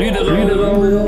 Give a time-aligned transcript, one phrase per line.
[0.00, 1.02] Plus drôle,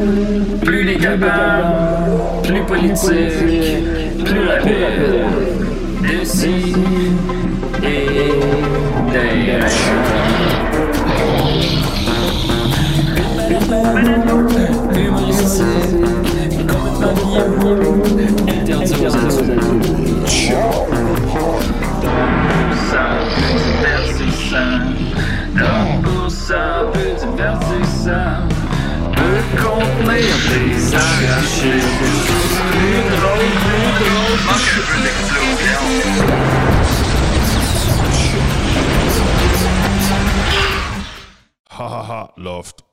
[0.60, 5.24] plus décapable, plus politique, plus rapide.
[6.02, 6.74] D'ici
[7.82, 8.32] et
[9.10, 9.70] d'ailleurs.
[14.94, 15.96] Humoristique,
[16.68, 17.76] complètement
[18.14, 19.16] bien, interdit aux
[26.02, 28.51] pour ça, peu divertissant,
[29.56, 31.80] contenir des arrachés.
[32.70, 35.82] Plus drôle, plus drôle, manque un peu d'explosion.
[41.70, 42.84] Ha ha ha, loft.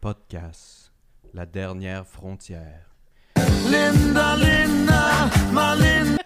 [0.00, 0.92] Podcast,
[1.32, 2.90] la dernière frontière.
[3.70, 6.22] Linda, Linda, ma Linda.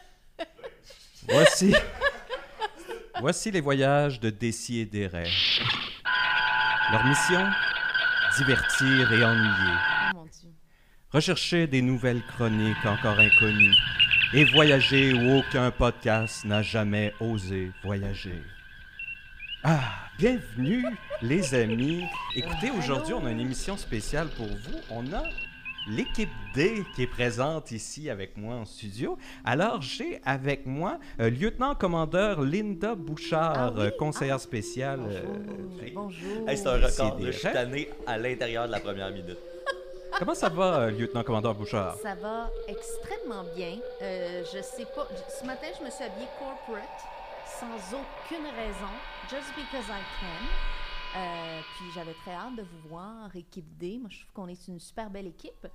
[1.28, 1.74] Voici.
[3.20, 5.30] Voici les voyages de Dessy et Desraies.
[6.92, 7.44] Leur mission
[8.36, 9.74] divertir et ennuyer.
[10.14, 10.24] Oh.
[11.10, 13.74] Rechercher des nouvelles chroniques encore inconnues.
[14.32, 18.40] Et voyager où aucun podcast n'a jamais osé voyager.
[19.64, 19.80] Ah,
[20.16, 20.84] bienvenue
[21.22, 22.04] les amis.
[22.36, 24.80] Écoutez, aujourd'hui on a une émission spéciale pour vous.
[24.90, 25.24] On a
[25.88, 29.16] l'équipe D qui est présente ici avec moi en studio.
[29.44, 33.80] Alors j'ai avec moi euh, lieutenant-commandeur Linda Bouchard, Ah oui?
[33.82, 35.00] euh, conseillère spéciale.
[35.08, 35.22] euh,
[35.94, 36.48] Bonjour.
[36.48, 36.90] Hey, c'est un record.
[36.90, 37.30] C'est là.
[37.30, 39.38] Je suis tanné à l'intérieur de la première minute.
[40.18, 41.96] Comment ça va, euh, lieutenant-commandeur Bouchard?
[42.02, 43.76] Ça va extrêmement bien.
[44.02, 45.06] Euh, je sais pas.
[45.28, 46.82] Ce matin, je me suis habillée corporate
[47.60, 48.92] sans aucune raison,
[49.30, 50.75] just because I can.
[51.14, 53.98] Euh, puis j'avais très hâte de vous voir, équipe D.
[54.00, 55.66] Moi, je trouve qu'on est une super belle équipe.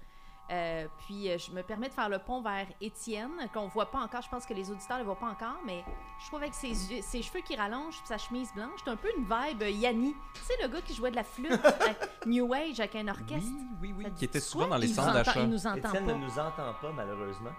[0.49, 3.99] Euh, puis euh, je me permets de faire le pont vers Étienne, qu'on voit pas
[3.99, 4.21] encore.
[4.21, 5.81] Je pense que les auditeurs ne le voient pas encore, mais
[6.19, 8.97] je trouve avec ses, yeux- ses cheveux qui rallongent puis sa chemise blanche, c'est un
[8.97, 10.13] peu une vibe Yanni.
[10.33, 11.93] Tu sais, le gars qui jouait de la flûte, euh,
[12.25, 13.49] New Age avec un orchestre.
[13.81, 15.39] Oui, oui, oui, qui était souvent dans les centres d'achat.
[15.41, 16.13] Il nous entend Étienne pas.
[16.13, 17.51] ne nous entend pas, malheureusement.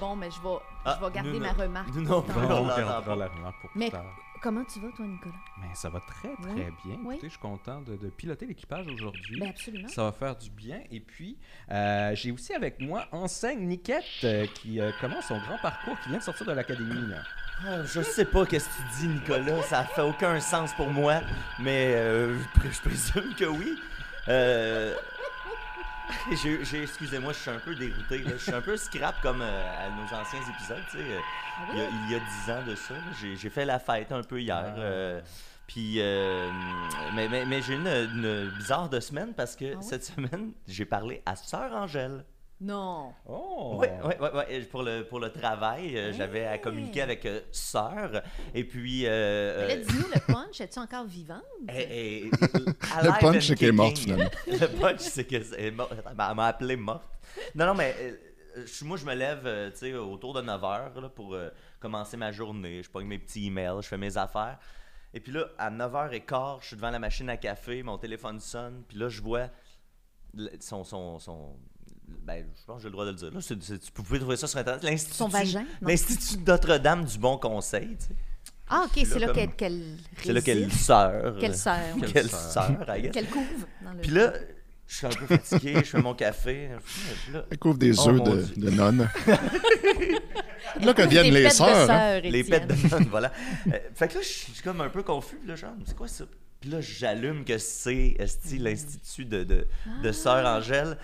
[0.00, 1.88] Bon, mais je vais, Ah, je vais garder nous ma remarque.
[1.94, 2.54] nous non plus, tantôt.
[2.54, 4.04] on la remarque pour plus Mais tard.
[4.42, 5.34] comment tu vas, toi, Nicolas?
[5.60, 6.64] Mais ça va très, très Oui.
[6.84, 6.96] bien.
[7.04, 7.14] Oui.
[7.14, 9.38] Écoutez, je suis content de, de piloter l'équipage aujourd'hui.
[9.38, 9.88] Ben absolument.
[9.88, 10.80] Ça va faire du bien.
[10.90, 11.36] Et puis,
[11.70, 16.08] euh, j'ai aussi avec moi Enseigne Niquette euh, qui euh, commence son grand parcours, qui
[16.08, 17.06] vient de sortir de l'académie.
[17.08, 17.18] là.
[17.64, 19.62] Ah, Je sais pas qu'est-ce que tu dis, Nicolas.
[19.62, 21.20] Ça fait aucun sens pour moi,
[21.60, 23.78] mais euh, je présume que oui.
[26.42, 28.18] J'ai- Excusez-moi, je suis un peu dérouté.
[28.18, 28.30] là.
[28.32, 30.82] Je suis un peu scrap comme euh, à nos anciens épisodes.
[30.90, 31.04] tu sais.
[31.04, 31.18] Euh,
[31.58, 33.78] Ah il, y a, il y a 10 ans de ça, j'ai j'ai fait la
[33.78, 34.56] fête un peu hier.
[34.76, 34.78] Ah.
[34.80, 35.20] euh,
[35.66, 36.50] puis, euh,
[37.14, 39.82] mais mais, mais j'ai eu une, une bizarre de semaine parce que Ah oui?
[39.88, 42.24] cette semaine, j'ai parlé à Sœur Angèle.
[42.62, 43.12] Non.
[43.26, 43.76] Oh!
[43.80, 44.60] Oui, oui, oui, oui.
[44.66, 48.22] Pour le, pour le travail, euh, j'avais à communiquer avec euh, Sœur.
[48.54, 49.04] Et puis.
[49.04, 51.42] Euh, Mais euh, là, dis-nous, le punch, es-tu encore vivante?
[51.68, 52.30] eh, eh,
[53.02, 54.30] Le punch, c'est qu'elle est morte, finalement.
[54.46, 55.92] le punch, c'est qu'elle est morte.
[55.92, 57.02] Elle m'a elle m'a appelé morte.
[57.56, 57.96] Non, non, mais
[58.56, 61.50] euh, moi, je me lève euh, tu sais, autour de 9 h là, pour euh,
[61.80, 62.80] commencer ma journée.
[62.84, 64.58] Je pogne mes petits emails, je fais mes affaires.
[65.14, 68.84] Et puis là, à 9h15, je suis devant la machine à café, mon téléphone sonne,
[68.86, 69.48] puis là, je vois
[70.60, 70.84] son.
[70.84, 71.56] son, son
[72.24, 73.30] ben, je pense que j'ai le droit de le dire.
[73.32, 74.82] Là, c'est- c'est- pouvez trouver ça sur Internet.
[74.84, 75.88] L'Institut, Son vagin, non?
[75.88, 77.96] L'Institut Notre-Dame du Bon Conseil.
[77.98, 78.14] tu sais.
[78.68, 81.36] Ah, OK, c'est là, comme- qu'elle qu'elle C'est là qu'elle sœur.
[81.38, 81.78] Quelle sœur.
[82.00, 82.84] Quelle Quelle sœur.
[82.96, 83.12] I guess.
[83.12, 83.46] Qu'elle couvre.
[83.84, 84.32] dans le- Puis là,
[84.86, 86.70] je suis un peu fatigué, je fais mon café.
[87.24, 88.54] Puis là, Elle couvre des Oh, œufs mon de, Dieu.
[88.64, 89.08] de nonnes.
[90.80, 91.90] là que viennent des les de sœurs.
[91.90, 92.20] hein.
[92.20, 92.66] les Étienne.
[92.66, 93.32] pètes de nonnes, voilà.
[93.68, 95.36] Euh, fait que là, je suis comme un peu confus.
[95.36, 96.24] Puis là, genre, c'est quoi ça?
[96.60, 99.66] Puis là, j'allume que c'est esti, l'Institut de, de,
[100.02, 100.96] de Sœur Angèle?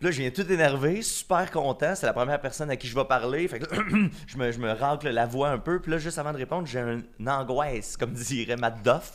[0.00, 1.94] Puis là, je viens tout énervé, super content.
[1.94, 3.46] C'est la première personne à qui je vais parler.
[3.48, 3.82] Fait que là,
[4.26, 5.78] je, me, je me racle la voix un peu.
[5.78, 9.12] Puis là, juste avant de répondre, j'ai un- une angoisse, comme dirait Matt Doff.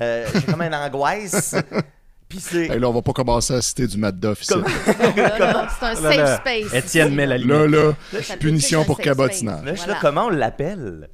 [0.00, 1.54] Euh, j'ai comme une angoisse.
[2.28, 2.66] Puis c'est.
[2.70, 4.52] Hey, là, on va pas commencer à citer du Mad Duff ici.
[4.52, 4.64] Comme-
[5.16, 6.74] Là, là, C'est un Là, là, safe space.
[6.74, 7.52] Étienne met la limite.
[7.52, 9.64] Là, là, peut punition pour cabotinage.
[9.64, 11.08] Là, je suis là, comment on l'appelle?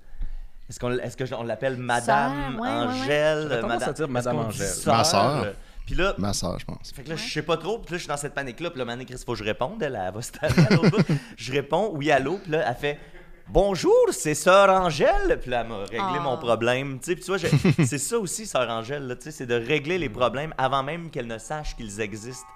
[0.68, 3.02] Est-ce qu'on est-ce que on l'appelle Madame Sœur, ouais, ouais, ouais.
[3.02, 3.58] Angèle?
[3.60, 4.66] Tendance à dire Madame Angèle.
[4.86, 5.46] Ma sœur.
[5.86, 6.92] Puis là, Ma sœur, je pense.
[6.94, 7.78] fait que là, je sais pas trop.
[7.78, 8.70] Puis là, je suis dans cette panique-là.
[8.70, 9.80] Puis là, Mané, Chris, faut que je réponde.
[9.82, 11.14] Elle, elle va se tanner à l'autre bout.
[11.36, 12.38] Je réponds, oui, allô.
[12.42, 12.98] Puis là, elle fait
[13.48, 15.38] Bonjour, c'est Sœur Angèle.
[15.40, 16.20] Puis là, elle m'a réglé Ah.
[16.20, 16.98] mon problème.
[16.98, 17.46] Tu sais, puis tu vois, je-
[17.86, 19.06] c'est ça aussi, Sœur Angèle.
[19.06, 22.48] là, Tu sais, c'est de régler les problèmes avant même qu'elle ne sache qu'ils existent.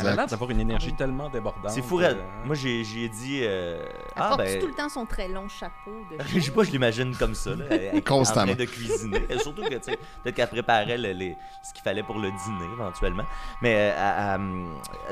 [0.00, 1.70] Elle a l'air d'avoir une énergie tellement débordante.
[1.70, 2.14] C'est fou, euh,
[2.44, 5.48] Moi, j'ai j'ai dit euh, Elle Ah, porte ben- tout le temps son très long
[5.48, 8.52] chapeau de Je sais pas, je l'imagine comme ça, là, elle- Constamment.
[8.52, 9.24] en train de cuisiner.
[9.28, 12.30] Et surtout que, tu sais, peut-être qu'elle préparait le- les- ce qu'il fallait pour le
[12.30, 13.22] dîner, éventuellement.
[13.62, 14.66] Mais euh,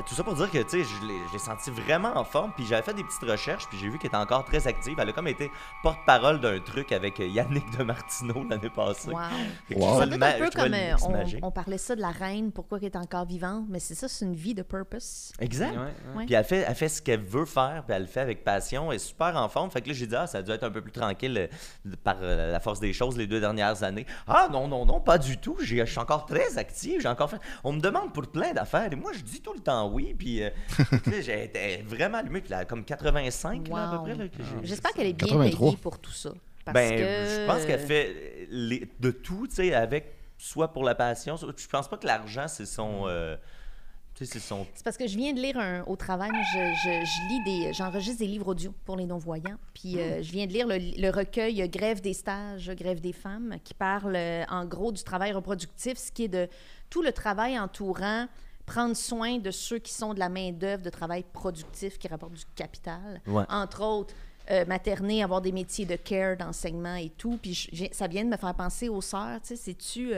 [0.05, 2.51] tout ça pour dire que, tu sais, je l'ai senti vraiment en forme.
[2.55, 4.97] Puis j'avais fait des petites recherches, puis j'ai vu qu'elle était encore très active.
[4.99, 5.49] Elle a comme été
[5.83, 9.11] porte-parole d'un truc avec Yannick de Martineau l'année passée.
[9.11, 10.05] Wow.
[10.17, 10.95] Ma- un peu comme euh,
[11.41, 14.07] on, on parlait ça de la reine, pourquoi elle est encore vivante, mais c'est ça,
[14.07, 15.31] c'est une vie de purpose.
[15.39, 15.71] Exact.
[15.71, 16.17] Ouais, ouais.
[16.17, 16.25] Ouais.
[16.25, 18.91] Puis elle fait, elle fait ce qu'elle veut faire, puis elle le fait avec passion.
[18.91, 19.71] Elle est super en forme.
[19.71, 21.49] Fait que là, j'ai dit, ah, ça a dû être un peu plus tranquille
[21.85, 24.05] euh, par euh, la force des choses les deux dernières années.
[24.27, 25.55] Ah, non, non, non, pas du tout.
[25.61, 26.99] J'ai- Je suis encore très active.
[27.01, 27.39] J'ai encore fait.
[27.63, 28.91] On me demande pour plein d'affaires.
[28.91, 30.13] Et moi, je dis tout le temps oui.
[30.17, 30.49] Puis euh,
[31.15, 32.41] été vraiment allumé.
[32.41, 34.03] Puis là, comme 85, là, à peu Wow.
[34.03, 34.15] près.
[34.15, 35.67] là, que j'ai- J'espère qu'elle est bien 83.
[35.69, 36.31] payée pour tout ça.
[36.65, 36.97] Parce Ben, que...
[36.97, 41.37] je pense qu'elle fait euh, les- de tout, tu sais, avec soit pour la passion.
[41.37, 43.03] soit- Je pense pas que l'argent, c'est son.
[43.07, 43.35] euh,
[44.25, 44.65] c'est son.
[44.83, 48.19] Parce que je viens de lire un, au travail, je, je- je lis des, j'enregistre
[48.19, 49.57] des livres audio pour les non-voyants.
[49.73, 49.99] Puis Hmm.
[49.99, 53.57] euh, je viens de lire le, le recueil euh, Grève des stages, Grève des femmes,
[53.63, 56.47] qui parle euh, en gros du travail reproductif, ce qui est de
[56.89, 58.27] tout le travail entourant
[58.65, 62.43] prendre soin de ceux qui sont de la main-d'œuvre de travail productif qui rapporte du
[62.55, 63.21] capital.
[63.25, 63.43] Ouais.
[63.49, 64.13] Entre autres,
[64.51, 67.37] euh, materner, avoir des métiers de care, d'enseignement et tout.
[67.41, 69.39] Puis je- ça vient de me faire penser aux sœurs.
[69.41, 70.11] Tu sais, c'est-tu.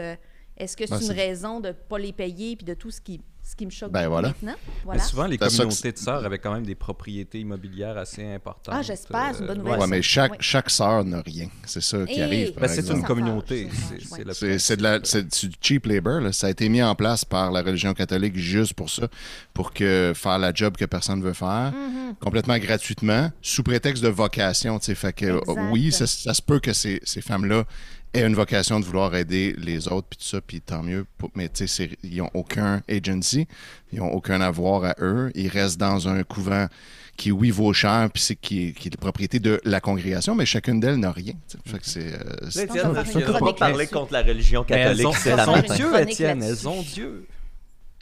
[0.57, 3.00] est-ce que c'est Ben, une raison de ne pas les payer puis de tout ce
[3.01, 4.28] qui, ce qui me choque Ben, voilà.
[4.30, 4.56] maintenant?
[4.92, 8.75] Mais souvent, les communautés de sœurs avaient quand même des propriétés immobilières assez importantes.
[8.78, 9.80] Ah, j'espère, c'est une bonne nouvelle.
[9.80, 11.48] Ouais, mais chaque, chaque sœur n'a rien.
[11.66, 12.54] C'est ça qui Et- arrive.
[12.60, 13.68] Ben, c'est une communauté.
[14.57, 16.22] C'est du cheap labor.
[16.22, 16.31] là.
[16.31, 19.07] Ça a été mis en place par la religion catholique juste pour ça,
[19.54, 22.16] pour que faire la job que personne ne veut faire, Mm-hmm.
[22.19, 24.80] complètement gratuitement, sous prétexte de vocation.
[24.80, 25.69] Fait que, Exact.
[25.72, 27.63] oui, ça, ça se peut que ces, ces femmes-là
[28.13, 31.06] aient une vocation de vouloir aider les autres, puis tout ça, puis tant mieux.
[31.17, 33.47] pour- mais tu sais, ils n'ont aucun agency,
[33.91, 35.31] ils n'ont aucun avoir à eux.
[35.35, 36.67] Ils restent dans un couvent
[37.17, 40.33] qui, oui, vaut cher, puis c'est qui, est- qui est la propriété de la congrégation,
[40.35, 41.33] mais chacune d'elles n'a rien.
[41.83, 42.13] c'est...
[42.13, 42.94] euh, Étienne,
[43.33, 45.45] pas parler contre la religion catholique, ont, c'est la
[45.75, 47.27] Dieu, Étienne, elles ont Dieu.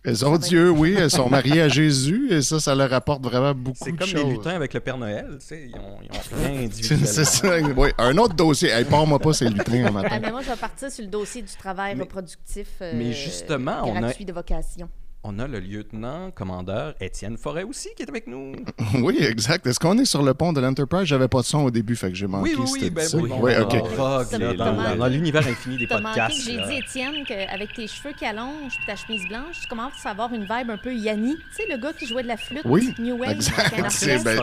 [0.08, 3.54] Elles ont Dieu, oui, elles sont mariées à Jésus et ça, ça leur apporte vraiment
[3.54, 4.24] beaucoup C'est de comme choses.
[4.24, 7.06] les lutins avec le Père Noël, tu sais, ils ont, ils ont rien C'est individuellement.
[7.06, 7.90] c'est ça, oui.
[7.98, 8.70] Un autre dossier.
[8.70, 10.20] Hey, Parle-moi pas ces lutins un Ah, matin.
[10.22, 13.82] mais moi, je vais partir sur le dossier du travail Mais- reproductif euh, mais justement,
[13.84, 14.88] on a- gratuit de vocation.
[15.30, 18.54] On a le lieutenant commandeur Étienne Forêt aussi qui est avec nous.
[19.02, 19.68] Oui, exact.
[19.68, 21.04] Est-ce qu'on est sur le pont de l'Enterprise?
[21.04, 22.56] J'avais pas de son au début, fait que j'ai manqué.
[22.56, 23.18] Oui, oui, oui, ben ça.
[23.18, 23.30] oui.
[23.38, 23.74] Oui, on- OK.
[23.84, 26.40] on vogue, Ça là, me dans, dans l'univers infini des podcasts.
[26.46, 30.12] j'ai dit, Étienne, qu'avec tes cheveux qui allongent puis ta chemise blanche, tu commences à
[30.12, 31.36] avoir une vibe un peu Yanni.
[31.36, 33.42] Tu sais, le gars qui jouait de la flûte, Oui, New Wave,
[33.90, 34.40] C'est ben-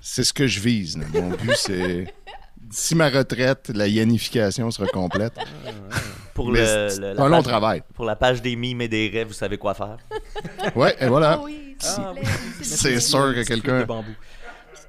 [0.00, 0.98] ce que je vise.
[0.98, 1.06] là.
[1.14, 2.12] Mon but, c'est...
[2.70, 5.34] Si ma retraite, la yannification sera complète.
[6.34, 7.82] Pour, le, le- un la long page, travail.
[7.94, 9.96] pour la page des mimes et des rêves, vous savez quoi faire.
[10.76, 11.32] Ouais, et voilà.
[11.32, 12.20] Ah oui, Ah, oui.
[12.62, 13.84] C'est sûr que quelqu'un-.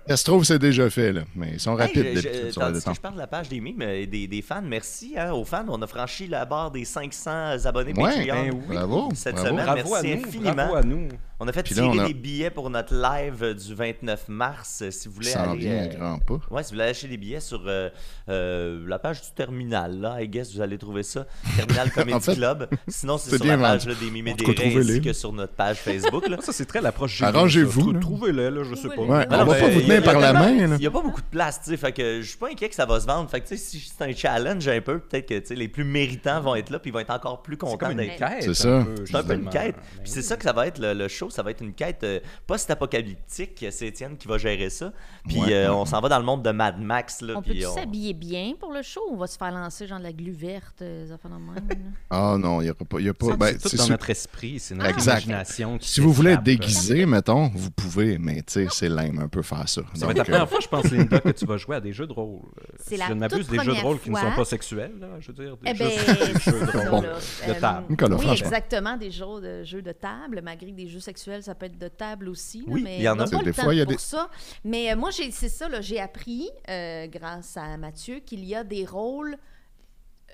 [0.08, 1.22] Ça se trouve, c'est déjà fait, là.
[1.36, 3.20] Mais ils sont Hey, rapides je- d'habitude je- sur le tandis que je parle de
[3.20, 5.66] la page des mimes et des, des fans, merci hein, aux fans.
[5.70, 8.76] On a franchi la barre des 500 abonnés Ouais, Patreon ben oui.
[8.76, 9.10] Bravo.
[9.16, 9.50] cette bravo.
[9.50, 9.66] semaine.
[9.66, 10.54] Bravo à merci nous, infiniment.
[10.54, 11.08] bravo à nous.
[11.42, 14.28] On a fait Puis là, tirer on a- des billets pour notre live du 29
[14.28, 14.82] mars.
[14.82, 15.60] euh, Si vous voulez Ça en aller.
[15.62, 16.40] vient à euh, grands pas.
[16.52, 17.90] Ouais, si vous voulez acheter des billets sur euh,
[18.28, 21.26] euh, la page du Terminal, là, I guess vous allez trouver ça.
[21.58, 22.68] Terminal Comedy En fait, Club.
[22.88, 24.62] Sinon, c'est c'est sur la bien page là, des mimes et En des tout cas,
[24.64, 25.02] ainsi trouvez-les.
[25.02, 26.28] que sur notre page Facebook.
[26.28, 26.38] Là.
[26.42, 28.50] Ça, c'est très l'approche Arrangez-vous, Trou- là.
[28.64, 29.02] Je sais pas.
[29.02, 30.76] Ouais, on va pas vous tenir par la main, là.
[30.76, 31.78] Il n'y a pas beaucoup de place, tu sais.
[31.78, 33.30] Fait que je suis pas inquiet que ça va se vendre.
[33.30, 35.68] Fait que tu sais, si c'est un challenge un peu, peut-être que tu sais, les
[35.70, 37.98] plus méritants vont être là, puis ils vont être encore plus C'est contents comme une
[37.98, 38.42] d'être quête.
[38.44, 38.86] C'est un ça.
[38.86, 39.64] peu, c'est un peu une justement.
[39.64, 39.76] quête.
[40.04, 41.29] Puis c'est ça que ça va être le, le show.
[41.30, 43.66] Ça va être une quête euh, post-apocalyptique.
[43.72, 44.92] C'est Étienne qui va gérer ça.
[45.28, 45.54] Puis Ouais.
[45.54, 47.22] euh, on s'en va dans le monde de Mad Max.
[47.22, 49.88] Là, On peut-tu on- s'habiller bien pour le show ou on va se faire lancer
[49.88, 51.32] genre de la glu verte, euh, des affaires?
[52.10, 53.00] Ah non, il n'y a pas...
[53.00, 55.26] Y a pas ben, c'est tout dans sûr- notre esprit, c'est notre Exact.
[55.26, 55.78] imagination.
[55.78, 59.28] qui Si vous voulez être déguisé, mettons, vous pouvez, mais tu sais, c'est lame un
[59.28, 59.82] peu faire ça.
[59.94, 61.82] Ça va être la euh, première fois, je pense, Linda, que tu vas jouer à
[61.82, 62.40] des jeux de rôle.
[62.60, 64.46] Euh, C'est si la je ne m'abuse, des jeux de rôle qui ne sont pas
[64.46, 65.58] sexuels, là, je veux dire.
[65.58, 67.04] Des Eh jeux, ben, jeux de rôle.
[67.04, 67.08] de
[67.52, 67.86] Euh, table.
[67.90, 71.66] Nicolas, oui, exactement, des jeux de, jeux de table, malgré des jeux sexuels, ça peut
[71.68, 72.64] être de table aussi.
[72.68, 73.28] Oui, mais il y en a.
[73.28, 74.30] pas Des le fois, il y a pour des- ça.
[74.64, 78.56] Mais euh, moi, j'ai- c'est ça, là, j'ai appris, euh, grâce à Mathieu, qu'il y
[78.56, 79.38] a des rôles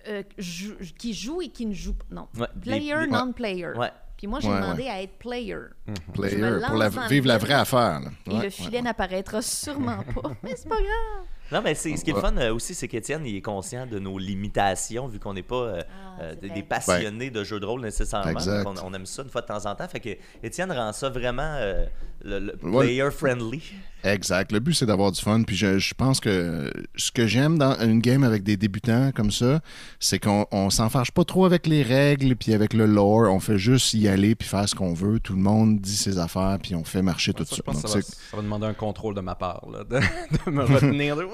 [0.08, 2.06] euh, jou- qui jouent et qui ne jouent pas.
[2.12, 3.72] Non, Ouais, player, non-player.
[3.75, 3.89] Ouais.
[4.18, 5.58] Puis moi, j'ai Ouais, demandé à être player.
[6.13, 8.01] player, Je me pour la- vivre la vraie affaire.
[8.01, 8.10] là.
[8.27, 8.82] Et Ouais, le ouais, filet ouais.
[8.84, 10.32] n'apparaîtra sûrement pas.
[10.44, 11.25] Mais c'est pas grave.
[11.52, 13.86] Non, mais c'est, ce qui est le fun euh, aussi, c'est qu'Étienne, il est conscient
[13.86, 15.82] de nos limitations, vu qu'on n'est pas euh,
[16.20, 18.32] Ah, euh, des, passionnés de jeux de rôle nécessairement.
[18.32, 18.64] Exact.
[18.64, 19.88] Donc, On, on aime ça une fois de temps en temps.
[19.88, 20.10] Fait que
[20.42, 21.58] Étienne rend ça vraiment
[22.25, 22.86] le, Ouais.
[22.86, 23.62] player-friendly.
[24.03, 24.51] Exact.
[24.51, 25.41] Le but, c'est d'avoir du fun.
[25.41, 29.32] Puis je, je pense que ce que j'aime dans une game avec des débutants comme
[29.32, 29.62] ça,
[30.00, 33.34] c'est qu'on on s'en fâche pas trop avec les règles puis avec le lore.
[33.34, 35.20] On fait juste y aller puis faire ce qu'on veut.
[35.20, 37.84] Tout le monde dit ses affaires puis on fait marcher tout Ça, je pense Donc,
[37.86, 40.00] que ça va, c'est- ça va demander un contrôle de ma part, là, de,
[40.46, 41.15] de me retenir.
[41.15, 41.32] de- Ouais,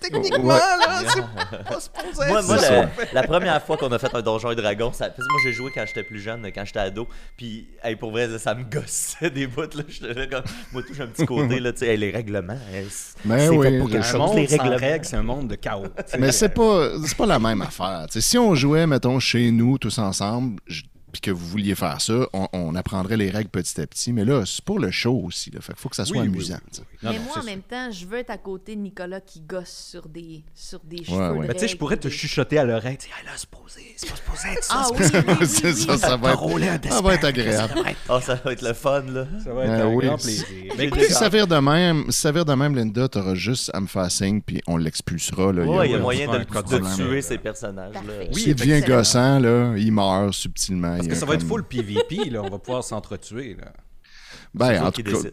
[0.00, 1.22] techniquement, là, c'est
[1.64, 4.92] pas supposé Moi, moi, la, la première fois qu'on a fait un Donjon et Dragon,
[4.92, 7.96] ça, parce que moi j'ai joué quand j'étais plus jeune, quand j'étais ado, puis hey,
[7.96, 9.62] pour vrai, ça me gossait des bouts.
[9.62, 12.86] Là comme, moi, tout, j'ai un petit côté, là, tu sais, hey, les règlements, hey,
[13.24, 14.76] Mais oui, fait pour le- quelque Un chose, monde les règlements.
[14.76, 15.84] règles, c'est un monde de chaos.
[16.18, 18.06] Mais c'est pas, c'est pas la même affaire.
[18.10, 20.82] Si on jouait, mettons, chez nous, tous ensemble, je-
[21.12, 24.12] puis que vous vouliez faire ça, on, on apprendrait les règles petit à petit.
[24.12, 25.50] Mais là, c'est pour le show aussi.
[25.50, 25.60] Là.
[25.60, 26.54] Fait qu'il faut que ça soit Oui, amusant.
[26.54, 26.82] oui, tu sais.
[26.90, 26.98] oui.
[27.02, 27.44] Non, mais non, moi, en sûr.
[27.44, 31.04] même temps, je veux être à côté de Nicolas qui gosse sur des, sur des
[31.04, 31.16] cheveux.
[31.32, 31.42] ouais.
[31.42, 32.96] de Ben, tu sais, je pourrais ou te des- chuchoter à l'oreille.
[32.96, 34.74] tu sais, Hey, là, c'est posé, c'est pas supposé être ça.
[34.76, 35.98] Ah c'est oui, pas oui, oui, C'est oui, ça, oui.
[35.98, 37.74] ça va être, rouler un ça va être agréable.
[38.08, 39.26] Ah, ça va être le fun, là.
[39.44, 40.06] Ça va être Ben un oui.
[40.06, 40.46] grand plaisir.
[40.78, 43.70] Mais Écoute, si ça vire de même, si ça vire de même, Linda, t'auras juste
[43.74, 45.52] à me faire signe, puis on l'expulsera.
[45.52, 45.84] Là.
[45.84, 48.00] Il y a moyen de, tuer ces personnages-là.
[48.32, 50.96] Oui, S'il devient gossant, là, il meurt subtilement.
[51.06, 52.42] Parce que ça va être full PVP, là.
[52.42, 53.72] On va pouvoir s'entretuer, là.
[54.54, 55.28] Ben, C'est en vous tout cas,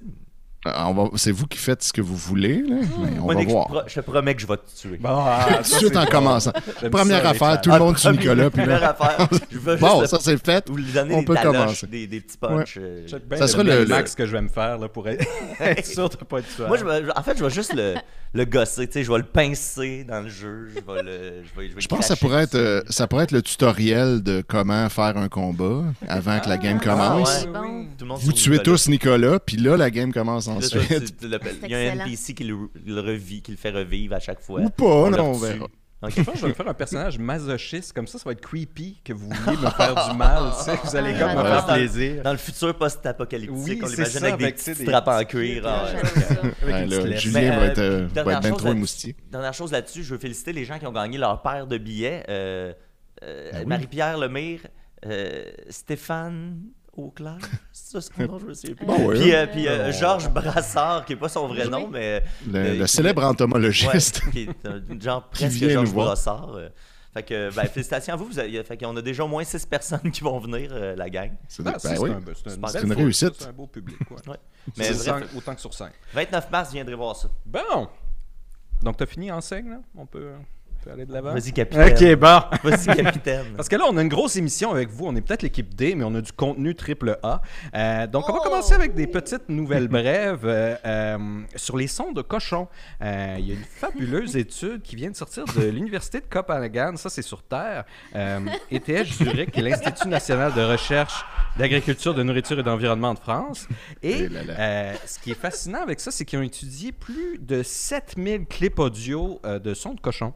[0.67, 3.43] euh, on va- c'est vous qui faites ce que vous voulez, là, mais on va
[3.43, 3.67] voir.
[3.67, 4.97] pro- je te promets que je vais te tuer.
[4.97, 6.51] Bon, ah, Tout de suite en commençant.
[6.81, 9.77] J'aime Première ça, affaire, tout le monde sur Nicolas, puis première là, affaire, je veux
[9.77, 10.67] juste bon, le- ça c'est fait.
[10.69, 11.87] vous lui donner on des peut commencer.
[11.87, 12.77] des, des petits punchs.
[12.77, 16.09] euh, Ça le sera le- max que je vais me faire là, pour être, sûr
[16.09, 16.67] de pas être tueur.
[16.67, 17.95] Moi, je vais- en fait, je vais juste le,
[18.33, 21.43] le gosser, tu sais, je vais le pincer dans le jeu, je vais le...
[21.43, 22.63] Je, vais, je vais Je pense que ça pourrait, être, dessus.
[22.63, 26.77] euh, ça pourrait être le tutoriel de comment faire un combat avant que la game
[26.81, 27.43] Ah, commence.
[27.45, 27.51] ouais.
[27.51, 27.85] Bon.
[27.97, 28.63] Tout le monde Vous tuez Nicolas.
[28.63, 31.05] tous Nicolas, puis là, la game commence Là, toi, ensuite.
[31.05, 31.55] tu- tu l'appelles.
[31.63, 31.99] Il y a un.
[32.05, 32.55] NPC qui le,
[32.85, 34.61] le revit, qui le fait revivre à chaque fois.
[34.61, 35.67] Ou pas, On non, on verra.
[36.01, 36.13] Ok.
[36.15, 38.39] Je pense que je vais me faire un personnage masochiste, comme ça, ça va être
[38.41, 41.65] creepy que vous vouliez me faire du mal, tu sais, vous allez comme me faire
[41.65, 42.23] dans- plaisir.
[42.23, 45.29] Dans le futur post-apocalyptique, Oui, on l'imagine avec des avec, petites des trappes en petites
[45.29, 45.63] cuir.
[45.67, 45.87] Ah.
[47.17, 49.15] Julien va être, euh, bien chose trop émoustillé.
[49.29, 52.23] Dernière chose là-dessus, je veux féliciter les gens qui ont gagné leur paire de billets.
[52.29, 52.73] Euh,
[53.23, 53.65] euh, Ben oui.
[53.65, 54.61] Marie-Pierre Lemire,
[55.05, 56.61] euh, Stéphane
[56.93, 57.37] Auclair,
[57.89, 58.85] ça son nom, je me souviens plus.
[58.85, 62.23] Bon, ouais, puis euh, puis, euh, Georges Brassard, qui n'est pas son vrai nom, mais
[62.47, 64.21] Le, euh, le célèbre entomologiste.
[64.25, 65.93] Ouais, qui est un genre presque Georges.
[65.93, 66.53] Brassard.
[66.55, 66.69] euh.
[67.11, 68.25] Fait que, ben, félicitations à vous.
[68.25, 71.09] vous avez, fait qu'on a déjà au moins 6 personnes qui vont venir, euh, la
[71.09, 71.31] gang.
[71.47, 72.11] C'est Ah, ben c'est oui.
[72.11, 72.21] un-
[72.67, 73.33] c'est une, réussite.
[73.39, 74.17] C'est un beau public, ouais.
[74.27, 74.37] Ouais.
[74.77, 75.91] Mais bref, cinq, autant que sur 5.
[76.13, 77.27] 29 mars, je viendrai voir ça.
[77.47, 77.87] Bon!
[78.83, 79.77] Donc, t'as fini enseigne, là?
[79.97, 80.43] On peut, on
[80.83, 81.33] peut aller de l'avant?
[81.33, 82.13] Vas-y, capitaine.
[82.13, 82.39] Ok, bon.
[82.69, 83.45] Vas-y, capitaine.
[83.55, 85.05] Parce que là, on a une grosse émission avec vous.
[85.05, 87.41] On est peut-être l'équipe D, mais on a du contenu triple A.
[87.75, 88.43] Euh, donc, on va Oh!
[88.43, 92.67] commencer avec des petites nouvelles brèves euh, euh, sur les sons de cochons.
[93.01, 96.95] Euh, Il y a une fabuleuse étude qui vient de sortir de l'Université de Copenhagen.
[96.95, 97.83] Ça, c'est sur Terre.
[98.15, 98.39] Euh,
[98.71, 101.25] ETH Zurich, qui est l'Institut national de recherche
[101.57, 103.67] d'agriculture, de nourriture et d'environnement de France?
[104.01, 104.53] Et Eh là là.
[104.59, 108.79] euh, ce qui est fascinant avec ça, c'est qu'ils ont étudié plus de 7000 clips
[108.79, 110.33] audio euh, de sons de cochons.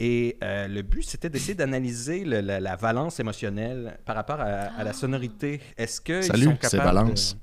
[0.00, 4.44] Et euh, le but, c'était d'essayer d'analyser le- la, la valence émotionnelle par rapport à,
[4.44, 5.60] à la sonorité.
[5.76, 7.34] Est-ce qu'ils Salut, sont c'est capables Valence.
[7.34, 7.40] De...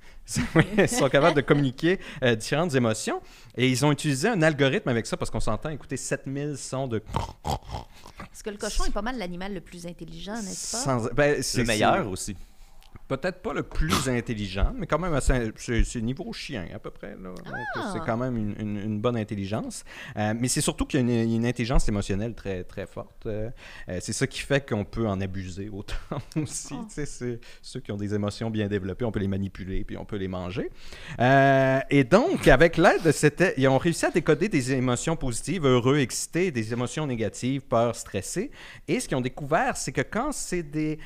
[0.81, 3.21] Ils sont capables de communiquer euh, différentes émotions.
[3.55, 6.99] Et ils ont utilisé un algorithme avec ça parce qu'on s'entend écouter 7000 sons de...
[7.43, 10.77] Parce que le cochon est pas mal l'animal le plus intelligent, n'est-ce pas?
[10.83, 12.35] Sans- ben, c'est- Le meilleur aussi.
[13.07, 17.15] Peut-être pas le plus intelligent, mais quand même, c'est niveau chien à peu près.
[17.75, 17.91] Ah!
[17.93, 19.83] C'est quand même une, une- une bonne intelligence.
[20.17, 23.25] Euh, mais c'est surtout qu'il y a une, une intelligence émotionnelle très, très forte.
[23.27, 23.49] Euh,
[23.89, 25.95] euh, c'est ça qui fait qu'on peut en abuser autant
[26.35, 26.73] aussi.
[26.73, 26.85] Ah.
[26.89, 30.15] C'est- ceux qui ont des émotions bien développées, on peut les manipuler puis on peut
[30.17, 30.71] les manger.
[31.19, 33.53] Euh, et donc, avec l'aide de cette...
[33.57, 38.49] Ils ont réussi à décoder des émotions positives, heureux, excités, des émotions négatives, peur, stressé.
[38.87, 40.97] Et ce qu'ils ont découvert, c'est que quand c'est des,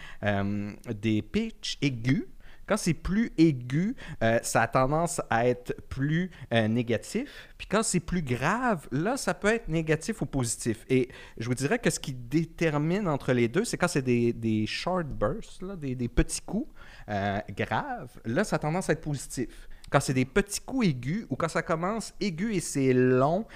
[1.01, 2.25] des pitchs aigus,
[2.67, 7.49] quand c'est plus aigu, euh, ça a tendance à être plus euh, négatif.
[7.57, 10.85] Puis quand c'est plus grave, là, ça peut être négatif ou positif.
[10.87, 11.09] Et
[11.39, 14.67] je vous dirais que ce qui détermine entre les deux, c'est quand c'est des, des
[14.67, 16.71] short bursts, là, des, des petits coups
[17.09, 19.67] euh, graves, là, ça a tendance à être positif.
[19.89, 23.47] Quand c'est des petits coups aigus ou quand ça commence aigu et c'est long,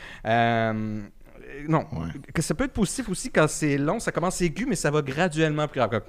[1.67, 2.07] non, Ouais.
[2.33, 5.03] que ça peut être positif aussi quand c'est long, ça commence aigu, mais ça va
[5.03, 6.01] graduellement plus grave.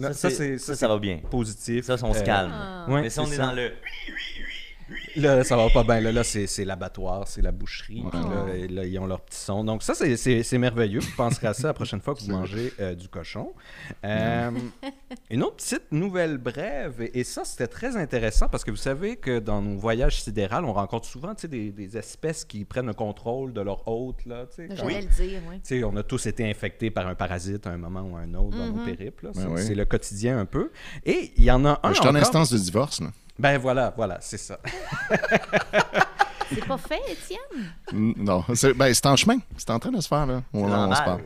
[0.00, 1.18] Non, Ça, c'est- ça, ça va bien.
[1.30, 1.84] positif.
[1.84, 2.52] Ça, on se Euh, calme.
[2.54, 2.86] Ah.
[2.88, 3.46] ouais, Mais si on c'est est ça.
[3.46, 3.72] dans le.
[5.16, 6.00] Là, ça va pas bien.
[6.00, 8.02] Là, là c'est l'abattoir, c'est la boucherie.
[8.02, 8.10] Ouais.
[8.66, 9.64] Puis là, ils ont leur petit son.
[9.64, 11.00] Donc, ça, c'est- merveilleux.
[11.00, 13.52] Vous penserez à ça la prochaine fois que vous mangez euh, du cochon.
[14.04, 14.50] Euh,
[15.30, 19.16] une autre petite nouvelle brève, et, et ça, c'était très intéressant parce que vous savez
[19.16, 23.52] que dans nos voyages sidérales, on rencontre souvent des, des espèces qui prennent le contrôle
[23.52, 24.24] de leur hôte.
[24.26, 25.56] Là, J'allais le dire, oui.
[25.62, 28.20] tu sais, on a tous été infectés par un parasite à un moment ou à
[28.20, 29.26] un autre dans nos périples.
[29.26, 29.30] là.
[29.34, 29.74] C'est oui.
[29.74, 30.70] le quotidien un peu.
[31.04, 31.92] Et il y en a un.
[31.92, 33.08] Je suis en instance de divorce, là.
[33.40, 34.58] Ben voilà, voilà, c'est ça.
[36.52, 37.72] C'est pas fait, Étienne?
[38.16, 39.38] Non, c'est ben, c'est en chemin.
[39.56, 40.42] C'est en train de se faire, là.
[40.52, 41.20] On, on se parle.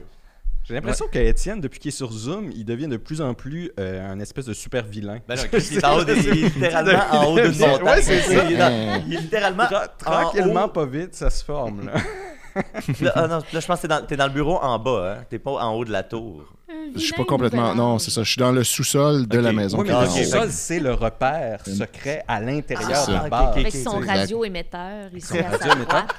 [0.64, 4.06] J'ai l'impression qu'Étienne, depuis qu'il est sur Zoom, il devient de plus en plus euh,
[4.12, 5.18] un espèce de super vilain.
[5.26, 8.02] Ben non, il est en haut de- il est littéralement en haut d'une Ouais, montagne.
[8.02, 8.44] c'est ça.
[8.44, 11.86] Il est, dans- il est littéralement Tra- en tranquillement, pas vite, ça se forme.
[11.86, 11.92] Là.
[13.00, 15.24] Là, ah non, là, je pense que t'es dans, dans le bureau en bas, hein?
[15.28, 16.44] T'es pas en haut de la tour.
[16.94, 17.74] Je suis pas complètement.
[17.74, 18.22] Non, c'est ça.
[18.22, 19.78] Je suis dans le sous-sol de la maison.
[19.80, 23.50] Oui, mais le sous-sol, c'est le repère secret à l'intérieur Ah, de la.
[23.50, 25.10] Ok, Avec son radio-émetteur.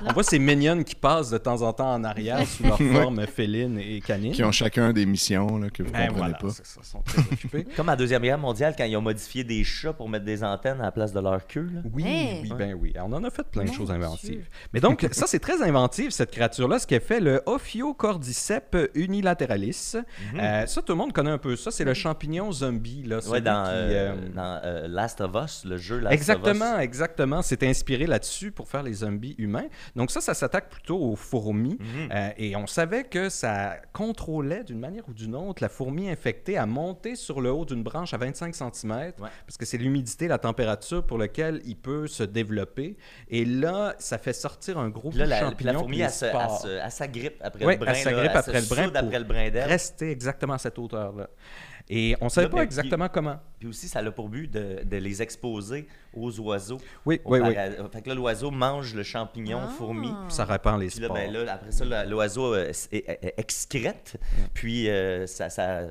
[0.06, 3.26] On voit ces mignonnes qui passent de temps en temps en arrière sous leur forme
[3.28, 4.34] féline et canine.
[4.34, 6.50] Qui ont chacun des missions là, que vous Ben comprenez voilà, pas.
[6.50, 7.68] c'est ça, ils sont très occupés.
[7.76, 10.44] Comme à la Deuxième Guerre mondiale, quand ils ont modifié des chats pour mettre des
[10.44, 11.70] antennes à la place de leur queue.
[11.74, 11.82] Là.
[11.94, 12.04] Oui,
[12.44, 12.94] oui, ben oui.
[13.02, 13.96] On en a fait plein de choses Dieu.
[13.96, 14.46] inventives.
[14.74, 19.96] Mais donc, ça, c'est très inventif, cette créature-là, ce qu'elle fait le Ophiocordyceps unilateralis.
[20.40, 21.72] Euh, ça, tout le monde connaît un peu ça.
[21.72, 23.04] C'est le champignon zombie.
[23.04, 26.14] Là, Ouais, dans, qui, euh, euh, dans euh, Last of Us, le jeu Last of
[26.14, 26.20] Us.
[26.20, 27.42] Exactement, exactement.
[27.42, 29.66] C'est inspiré là-dessus pour faire les zombies humains.
[29.96, 31.78] Donc ça, ça s'attaque plutôt aux fourmis.
[31.80, 32.10] Mhm.
[32.14, 36.58] Euh, et on savait que ça contrôlait d'une manière ou d'une autre la fourmi infectée
[36.58, 39.14] à monter sur le haut d'une branche à 25 cm, Ouais.
[39.20, 42.98] parce que c'est l'humidité, la température pour laquelle il peut se développer.
[43.30, 45.72] Et là, ça fait sortir un gros là, la, champignon.
[45.74, 47.92] la fourmi, elle s'agrippe après Ouais, le brin.
[47.94, 49.50] elle s'agrippe après le brin après le brin.
[49.66, 51.30] Rester exactement à cette hauteur-là.
[51.88, 53.40] Et on ne savait Là, pas ben, exactement comment.
[53.60, 56.80] Puis aussi, ça a pour but de, de les exposer aux oiseaux.
[57.06, 57.54] Oui, oui, oui.
[57.94, 59.68] Fait que là, l'oiseau mange le champignon Ah.
[59.68, 60.12] fourmi.
[60.30, 61.18] Ça répand les Puis là, spores.
[61.18, 62.72] ben là, après ça, l'oiseau euh,
[63.38, 64.18] excrète,
[64.56, 65.82] puis euh, ça, ça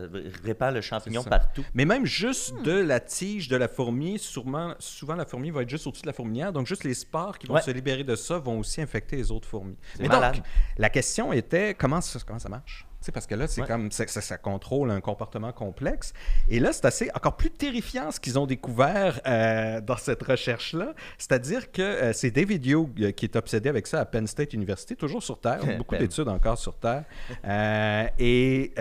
[0.43, 1.65] répand le champignon partout.
[1.75, 5.69] Mais même juste de la tige de la fourmi, sûrement, souvent la fourmi va être
[5.71, 7.63] juste au-dessus de la fourmilière, donc juste les spores qui vont Ouais.
[7.63, 9.77] se libérer de ça vont aussi infecter les autres fourmis.
[10.01, 10.35] Mais malade.
[10.37, 10.45] donc,
[10.77, 12.85] la question était comment ça, comment ça marche?
[13.05, 13.67] Sais, parce que là, c'est Ouais.
[13.67, 16.15] comme ça, ça- ça contrôle un comportement complexe.
[16.49, 20.95] Et là, c'est assez encore plus terrifiant ce qu'ils ont découvert euh, dans cette recherche-là.
[21.19, 24.55] C'est-à-dire que euh, c'est David Hugh euh, qui est obsédé avec ça à Penn State
[24.55, 27.05] University, toujours sur Terre, beaucoup d'études encore sur Terre.
[27.45, 28.73] Euh, et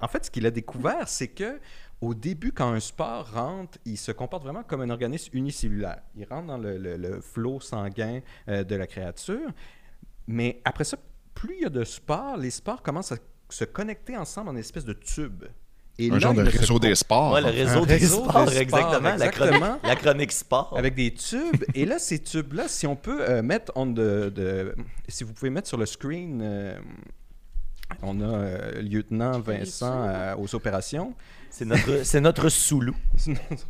[0.00, 1.60] en fait, ce qu'il a découvert, c'est que
[2.00, 6.00] au début, quand un spore rentre, il se comporte vraiment comme un organisme unicellulaire.
[6.16, 9.50] Il rentre dans le, le- le flot sanguin de la créature.
[10.26, 10.96] Mais après ça,
[11.34, 13.16] plus il y a de spores, les spores commencent à
[13.48, 15.44] se connecter ensemble en une espèce de tube.
[15.98, 17.32] Et Un là, genre de réseau des sports.
[17.32, 19.00] Ouais, le réseau des réseau sports, exactement.
[19.00, 19.58] La, exactement.
[19.58, 20.74] chronique, la chronique sport.
[20.76, 21.64] avec des tubes.
[21.74, 24.74] Et là, ces tubes-là, si on peut euh, mettre on de, de-
[25.08, 26.76] si vous pouvez mettre sur le screen, euh,
[28.02, 31.14] on a euh, lieutenant Vincent euh, aux opérations.
[31.48, 32.96] C'est notre, c'est notre sous-loup.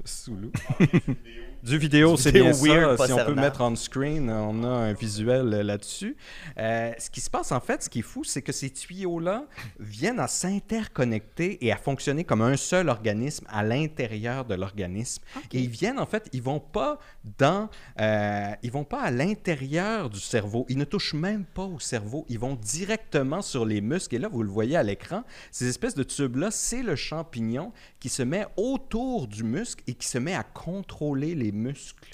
[0.05, 0.51] Soulou.
[1.67, 3.07] Du vidéo, c'est bien weird, ça.
[3.07, 6.17] Si on peut mettre on screen, on a un visuel là-dessus.
[6.59, 9.47] Euh, ce qui se passe en fait, ce qui est fou, c'est que ces tuyaux-là
[9.81, 15.25] viennent à s'interconnecter et à fonctionner comme un seul organisme à l'intérieur de l'organisme.
[15.53, 17.01] Et ils viennent en fait, ils vont pas
[17.37, 17.69] dans,
[18.01, 20.67] euh, ils vont pas à l'intérieur du cerveau.
[20.69, 22.27] Ils ne touchent même pas au cerveau.
[22.29, 24.15] Ils vont directement sur les muscles.
[24.15, 28.09] Et là, vous le voyez à l'écran, ces espèces de tubes-là, c'est le champignon qui
[28.09, 32.11] se met autour du muscle et qui se met à contrôler les muscles.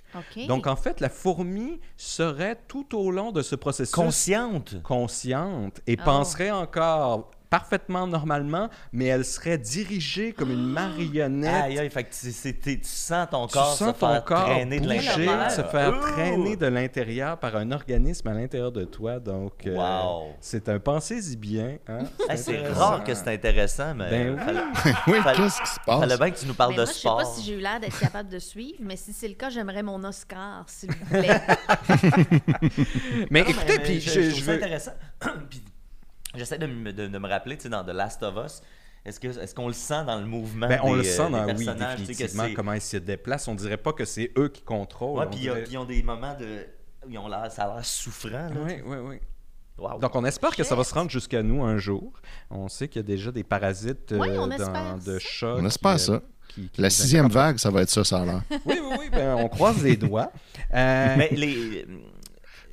[0.49, 4.83] Donc, en fait, la fourmi serait tout au long de ce processus Consciente.
[4.83, 6.05] consciente et Oh.
[6.05, 11.65] penserait encore parfaitement normalement, mais elle serait dirigée comme une marionnette.
[11.65, 14.09] Aïe, aïe, fait que tu, c'est- t'es- tu sens ton tu corps sens se ton
[14.09, 15.51] faire corps traîner de l'intérieur.
[15.51, 16.01] se faire Ouh!
[16.01, 19.19] traîner de l'intérieur par un organisme à l'intérieur de toi.
[19.21, 20.33] Donc, euh, Wow.
[20.41, 21.77] c'est un pensez-y bien.
[21.89, 22.05] hein.
[22.27, 24.45] Hey, c'est rare que c'est intéressant, mais Ben oui.
[24.45, 24.61] fallait,
[25.09, 26.01] oui, Fallait- qu'est-ce qui se passe?
[26.01, 27.17] fallait bien que tu nous parles Mais de moi, je sais sport.
[27.19, 29.83] pas si j'ai eu l'air d'être capable de suivre, mais si c'est le cas, j'aimerais
[29.83, 31.41] mon Oscar, s'il vous plaît.
[33.31, 34.93] Mais Non, écoutez, mais puis je, je, je veux- intéressant.
[35.51, 35.63] Puis
[36.35, 38.63] j'essaie de, me- de- de me rappeler, tu sais, dans The Last of Us,
[39.05, 41.29] est-ce que est-ce qu'on le sent dans le mouvement Ben, on des, le sent euh,
[41.31, 43.49] dans des oui, définitivement, comment ils se déplacent.
[43.49, 45.19] On dirait pas que c'est eux qui contrôlent.
[45.19, 46.67] Ouais, on puis dirait- ils ont des moments de
[47.09, 48.31] ils ont l'air, ça a l'air souffrant.
[48.31, 48.51] Là.
[48.65, 49.17] Oui, oui, oui.
[49.79, 49.99] Wow.
[49.99, 52.13] Donc, on espère que ça va se rendre jusqu'à nous un jour.
[52.51, 55.55] On sait qu'il y a déjà des parasites euh, on dans- de chats.
[55.57, 56.23] On qui, espère euh, ça.
[56.47, 58.43] qui- qui La sixième vague, ça va être ça, ça a l'air.
[58.51, 59.09] Oui, oui, oui.
[59.11, 60.31] ben, on croise les doigts.
[60.75, 61.87] Euh, Mais les est-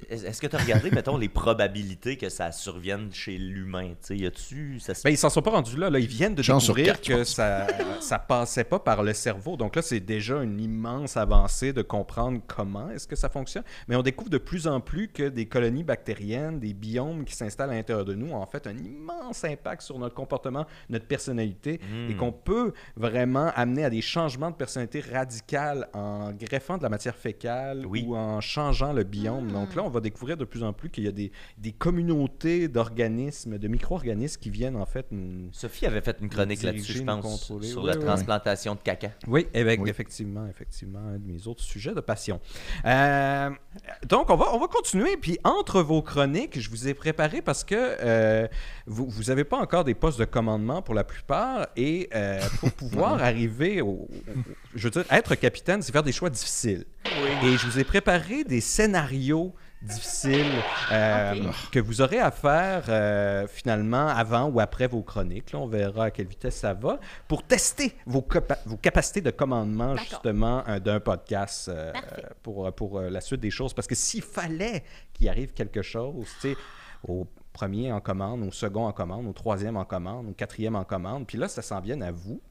[0.09, 3.89] est-ce que tu as regardé, mettons, les probabilités que ça survienne chez l'humain?
[3.89, 4.79] Tu sais, y a-tu.
[4.79, 5.99] Ça se- Ben, ils s'en sont pas rendus là, là.
[5.99, 7.67] Ils viennent de Chance découvrir quatre, que ça,
[8.01, 9.57] ça passait pas par le cerveau.
[9.57, 13.63] Donc là, c'est déjà une immense avancée de comprendre comment est-ce que ça fonctionne.
[13.87, 17.71] Mais on découvre de plus en plus que des colonies bactériennes, des biomes qui s'installent
[17.71, 21.79] à l'intérieur de nous ont en fait un immense impact sur notre comportement, notre personnalité,
[21.79, 22.09] Hmm.
[22.11, 26.89] et qu'on peut vraiment amener à des changements de personnalité radicales en greffant de la
[26.89, 28.03] matière fécale Oui.
[28.07, 29.51] ou en changeant le biome.
[29.51, 32.67] Donc là, on va découvrir de plus en plus qu'il y a des, des communautés
[32.67, 37.03] d'organismes, de micro-organismes qui viennent en fait nous, Sophie avait fait une chronique là-dessus, je
[37.03, 39.11] pense, sur Oui, la oui, transplantation de caca.
[39.27, 39.89] Oui, avec, Oui.
[39.89, 42.39] effectivement, effectivement, un de mes autres sujets de passion.
[42.85, 43.49] Euh,
[44.07, 45.17] donc, on va, on va continuer.
[45.17, 48.47] Puis, entre vos chroniques, je vous ai préparé parce que euh,
[48.85, 51.67] vous n'avez pas encore des postes de commandement pour la plupart.
[51.75, 54.09] Et euh, pour pouvoir arriver au, au-
[54.75, 56.85] Je veux dire, être capitaine, c'est faire des choix difficiles.
[57.43, 60.51] Et je vous ai préparé des scénarios difficiles
[60.91, 61.35] euh,
[61.71, 65.51] que vous aurez à faire euh, finalement avant ou après vos chroniques.
[65.53, 69.31] Là, on verra à quelle vitesse ça va pour tester vos, capa- vos capacités de
[69.31, 71.71] commandement justement euh, d'un podcast
[72.43, 73.73] pour, pour la suite des choses.
[73.73, 76.57] Parce que s'il fallait qu'il arrive quelque chose, tu sais,
[77.07, 80.83] au premier en commande, au second en commande, au troisième en commande, au quatrième en
[80.83, 82.41] commande, puis là, ça s'en vienne à vous.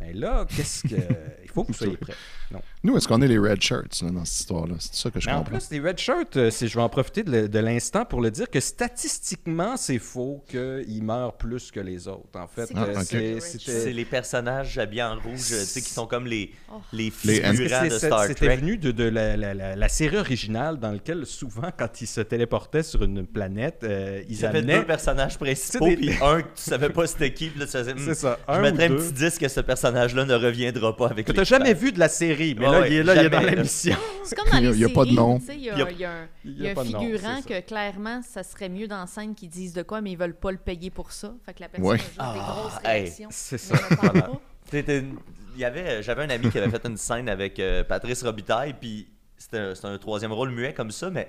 [0.00, 0.94] Mais là, qu'est-ce que.
[1.44, 2.12] Il faut que vous soyez prêts?
[2.50, 2.60] Non.
[2.84, 4.74] Nous, est-ce qu'on est les red shirts là, dans cette histoire-là?
[4.78, 5.58] C'est ça que je Mais en comprends.
[5.58, 8.60] plus, les red shirts, euh, je vais en profiter de, l'instant pour le dire que
[8.60, 12.28] statistiquement, c'est faux qu'ils meurent plus que les autres.
[12.38, 13.04] En fait, C'est Ah, ok.
[13.04, 15.38] c'est- les c'était- personnages habillés en rouge,
[15.74, 16.80] qui sont comme les, Oh.
[16.92, 17.52] les figurants
[17.86, 18.56] de Star C'était Trek.
[18.58, 22.20] venu de, de la, la- la- la série originale dans laquelle, souvent, quand ils se
[22.20, 24.78] téléportaient sur une planète, euh, ils avaient amenaient...
[24.80, 27.72] deux personnages principaux, des- puis un que tu savais pas c'était qui, puis là tu
[27.72, 29.60] faisais, hmm, C'est ça, Je un mettrais un petit disque que ce
[29.92, 32.80] personnage-là ne reviendra pas avec les t'as jamais vu de la série, mais Ouais, là,
[32.80, 33.96] ouais, il est là, il est dans jamais, l'émission.
[34.24, 35.38] C'est comme dans Il y a- les il y a pas de nom.
[35.38, 36.90] tu Il y a, Il y il un, il il y a un pas de
[36.90, 40.12] nom, figurant que clairement, ça serait mieux dans la scène qu'ils disent de quoi, mais
[40.12, 41.34] ils veulent pas le payer pour ça.
[41.46, 41.96] Fait que la personne Ouais.
[41.96, 43.28] a juste des Ah, grosses hey, réactions.
[43.30, 43.74] c'est ça.
[43.74, 44.26] ne parle Voilà.
[44.28, 44.40] pas.
[44.70, 45.16] C'était une-
[45.54, 48.74] il y avait j'avais un ami qui avait fait une scène avec euh, Patrice Robitaille
[48.78, 51.26] puis c'était un, c'était un troisième rôle muet comme ça mais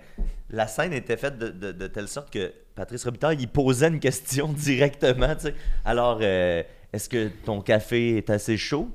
[0.51, 3.99] la scène était faite de, de- de telle sorte que Patrice Robitaille il posait une
[3.99, 5.47] question directement tu
[5.85, 6.61] alors euh,
[6.93, 8.89] est-ce que ton café est assez chaud?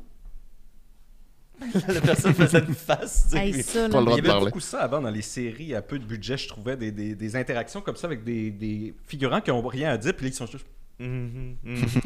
[1.88, 4.46] La personne faisait une face tu sais, Hey, puis- ça, Il y avait parler.
[4.46, 7.36] beaucoup ça avant dans les séries à peu de budget, je trouvais des, des- des
[7.36, 10.34] interactions comme ça avec des, des figurants qui ont rien à dire, puis là, ils
[10.34, 10.66] sont juste...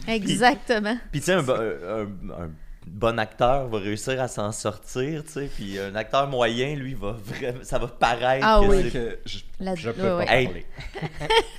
[0.07, 0.97] Exactement.
[1.11, 2.51] Puis tu sais, un, bo- un- un
[2.89, 5.51] bon acteur va réussir à s'en sortir, tu sais.
[5.55, 8.45] Puis un acteur moyen, lui, va vraiment, ça va paraître.
[8.47, 8.91] Ah que oui.
[8.91, 10.33] que je, La- je peux ouais, pas.
[10.37, 10.47] Hey.
[10.47, 10.67] parler.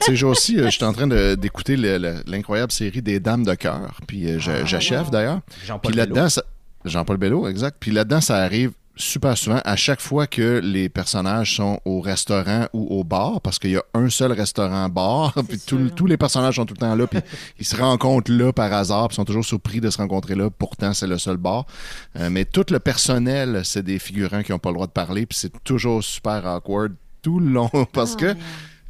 [0.01, 3.19] Tu sais, aussi, euh, je suis en train de- d'écouter le- le- l'incroyable série des
[3.19, 3.99] Dames de cœur.
[4.07, 5.11] Puis euh, Ah, j'achève wow.
[5.11, 5.39] d'ailleurs.
[5.65, 6.27] Jean-Paul Puis là-dedans,
[6.85, 7.77] Jean-Paul Bello, exact.
[7.79, 12.67] Puis là-dedans, ça arrive super souvent à chaque fois que les personnages sont au restaurant
[12.73, 15.95] ou au bar, parce qu'il y a un seul restaurant-bar, puis tout- sûr.
[15.95, 17.19] tous les personnages sont tout le temps là, puis
[17.59, 20.93] ils se rencontrent là par hasard, puis sont toujours surpris de se rencontrer là, pourtant
[20.93, 21.65] c'est le seul bar.
[22.17, 25.25] Euh, mais tout le personnel, c'est des figurants qui n'ont pas le droit de parler,
[25.25, 28.35] puis c'est toujours super awkward tout le long, parce Ah, que.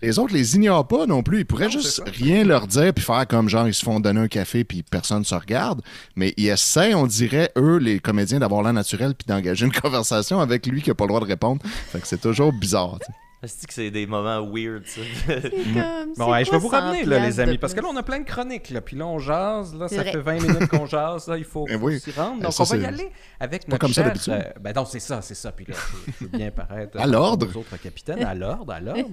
[0.02, 1.40] Les autres les ignorent pas non plus.
[1.40, 4.22] Ils pourraient Non, juste rien leur dire puis faire comme genre ils se font donner
[4.22, 5.82] un café puis personne se regarde.
[6.16, 10.40] Mais ils essaient, on dirait, eux, les comédiens, d'avoir l'air naturel puis d'engager une conversation
[10.40, 11.62] avec lui qui a pas le droit de répondre.
[11.92, 13.00] Fait que c'est toujours bizarre.
[13.42, 15.00] Est-ce que c'est des moments weird, ça?
[15.26, 15.42] C'est
[15.74, 17.88] comme, Bon, c'est ouais, je vais vous 100 ramener, là, les amis, parce que là,
[17.90, 20.12] on a plein de chroniques, là, puis là, on jase, là, C'est ça vrai.
[20.12, 22.00] fait 20 minutes qu'on jase, là, il faut, faut oui.
[22.02, 22.36] s'y rendre.
[22.40, 24.34] Eh, Donc, ça, on va y c'est aller avec pas notre comme ça cher, d'habitude.
[24.34, 25.76] euh, ben non, c'est ça, c'est ça, puis là,
[26.20, 27.00] je, veux bien paraître...
[27.00, 27.48] À l'ordre.
[27.56, 29.06] aux autres capitaines, à l'ordre, à l'ordre.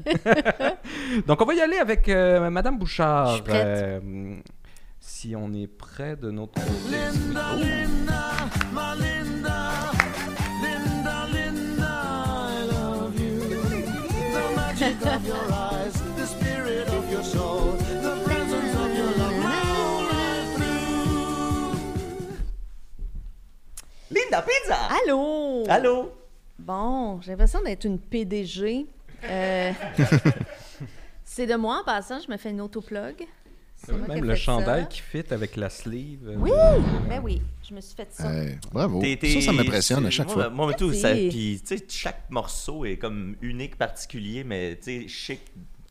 [1.28, 3.28] Donc, on va y aller avec euh, Madame Bouchard.
[3.28, 3.64] Je suis prête.
[3.64, 4.36] euh,
[4.98, 6.60] si on est prêt de notre.
[6.90, 8.22] Linda, Linda,
[8.72, 10.04] my Linda, Linda,
[14.86, 22.28] of your eyes, the spirit of your soul, the presence of your love rolling through.
[24.10, 24.76] Linda Pizza!
[24.88, 25.64] Allô?
[25.68, 26.12] Allô?
[26.58, 28.86] Bon, j'ai l'impression d'être une PDG.
[29.24, 29.72] Euh,
[31.24, 33.26] c'est de moi en passant, je me fais une autoplug.
[33.88, 34.86] Moi Même le chandail ça.
[34.88, 36.26] qui fit avec la sleeve.
[36.28, 36.50] euh, Oui,
[37.08, 38.32] ben oui, je me suis fait ça.
[38.32, 39.00] Hey, bravo.
[39.00, 40.50] T'es- t'es- Ça, ça m'impressionne à chaque moi, fois.
[40.50, 41.00] Moi, tout, Merci.
[41.00, 45.40] ça, puis, tu sais, chaque morceau est comme unique, particulier, mais tu sais, chic,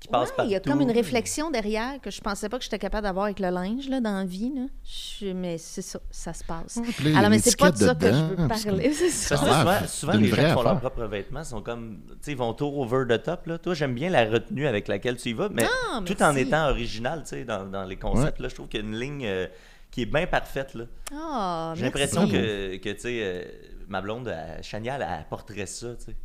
[0.06, 0.50] qui passe Ouais, partout.
[0.50, 3.26] il y a comme une réflexion derrière que je pensais pas que j'étais capable d'avoir
[3.26, 4.52] avec le linge là, dans la vie.
[4.56, 4.64] Là.
[4.84, 6.80] Je- mais c'est ça, ça se passe.
[6.98, 8.92] puis Alors, mais c'est pas de ça que je veux parler.
[8.94, 9.36] c'est ça.
[9.36, 12.00] Parce que Ah, souvent, c'est souvent les gens qui font leurs propres vêtements sont comme,
[12.10, 13.48] tu sais, vont trop over the top.
[13.48, 13.58] Là.
[13.58, 16.70] Toi, j'aime bien la retenue avec laquelle tu y vas, mais Ah, tout en étant
[16.70, 18.40] original, tu sais, dans, dans les concepts.
[18.40, 19.48] Là, je trouve qu'il y a une ligne euh,
[19.92, 20.74] qui est bien parfaite.
[20.74, 20.86] Là.
[21.14, 23.44] Ah, J'ai l'impression que, que tu sais, euh,
[23.88, 26.16] ma blonde, elle, Chania, elle, elle porterait ça, tu sais.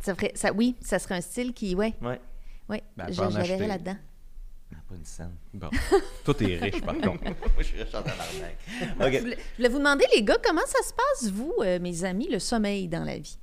[0.00, 1.94] Ça ferait, ça, oui, ça serait un style qui, ouais.
[2.02, 2.20] Ouais.
[2.68, 3.66] Oui, Ben, acheter.
[3.66, 3.96] là-dedans.
[4.72, 5.36] Ah, Pas une scène.
[5.52, 5.70] Bon.
[6.24, 7.22] Toi, t'es riche, par contre.
[7.24, 8.56] Moi, je suis riche en tabarnak.
[8.80, 8.84] Je
[9.16, 9.20] OK.
[9.20, 12.28] voulais, je voulais vous demander, les gars, comment ça se passe, vous, euh, mes amis,
[12.28, 13.38] le sommeil dans la vie?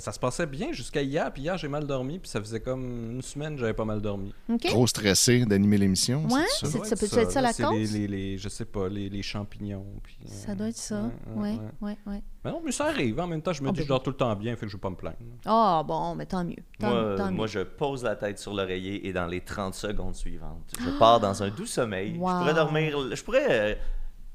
[0.00, 3.12] Ça se passait bien jusqu'à hier, puis hier, j'ai mal dormi, puis ça faisait comme
[3.12, 4.32] une semaine que j'avais pas mal dormi.
[4.48, 4.66] OK?
[4.66, 6.24] Trop stressé d'animer l'émission.
[6.26, 6.78] Ouais, c'est ça?
[6.78, 7.92] doit ça être la cause?
[7.92, 9.84] Les, les, les- je sais pas, les, les champignons.
[10.02, 11.02] Puis, euh, Ça doit être ça.
[11.02, 11.96] ouais, Oui, ouais, oui, ouais.
[12.06, 12.22] oui.
[12.44, 13.18] Ben non, mais ça arrive.
[13.20, 14.54] En même temps, je me Ah, dis ben que je dors tout le temps bien,
[14.56, 15.16] fait que je vais pas me plaindre.
[15.44, 16.54] Ah, bon, mais tant mieux.
[16.78, 20.14] Tant, Moi, tant moi, je pose la tête sur l'oreiller et dans les 30 secondes
[20.14, 22.16] suivantes, je pars dans un doux sommeil.
[22.16, 22.28] Wow.
[22.28, 23.16] Je pourrais dormir.
[23.16, 23.78] Je pourrais.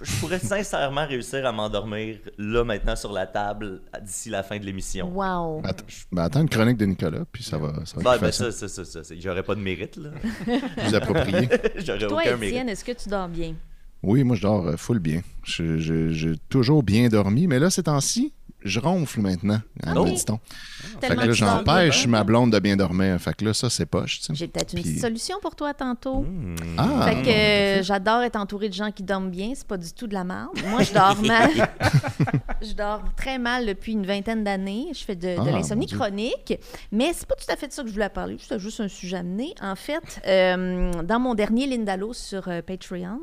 [0.01, 4.65] Je pourrais sincèrement réussir à m'endormir là maintenant sur la table d'ici la fin de
[4.65, 5.10] l'émission.
[5.13, 5.62] Wow.
[5.65, 8.27] Att- ben, attends une chronique de Nicolas, puis ça va, ça va Ben, être ben,
[8.32, 8.51] facile.
[8.51, 10.10] ça, ça, ça, ça, j'aurais pas de mérite là.
[10.77, 11.47] Plus approprié.
[11.77, 12.69] j'aurais Toi, aucun Étienne, mérite.
[12.69, 13.53] est-ce que tu dors bien?
[14.01, 15.21] Oui, moi, je dors euh, full bien.
[15.45, 18.34] J'ai toujours bien dormi, mais là, ces temps-ci,
[18.65, 20.06] je ronfle maintenant, en Oh.
[20.06, 20.39] dit-on.
[20.99, 23.19] Fait Tellement que là, que tu dors j'empêche ma blonde de bien dormir.
[23.19, 24.36] Fait que là, ça, c'est poche, tu sais.
[24.36, 26.21] J'ai peut-être une Puis- solution pour toi tantôt.
[26.21, 26.56] Hmm.
[26.78, 27.06] Ah!
[27.08, 30.08] Fait que euh, j'adore être entourée de gens qui dorment bien, c'est pas du tout
[30.08, 30.49] de la merde.
[30.69, 31.49] Moi, je dors mal.
[32.62, 34.88] je dors très mal depuis une vingtaine d'années.
[34.93, 36.54] Je fais de, de Ah, l'insomnie chronique,
[36.91, 38.38] mais c'est pas tout à fait de ça que je voulais parler.
[38.39, 39.54] C'était juste un sujet amené.
[39.62, 43.19] En fait, euh, dans mon dernier Lindalo sur euh, Patreon,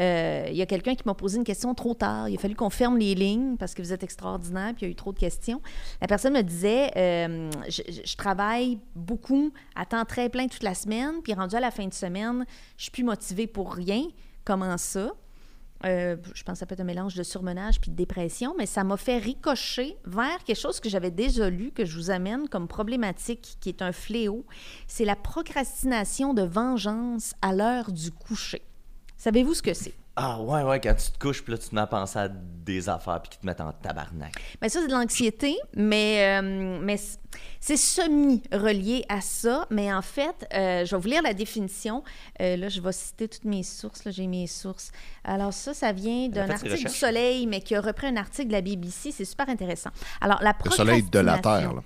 [0.00, 2.28] il y a quelqu'un qui m'a posé une question trop tard.
[2.28, 4.88] Il a fallu qu'on ferme les lignes parce que vous êtes extraordinaire, puis il y
[4.88, 5.60] a eu trop de questions.
[6.00, 11.22] La personne me disait euh, je travaille beaucoup, à temps très plein toute la semaine,
[11.22, 12.44] puis rendu à la fin de semaine,
[12.76, 14.02] je suis plus motivée pour rien.
[14.44, 15.12] Comment ça?
[15.86, 18.66] Euh, je pense que ça peut être un mélange de surmenage puis de dépression, mais
[18.66, 22.48] ça m'a fait ricocher vers quelque chose que j'avais déjà lu, que je vous amène
[22.48, 24.44] comme problématique, qui est un fléau.
[24.86, 28.62] C'est la procrastination de vengeance à l'heure du coucher.
[29.20, 29.92] Savez-vous ce que c'est?
[30.16, 32.28] Ah ouais, ouais, quand tu te couches, puis là, tu te mets à penser à
[32.28, 34.32] des affaires, puis qui te mettent en tabarnak.
[34.58, 36.98] Bien, ça, c'est de l'anxiété, mais, euh, mais
[37.60, 39.66] c'est semi-relié à ça.
[39.68, 42.02] Mais en fait, euh, je vais vous lire la définition.
[42.40, 44.06] Euh, là, je vais citer toutes mes sources.
[44.06, 44.90] Là, j'ai mes sources.
[45.22, 46.88] Alors, ça, ça vient d'un article du.
[46.88, 49.12] Soleil, mais qui a repris un article de la BBC.
[49.12, 49.90] C'est super intéressant.
[50.22, 51.82] Alors, la Le soleil de la Terre, là.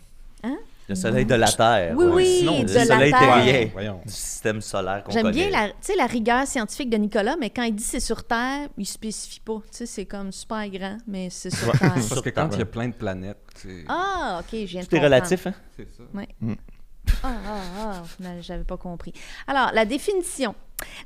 [0.89, 1.95] Le soleil de la Terre.
[1.97, 5.49] Oui, oui, Sinon, de le soleil terrien du système solaire qu'on J'aime connaît.
[5.49, 8.25] bien la, tu sais, la rigueur scientifique de Nicolas, mais quand il dit c'est sur
[8.25, 9.61] Terre, il spécifie pas.
[9.71, 11.95] Tu sais, c'est comme super grand, mais c'est sur Terre.
[12.09, 14.87] Parce que quand il y a plein de planètes, c'est Ah, OK, je viens de
[14.87, 15.05] Tout est comprendre.
[15.05, 15.55] relatif, hein?
[15.77, 16.03] c'est ça.
[17.23, 19.13] Ah, ah, ah, non, j'avais pas compris.
[19.47, 20.55] Alors, la définition.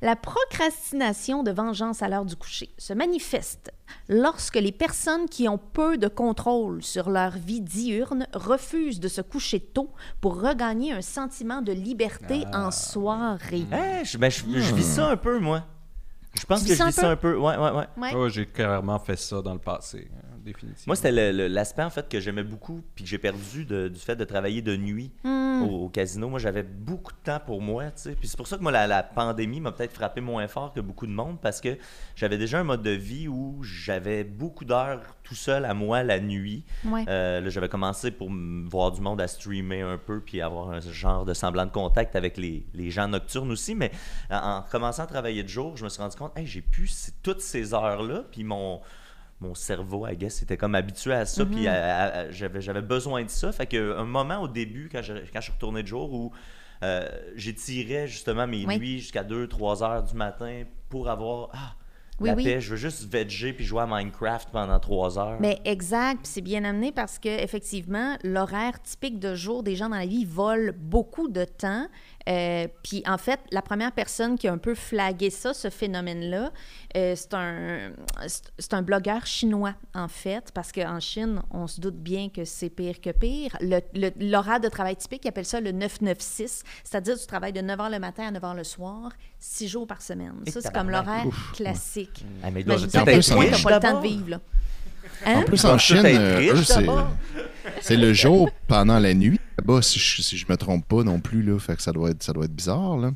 [0.02, 3.72] La procrastination de vengeance à l'heure du coucher se manifeste
[4.08, 9.20] lorsque les personnes qui ont peu de contrôle sur leur vie diurne refusent de se
[9.20, 13.66] coucher tôt pour regagner un sentiment de liberté en soirée.
[13.72, 15.64] Hein, je, ben, je, je vis ça un peu, moi.
[16.38, 17.36] Je pense Tu que je vis un ça un peu.
[17.36, 17.86] Ouais, ouais, ouais.
[17.96, 18.14] Ouais.
[18.14, 20.08] Ouais, j'ai carrément fait ça dans le passé,
[20.52, 20.84] définitivement.
[20.88, 23.88] Moi, c'était le- le- l'aspect, en fait, que j'aimais beaucoup, puis que j'ai perdu de-
[23.88, 25.62] du fait de travailler de nuit Hmm.
[25.62, 26.28] au, au casino.
[26.28, 28.12] Moi, j'avais beaucoup de temps pour moi, tu sais.
[28.14, 30.80] Puis c'est pour ça que moi, la, la pandémie m'a peut-être frappé moins fort que
[30.80, 31.76] beaucoup de monde, parce que
[32.16, 36.20] j'avais déjà un mode de vie où j'avais beaucoup d'heures tout seul à moi la
[36.20, 36.64] nuit.
[36.84, 37.04] Ouais.
[37.08, 38.30] Euh, là, j'avais commencé pour
[38.66, 42.16] voir du monde à streamer un peu, puis avoir un genre de semblant de contact
[42.16, 43.74] avec les, les gens nocturnes aussi.
[43.74, 43.90] Mais
[44.30, 47.10] en, en commençant à travailler de jour, je me suis rendu compte, hey, j'ai plus
[47.22, 48.80] toutes ces heures-là, puis mon,
[49.40, 53.30] mon cerveau, I guess, était comme habitué à ça, puis à- j'avais, j'avais besoin de
[53.30, 53.52] ça.
[53.52, 56.32] Fait qu'un moment au début, quand je, quand je suis retourné de jour, où
[56.82, 58.78] euh, j'étirais justement mes Oui.
[58.78, 61.74] nuits jusqu'à 2-3 heures du matin pour avoir ah,
[62.20, 62.44] Oui, la oui.
[62.44, 62.60] paix.
[62.60, 65.38] Je veux juste veger puis jouer à Minecraft pendant 3 heures.
[65.40, 69.88] Mais exact, puis c'est bien amené parce que effectivement, l'horaire typique de jour des gens
[69.88, 71.86] dans la vie vole beaucoup de temps.
[72.28, 76.52] Euh, puis en fait, la première personne qui a un peu flagué ça, ce phénomène-là,
[76.96, 77.90] euh, c'est un
[78.72, 83.00] un blogueur chinois en fait, parce qu'en Chine, on se doute bien que c'est pire
[83.00, 83.56] que pire.
[84.20, 87.98] L'horaire de travail typique, ils appellent ça le 9-9-6, c'est-à-dire tu travailles de 9h le
[87.98, 90.34] matin à 9h le soir, 6 jours par semaine.
[90.46, 92.24] Et Ça, c'est comme l'horaire classique.
[92.42, 94.40] Ah, mais il Imagine à en quel point en- pas le temps de vivre, là.
[95.24, 95.34] Hein?
[95.36, 96.62] En plus, Ils en Chine, euh, eux,
[97.80, 99.40] c'est le jour pendant la nuit.
[99.58, 102.10] Là-bas, si je, si je me trompe pas non plus, là, fait que ça doit
[102.10, 102.96] être, ça doit être bizarre.
[102.96, 103.10] Là.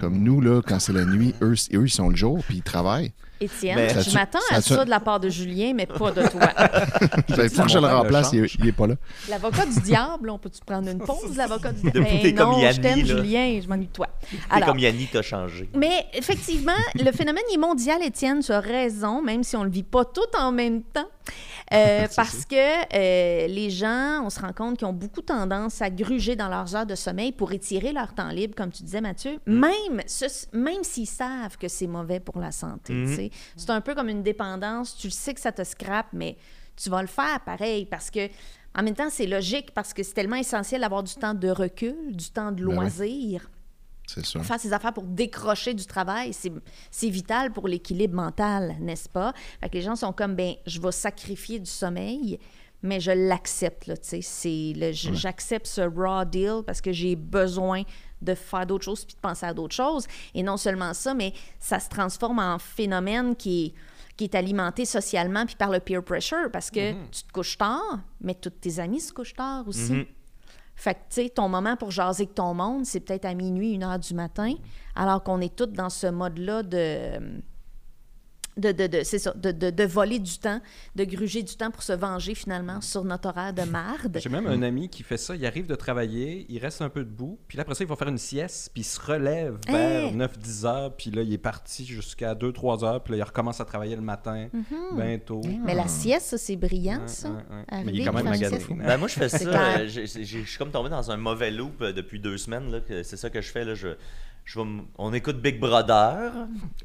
[0.00, 2.62] Comme nous, là, quand c'est la nuit, eux, eux, ils sont le jour, puis ils
[2.62, 3.12] travaillent.
[3.40, 6.48] Étienne, Mais- je m'attends à ça de la part de Julien, mais pas de toi.
[7.36, 8.94] Il faut que je le remplace, le il, est- il est pas là.
[9.28, 12.06] L'avocat du diable, on peut-tu prendre une pause, l'avocat du diable?
[12.22, 13.04] Ben comme non, je Yanni, t'aime.
[13.04, 14.06] Julien, je m'ennuie de toi.
[14.30, 15.68] C'est Alors, comme Yannick t'a changé.
[15.74, 19.72] mais effectivement, le phénomène est mondial, Étienne, tu as raison, même si on ne le
[19.72, 21.08] vit pas tout en même temps.
[21.72, 25.90] Euh, parce que euh, les gens, on se rend compte qu'ils ont beaucoup tendance à
[25.90, 29.38] gruger dans leurs heures de sommeil pour étirer leur temps libre, comme tu disais, Mathieu,
[29.46, 32.92] même, ce- même s'ils savent que c'est mauvais pour la santé.
[33.06, 33.30] sais.
[33.56, 34.96] C'est un peu comme une dépendance.
[34.96, 36.36] Tu le sais que ça te scrape, mais
[36.76, 38.28] tu vas le faire pareil parce que
[38.74, 41.94] en même temps, c'est logique parce que c'est tellement essentiel d'avoir du temps de recul,
[42.16, 43.50] du temps de Ben loisir.
[44.22, 44.44] Sûr.
[44.44, 49.32] Faire ses affaires pour décrocher du travail, c'est vital pour l'équilibre mental, n'est-ce pas?
[49.60, 52.38] Fait que les gens sont comme, ben, je vais sacrifier du sommeil,
[52.82, 54.92] mais je l'accepte, là, tu sais.
[54.92, 57.82] J'accepte ce raw deal parce que j'ai besoin
[58.20, 60.06] de faire d'autres choses puis de penser à d'autres choses.
[60.34, 63.74] Et non seulement ça, mais ça se transforme en phénomène qui est,
[64.16, 68.00] qui est alimenté socialement puis par le peer pressure parce que tu te couches tard,
[68.20, 69.92] mais tous tes amis se couchent tard aussi.
[69.92, 70.06] Mhm.
[70.74, 73.72] Fait que, tu sais, ton moment pour jaser avec ton monde, c'est peut-être à minuit,
[73.72, 74.54] une heure du matin,
[74.94, 77.42] alors qu'on est tous dans ce mode-là de.
[78.58, 80.60] De, de, de- c'est ça, de, de, de voler du temps,
[80.94, 84.18] de gruger du temps pour se venger finalement sur notre horaire de marde.
[84.22, 85.34] J'ai même un ami qui fait ça.
[85.34, 87.96] Il arrive de travailler, il reste un peu debout, puis là, après ça, il va
[87.96, 90.14] faire une sieste, puis il se relève vers Hey!
[90.16, 93.64] 9-10 heures, puis là, il est parti jusqu'à 2-3 heures, puis là, il recommence à
[93.64, 94.48] travailler le matin,
[94.94, 95.40] bientôt.
[95.64, 97.30] Mais la sieste, ça, c'est brillant, ça.
[97.70, 98.58] Mais il est quand même magané.
[98.58, 98.70] sieste.
[98.76, 101.92] Ben moi je fais ça, euh, je suis comme tombé dans un mauvais loop euh,
[101.92, 103.88] depuis deux semaines là, que c'est ça que je fais là, je,
[104.44, 104.66] je vais
[104.98, 106.32] on écoute Big Brother,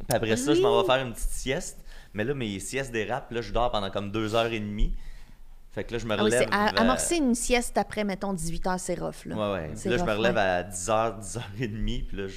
[0.07, 1.79] puis après ça je m'en vais faire une petite sieste,
[2.13, 4.93] mais là mes siestes dérapent, là je dors pendant comme deux heures et demie,
[5.71, 6.47] fait que là je me Ah oui, relève.
[6.51, 9.35] à- amorcer une sieste après, mettons, 18 heures, c'est rough, là.
[9.35, 10.41] Ouais ouais, là je me relève ouais.
[10.41, 12.33] à 10h, 10h30, puis là je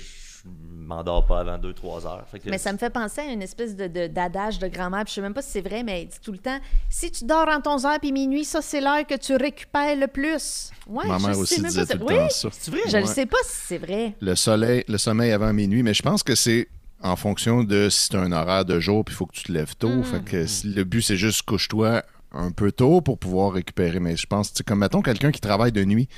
[0.46, 2.24] m'endors pas avant 2-3 heures.
[2.30, 5.04] Fait que Mais ça me fait penser à une espèce de, de- d'adage de grand-mère,
[5.06, 7.24] je sais même pas si c'est vrai, mais elle dit tout le temps si tu
[7.24, 10.70] dors entre 11 heures puis minuit, ça, c'est l'heure que tu récupères le plus.
[10.88, 12.48] Ouais, Ma je mère sais aussi même disait pas tout si- le oui, temps ça.
[12.52, 12.80] C'est vrai?
[12.88, 13.08] Je ne Ouais.
[13.08, 14.14] sais pas si c'est vrai.
[14.20, 16.68] Le soleil, le sommeil avant minuit, mais je pense que c'est
[17.02, 19.44] en fonction de si tu as un horaire de jour, puis il faut que tu
[19.44, 20.02] te lèves tôt.
[20.02, 24.00] Fait que si le but, c'est juste couche-toi un peu tôt pour pouvoir récupérer.
[24.00, 26.08] Mais je pense, comme mettons quelqu'un qui travaille de nuit,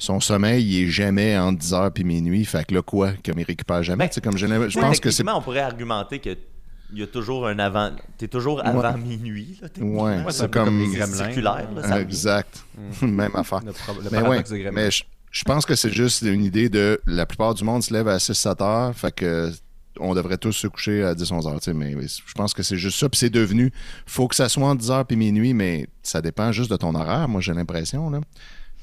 [0.00, 2.44] son sommeil, il est jamais entre 10h puis minuit.
[2.44, 4.08] Fait que là, quoi, comme il récupère jamais.
[4.08, 5.18] Ben, comme je, je Ouais, pense que c'est.
[5.18, 6.36] techniquement, on pourrait argumenter que
[6.92, 7.92] il y a toujours un avant.
[8.18, 9.68] T'es toujours avant minuit, là.
[9.80, 10.80] Ouais, c'est c'est un peu comme comme.
[10.92, 12.00] les circulaire, là, ça.
[12.00, 12.64] Exact.
[13.02, 13.60] Même affaire.
[13.60, 13.70] Le,
[14.02, 17.54] le Mais ouais, mais je, je pense que c'est juste une idée de la plupart
[17.54, 19.52] du monde se lève à 6-7 heures, fait que
[20.00, 23.08] on devrait tous se coucher à 10-11 heures, mais je pense que c'est juste ça,
[23.08, 23.70] puis c'est devenu,
[24.06, 26.94] faut que ça soit entre 10 heures puis minuit, mais ça dépend juste de ton
[26.94, 28.20] horaire, moi j'ai l'impression, là.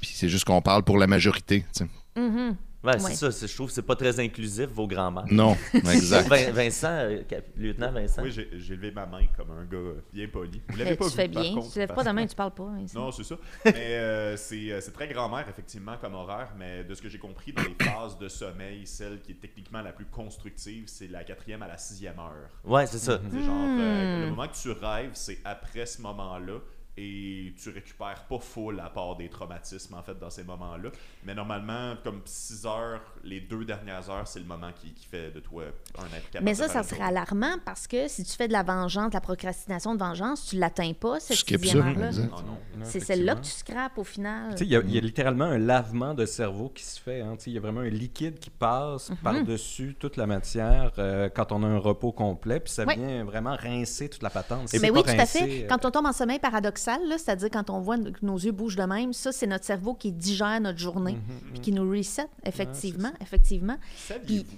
[0.01, 1.87] Puis c'est juste qu'on parle pour la majorité, tu sais.
[2.21, 2.55] Mhm.
[2.83, 2.99] Ouais, Ouais.
[2.99, 3.31] c'est ça.
[3.31, 5.25] c'est- Je trouve que c'est pas très inclusif, vos grands-mères.
[5.31, 6.27] Non, exact.
[6.29, 7.21] Vin- Vincent, euh,
[7.57, 8.21] lieutenant Vincent.
[8.21, 10.61] Oui, j'ai j'ai levé ma main comme un gars bien poli.
[10.69, 11.55] Vous l'avez pas tu vu, fais par bien.
[11.55, 12.69] contre, tu lèves pas de main, tu parles pas.
[12.93, 13.35] Non, c'est ça.
[13.65, 16.53] Mais euh, c'est euh, c'est très grand-mère, effectivement, comme horaire.
[16.57, 19.81] Mais de ce que j'ai compris, dans les phases de sommeil, celle qui est techniquement
[19.81, 22.49] la plus constructive, c'est la quatrième à la sixième heure.
[22.63, 23.19] Ouais, c'est ça.
[23.31, 24.21] C'est genre, euh, Hmm.
[24.21, 26.59] le moment que tu rêves, c'est après ce moment-là.
[26.99, 30.89] Et tu récupères pas full à part des traumatismes, en fait, dans ces moments-là.
[31.25, 35.29] Mais normalement, comme 6 heures, les deux dernières heures, c'est le moment qui, qui fait
[35.29, 35.63] de toi
[35.99, 38.47] un être capable Mais de ça, faire ça serait alarmant parce que si tu fais
[38.47, 42.09] de la vengeance, de la procrastination de vengeance, tu l'atteins pas, cette sixième heure-là.
[42.35, 42.57] Ah non.
[42.83, 44.55] C'est celle-là que tu scrapes au final.
[44.59, 47.21] Il y, a- il y a littéralement un lavement de cerveau qui se fait.
[47.21, 47.35] hein.
[47.45, 49.17] Il y a vraiment un liquide qui passe Mhm.
[49.17, 52.95] par-dessus toute la matière euh, quand on a un repos complet, puis ça Ouais.
[52.95, 54.67] vient vraiment rincer toute la patente.
[54.81, 55.63] Mais oui, tout à fait.
[55.63, 56.86] euh, Quand on tombe en sommeil paradoxal,
[57.17, 60.11] c'est-à-dire quand on voit que nos yeux bougent de même, ça, c'est notre cerveau qui
[60.11, 61.17] digère notre journée,
[61.51, 63.77] puis qui nous reset, effectivement, effectivement.
[63.95, 64.57] Saviez-vous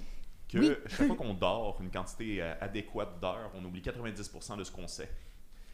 [0.50, 0.72] que oui.
[0.86, 4.88] chaque fois qu'on dort une quantité euh, adéquate d'heures, on oublie 90% de ce qu'on
[4.88, 5.10] sait?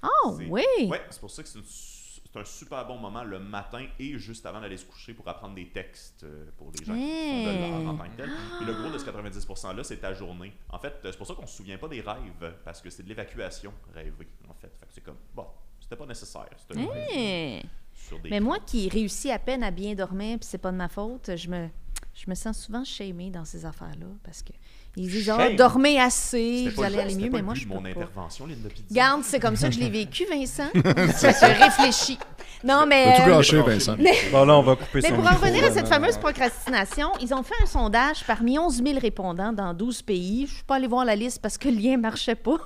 [0.02, 0.64] Oh, oui!
[0.86, 4.60] Ouais, c'est pour ça que c'est un super bon moment le matin et juste avant
[4.60, 7.94] d'aller se coucher pour apprendre des textes euh, pour les gens qui font de l'art
[7.94, 8.30] en tant que tel.
[8.60, 10.52] Et le gros de ce 90%-là, c'est ta journée.
[10.68, 13.08] En fait, c'est pour ça qu'on se souvient pas des rêves, parce que c'est de
[13.08, 14.70] l'évacuation rêver, en fait.
[14.90, 15.46] C'est comme, bon,
[15.86, 16.48] c'était pas nécessaire.
[16.56, 17.62] C'était un rêve
[17.94, 20.76] sur des Mais moi qui réussis à peine à bien dormir, puis c'est pas de
[20.76, 21.68] ma faute, je me,
[22.12, 24.52] je me sens souvent shamée dans ces affaires-là parce que
[24.96, 25.56] ils disent ah, Shame.
[25.56, 27.88] dormez assez, vous allez le- aller mieux, mais moi but je de peux mon pas.
[27.90, 28.84] intervention, Linda Pizzi.
[28.90, 30.68] Garde, c'est comme ça que je l'ai vécu, Vincent.
[30.74, 32.18] je réfléchis.
[32.64, 33.04] Non, mais.
[33.04, 33.96] T'as tout euh, gâché, Vincent?
[34.32, 37.08] Bon, là, on va couper Mais son pour en micro, revenir à cette fameuse procrastination,
[37.20, 40.46] ils ont fait un sondage parmi 11 000 répondants dans 12 pays.
[40.46, 42.56] Je ne suis pas allée voir la liste parce que le lien ne marchait pas.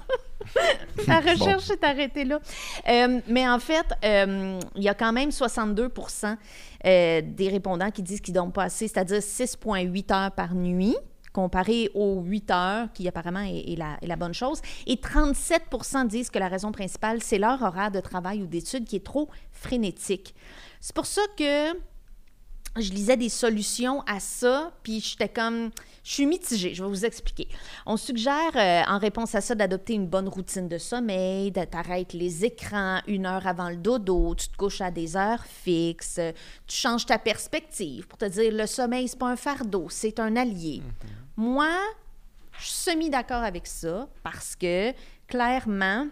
[1.06, 2.38] la recherche s'est arrêtée là.
[2.88, 5.90] Euh, mais en fait, euh, il y a quand même 62
[6.86, 10.96] euh, des répondants qui disent qu'ils ne dorment pas assez, c'est-à-dire 6,8 heures par nuit
[11.32, 14.60] comparé aux 8 heures, qui apparemment est, la bonne chose.
[14.86, 18.96] Et 37% disent que la raison principale, c'est leur horaire de travail ou d'études qui
[18.96, 20.34] est trop frénétique.
[20.80, 21.72] C'est pour ça que
[22.76, 25.70] je lisais des solutions à ça, puis j'étais comme,
[26.02, 27.48] je suis mitigée, je vais vous expliquer.
[27.86, 32.16] On suggère, euh, en réponse à ça, d'adopter une bonne routine de sommeil, de t'arrêter
[32.18, 36.32] les écrans une heure avant le dodo, tu te couches à des heures fixes, euh,
[36.66, 40.36] tu changes ta perspective pour te dire, le sommeil, c'est pas un fardeau, c'est un
[40.36, 40.82] allié.
[41.36, 41.70] Moi,
[42.58, 44.92] je suis semi-d'accord avec ça, parce que,
[45.26, 46.06] clairement,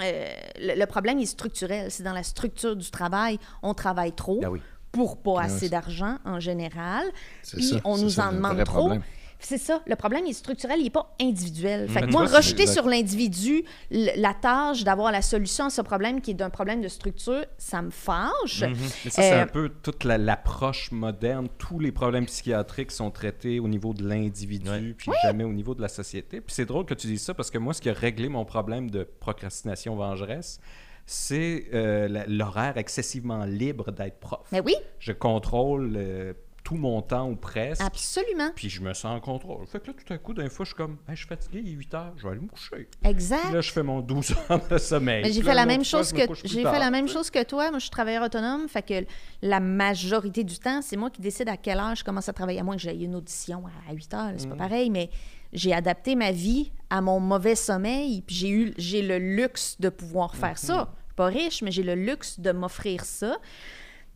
[0.00, 1.90] euh, le, le problème est structurel.
[1.90, 3.38] C'est dans la structure du travail.
[3.62, 4.60] On travaille trop oui.
[4.96, 5.70] Pour pas assez oui.
[5.70, 7.04] d'argent en général.
[7.42, 8.78] C'est Puis ça, on nous ça en demande trop.
[8.80, 9.02] problème.
[9.38, 9.82] C'est ça.
[9.86, 11.90] Le problème est structurel, il n'est pas individuel.
[11.90, 16.22] Fait que moi, vois, rejeter sur l'individu la tâche d'avoir la solution à ce problème
[16.22, 18.62] qui est d'un problème de structure, ça me fâche.
[19.04, 21.48] Mais ça, c'est Euh, un peu toute la- l'approche moderne.
[21.58, 24.94] Tous les problèmes psychiatriques sont traités au niveau de l'individu, Ouais.
[24.96, 26.40] puis jamais au niveau de la société.
[26.40, 28.46] Puis c'est drôle que tu dises ça parce que moi, ce qui a réglé mon
[28.46, 30.60] problème de procrastination vengeresse,
[31.06, 34.40] c'est euh, l'horaire excessivement libre d'être prof.
[34.52, 36.32] Mais oui, Je contrôle euh,
[36.64, 37.80] tout mon temps ou presque.
[37.80, 38.50] absolument.
[38.56, 39.64] Puis je me sens en contrôle.
[39.68, 41.60] Fait que là, tout à coup, d'un fois, je suis comme, Hey, je suis fatigué,
[41.64, 42.88] il est 8 heures, je vais aller me coucher.
[43.04, 43.40] Exact.
[43.44, 45.22] Puis là, je fais mon 12 heures de sommeil.
[45.22, 47.04] Mais j'ai fait la même fois, chose que couche plus j'ai tard, fait la même
[47.06, 47.18] tu sais.
[47.18, 47.70] chose que toi.
[47.70, 49.06] Moi, je suis travailleur autonome, fait que
[49.42, 52.58] la majorité du temps, c'est moi qui décide à quelle heure je commence à travailler.
[52.58, 54.50] À moins que j'aie une audition à 8 heures, c'est Mm.
[54.50, 55.08] pas pareil, mais
[55.52, 59.88] j'ai adapté ma vie à mon mauvais sommeil, puis j'ai eu j'ai le luxe de
[59.88, 60.88] pouvoir faire ça.
[61.06, 63.36] Suis pas riche, mais j'ai le luxe de m'offrir ça.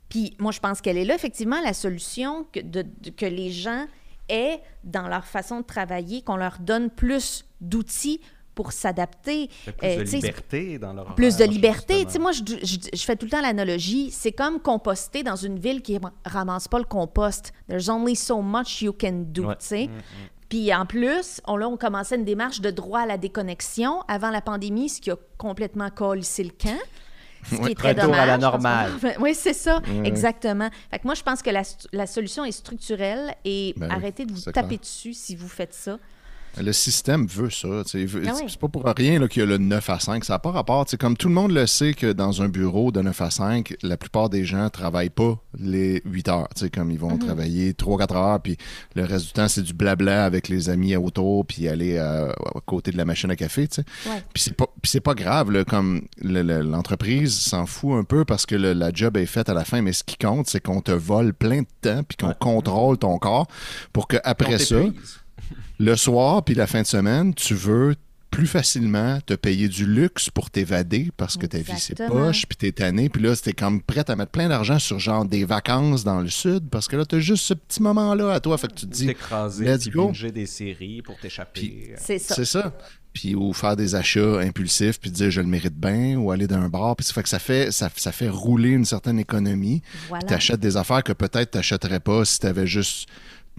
[0.09, 3.51] Puis moi, je pense qu'elle est là, effectivement, la solution que, de- de- que les
[3.51, 3.87] gens
[4.29, 8.21] aient dans leur façon de travailler, qu'on leur donne plus d'outils
[8.55, 9.49] pour s'adapter.
[9.65, 12.01] Plus Euh, de liberté dans leur plus de liberté.
[12.01, 12.31] justement.
[12.33, 14.11] Tu sais, moi, je, je- je fais tout le temps l'analogie.
[14.11, 17.53] C'est comme composter dans une ville qui ra- ramasse pas le compost.
[17.69, 19.57] There's only so much you can do, Ouais.
[19.61, 19.91] tu sais.
[20.51, 24.31] Puis en plus, on, là, on commençait une démarche de droit à la déconnexion avant
[24.31, 26.79] la pandémie, ce qui a complètement collé le camp.
[27.51, 28.21] Ce qui est très Retour dommage.
[28.21, 28.93] à la normale.
[29.21, 30.69] Oui, c'est ça, exactement.
[30.91, 34.27] Fait que moi, je pense que la, la solution est structurelle et Ben oui, arrêtez
[34.27, 34.81] de vous taper clair.
[34.81, 35.99] dessus si vous faites ça.
[36.61, 37.69] Le système veut ça.
[37.71, 38.43] Ah oui.
[38.49, 40.25] C'est pas pour rien qu'il y a le 9 à 5.
[40.25, 40.85] Ça n'a pas rapport.
[40.99, 43.97] Comme tout le monde le sait que dans un bureau de 9 à 5, la
[43.97, 46.49] plupart des gens ne travaillent pas les 8 heures.
[46.75, 47.01] Comme ils Mhm.
[47.01, 48.57] vont travailler 3-4 heures, puis
[48.95, 52.61] le reste du temps, c'est du blabla avec les amis autour, puis aller euh, à
[52.67, 53.69] côté de la machine à café.
[54.07, 54.23] Ouais.
[54.33, 54.67] Puis c'est pas,
[55.05, 58.91] pas grave, là, comme le- le- l'entreprise s'en fout un peu parce que le- la
[58.93, 61.61] job est faite à la fin, mais ce qui compte, c'est qu'on te vole plein
[61.63, 63.47] de temps puis qu'on contrôle ton corps
[63.93, 64.77] pour que après On ça.
[65.79, 67.95] Le soir puis la fin de semaine, tu veux
[68.31, 72.57] plus facilement te payer du luxe pour t'évader parce que ta vie c'est poche puis
[72.57, 76.05] t'es tanné puis là t'es comme prête à mettre plein d'argent sur genre des vacances
[76.05, 78.69] dans le sud parce que là t'as juste ce petit moment là à toi fait
[78.69, 80.13] que tu te dis T'écraser, let's go.
[80.33, 81.95] des séries pour t'échapper.
[81.99, 82.35] C'est ça.
[82.35, 82.73] c'est ça.
[83.13, 86.69] Puis ou faire des achats impulsifs puis dire je le mérite bien ou aller d'un
[86.69, 89.83] bar puis ça fait que ça fait ça, ça fait rouler une certaine économie.
[90.09, 90.25] Voilà.
[90.25, 93.09] Tu achètes des affaires que peut-être tu n'achèterais pas si tu avais juste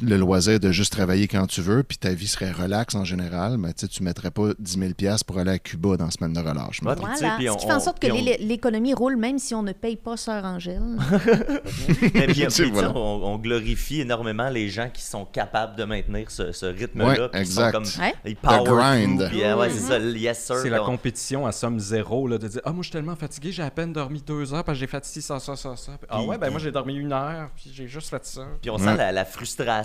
[0.01, 3.57] le loisir de juste travailler quand tu veux, puis ta vie serait relaxe en général,
[3.57, 6.33] mais tu tu mettrais pas 10 000 pièces pour aller à Cuba dans la semaine
[6.33, 6.77] de relâche.
[6.77, 7.35] Sais, Voilà.
[7.37, 8.15] puis Ce on- qui fait en sorte que on-
[8.45, 10.81] l'économie roule même si on ne paye pas Sœur Angèle.
[12.15, 12.91] Mais puis, Voilà.
[12.95, 17.29] on, on glorifie énormément les gens qui sont capables de maintenir ce, ce rythme-là.
[17.33, 17.71] Ouais, exact.
[17.85, 18.13] Sont comme, Ouais.
[18.25, 19.27] Ils power grind.
[19.29, 22.79] puis, euh, ouais, c'est yes la compétition à somme zéro, là, de dire Ah, moi,
[22.81, 25.39] je suis tellement fatigué, j'ai à peine dormi deux heures parce que j'ai ci, ça,
[25.39, 25.91] ça, ça, ça.
[25.93, 28.41] Puis, Ah, ouais, ben moi, j'ai dormi une heure, puis j'ai juste fait ça.
[28.61, 28.83] Puis on Ouais.
[28.83, 29.80] sent la, la frustration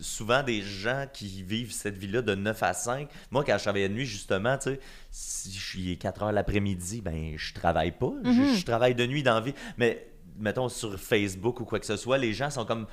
[0.00, 3.08] souvent des gens qui vivent cette vie-là de 9 à 5.
[3.30, 4.80] Moi, quand je travaillais de nuit, justement, tu sais,
[5.10, 8.12] si je suis 4 heures l'après-midi, ben je travaille pas.
[8.24, 8.54] Je- Mhm.
[8.56, 9.54] je, travaille de nuit dans la vie.
[9.78, 12.86] Mais mettons sur Facebook ou quoi que ce soit, les gens sont comme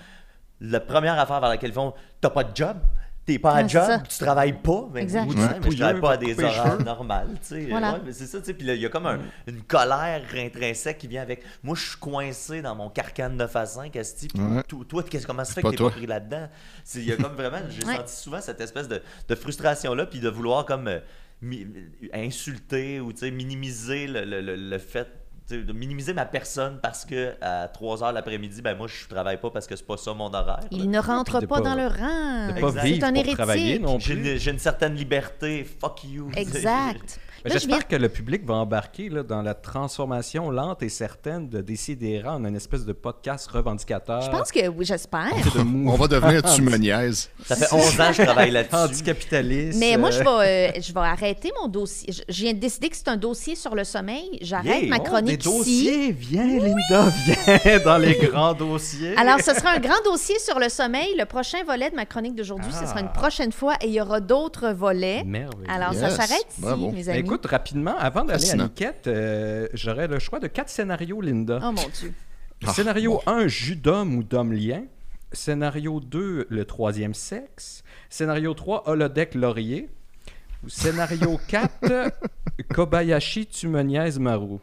[0.61, 2.77] la première affaire vers laquelle ils font T'as pas de job
[3.33, 5.25] T'es pas à Ouais, c'est job, tu travailles pas, mais, Exact.
[5.29, 5.47] oui, Ouais.
[5.63, 7.65] mais je travaille pas à des horaires normales, tu sais.
[7.69, 7.93] Voilà.
[7.93, 8.53] Ouais, mais c'est ça, tu sais.
[8.55, 11.43] Puis là, il y a comme un- une colère intrinsèque qui vient avec.
[11.61, 14.27] Moi, je suis coincé dans mon carcan de 9 à 5, Esti.
[14.29, 14.39] puis
[14.87, 16.49] toi, comment ça fait que t'es pas pris là-dedans?
[16.95, 17.97] Il y a comme vraiment, j'ai Ouais.
[17.97, 20.99] senti souvent cette espèce de, de frustration-là, puis de vouloir comme euh,
[21.43, 21.67] mi-
[22.13, 25.07] insulter ou tu sais, minimiser le, le- le- le fait.
[25.49, 29.49] De minimiser ma personne parce que à 3 heures l'après-midi, ben moi je travaille pas
[29.49, 30.59] parce que c'est pas ça mon horaire.
[30.69, 32.53] Il ne rentre pas, pas- dans le rang.
[32.83, 34.09] C'est un pour travailler hérétique.
[34.09, 36.29] une, j'ai une certaine liberté, fuck you.
[36.35, 37.19] Exact.
[37.45, 41.61] J'espère viens- que le public va embarquer là, dans la transformation lente et certaine de
[41.61, 44.21] Décidera en une espèce de podcast revendicateur.
[44.21, 45.31] Je pense que oui, j'espère.
[45.85, 47.29] On va devenir tu me niaises.
[47.45, 48.75] Ça fait 11 ans que je travaille là-dessus.
[48.75, 49.79] anticapitaliste.
[49.79, 50.25] Mais moi, je vais,
[50.77, 52.11] euh, je vais arrêter mon dossier.
[52.11, 54.37] Je, je viens de décider que c'est un dossier sur le sommeil.
[54.41, 54.89] J'arrête Yeah.
[54.89, 55.57] ma oh, chronique des ici.
[55.57, 59.15] dossiers, viens Linda, viens dans les grands dossiers.
[59.17, 61.15] Alors, ce sera un grand dossier sur le sommeil.
[61.17, 64.01] Le prochain volet de ma chronique d'aujourd'hui, ce sera une prochaine fois et il y
[64.01, 65.23] aura d'autres volets.
[65.23, 65.69] Merveilleux.
[65.69, 66.91] Alors, ça s'arrête ici, Bravo.
[66.91, 67.28] mes amis.
[67.33, 68.55] Écoute, rapidement, avant d'aller à.
[68.55, 71.59] Niquette, euh, j'aurais le choix de quatre scénarios, Linda.
[71.61, 72.13] Oh mon Dieu.
[72.65, 74.83] Ah, Scénario 1, jus d'homme ou d'homme lien.
[75.31, 77.83] Scénario 2, le troisième sexe.
[78.09, 79.89] Scénario 3, holodeck laurier.
[80.63, 82.11] Ou scénario 4,
[82.73, 84.57] Kobayashi tu me niaises Maru.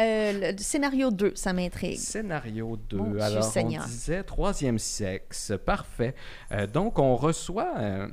[0.00, 1.98] Euh, le scénario 2, ça m'intrigue.
[1.98, 2.96] Scénario 2.
[2.96, 3.84] Mon Dieu Alors, Seigneur.
[3.84, 5.52] on disait troisième sexe.
[5.64, 6.14] Parfait.
[6.52, 8.08] Euh, donc, on reçoit euh,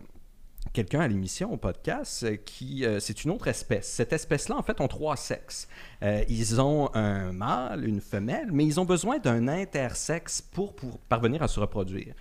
[0.75, 3.87] quelqu'un à l'émission, au podcast, euh, qui euh, c'est une autre espèce.
[3.87, 5.69] Cette espèce-là, en fait, ont trois sexes.
[6.03, 10.99] Euh, ils ont un mâle, une femelle, mais ils ont besoin d'un intersexe pour, pour
[10.99, 12.13] parvenir à se reproduire.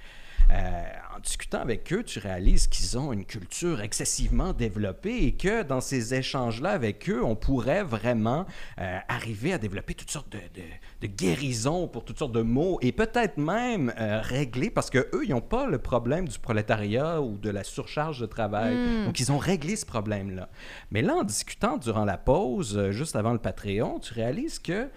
[0.51, 0.83] Euh,
[1.17, 5.81] en discutant avec eux, tu réalises qu'ils ont une culture excessivement développée et que dans
[5.81, 8.45] ces échanges-là avec eux, on pourrait vraiment
[8.81, 10.67] euh, arriver à développer toutes sortes de, de-
[11.01, 15.23] de guérisons pour toutes sortes de mots et peut-être même euh, régler, parce que eux,
[15.25, 18.75] ils n'ont pas le problème du prolétariat ou de la surcharge de travail.
[19.07, 20.49] Donc, ils ont réglé ce problème-là.
[20.91, 24.89] Mais là, en discutant durant la pause, juste avant le Patreon, tu réalises que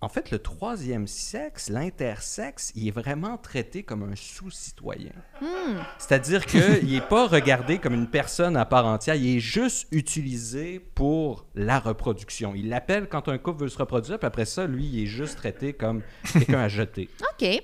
[0.00, 5.10] en fait, le troisième sexe, l'intersexe, il est vraiment traité comme un sous-citoyen.
[5.98, 6.60] C'est-à-dire qu'il
[6.92, 11.80] n'est pas regardé comme une personne à part entière, il est juste utilisé pour la
[11.80, 12.54] reproduction.
[12.54, 15.36] Il l'appelle quand un couple veut se reproduire, puis après ça, lui, il est juste
[15.36, 17.08] traité comme quelqu'un à jeter.
[17.40, 17.62] OK.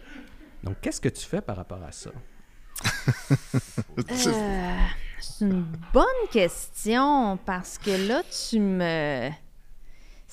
[0.65, 2.11] Donc, qu'est-ce que tu fais par rapport à ça?
[3.97, 4.77] Euh,
[5.21, 9.31] c'est une bonne question parce que là, tu me.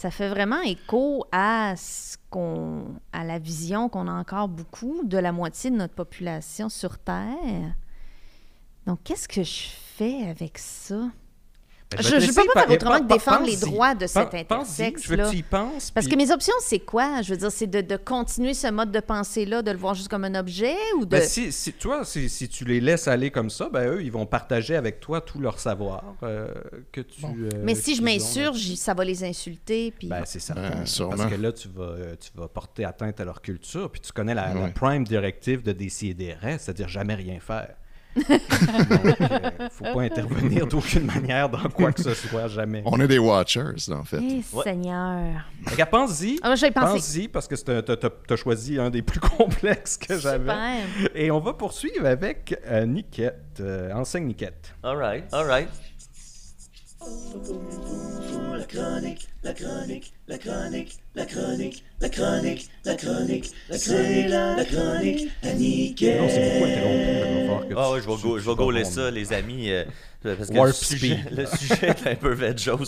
[0.01, 5.19] Ça fait vraiment écho à ce qu'on, à la vision qu'on a encore beaucoup de
[5.19, 7.75] la moitié de notre population sur Terre.
[8.87, 11.11] Donc, qu'est-ce que je fais avec ça?
[11.99, 15.09] Je- laisser peux pas par- faire autrement que défendre les droits de cet intersexe, Je
[15.09, 15.29] veux que là.
[15.29, 15.91] tu y penses.
[15.91, 17.21] Parce puis- que mes options, c'est quoi?
[17.21, 20.07] Je veux dire, c'est de, de continuer ce mode de pensée-là, de le voir juste
[20.07, 21.09] comme un objet ou de.
[21.11, 24.11] Ben, si, si- toi, si, si tu les laisses aller comme ça, ben eux, ils
[24.11, 26.47] vont partager avec toi tout leur savoir euh,
[26.91, 27.25] que tu.
[27.25, 29.91] euh, Mais si je m'insurge, ça va les insulter.
[29.97, 30.07] Puis...
[30.07, 30.69] Ben, c'est certain.
[30.69, 31.17] Ben, sûrement.
[31.17, 33.91] parce que là, tu vas, euh, tu vas porter atteinte à leur culture.
[33.91, 37.75] Puis tu connais la, prime directive de DCDR, c'est-à-dire jamais rien faire.
[38.15, 42.83] Donc, euh, faut pas intervenir d'aucune manière dans quoi que ce soit, jamais.
[42.85, 44.19] On est des watchers, en fait.
[44.21, 44.63] Eh, Ouais.
[44.63, 45.45] Seigneur.
[45.65, 46.39] Regarde, pense-y.
[46.43, 46.53] Ah.
[46.73, 50.51] Pense-y, parce que t'as t'as choisi un des plus complexes que j'avais.
[51.15, 53.59] Et on va poursuivre avec euh, Niquette.
[53.61, 54.73] Euh, enseigne Niquette.
[54.83, 55.69] All right, all right.
[58.57, 62.95] La chronique, la chronique, la chronique, la chronique, la chronique, la
[63.77, 66.21] chronique, la chronique à Nickel.
[66.21, 69.33] Non, c'est va falloir que Ah ouais, je vais, go- je vais gauler ça, les
[69.33, 69.71] amis.
[69.71, 69.83] euh,
[70.23, 71.35] parce que Warp le sujet, speed.
[71.37, 72.35] le sujet est un peu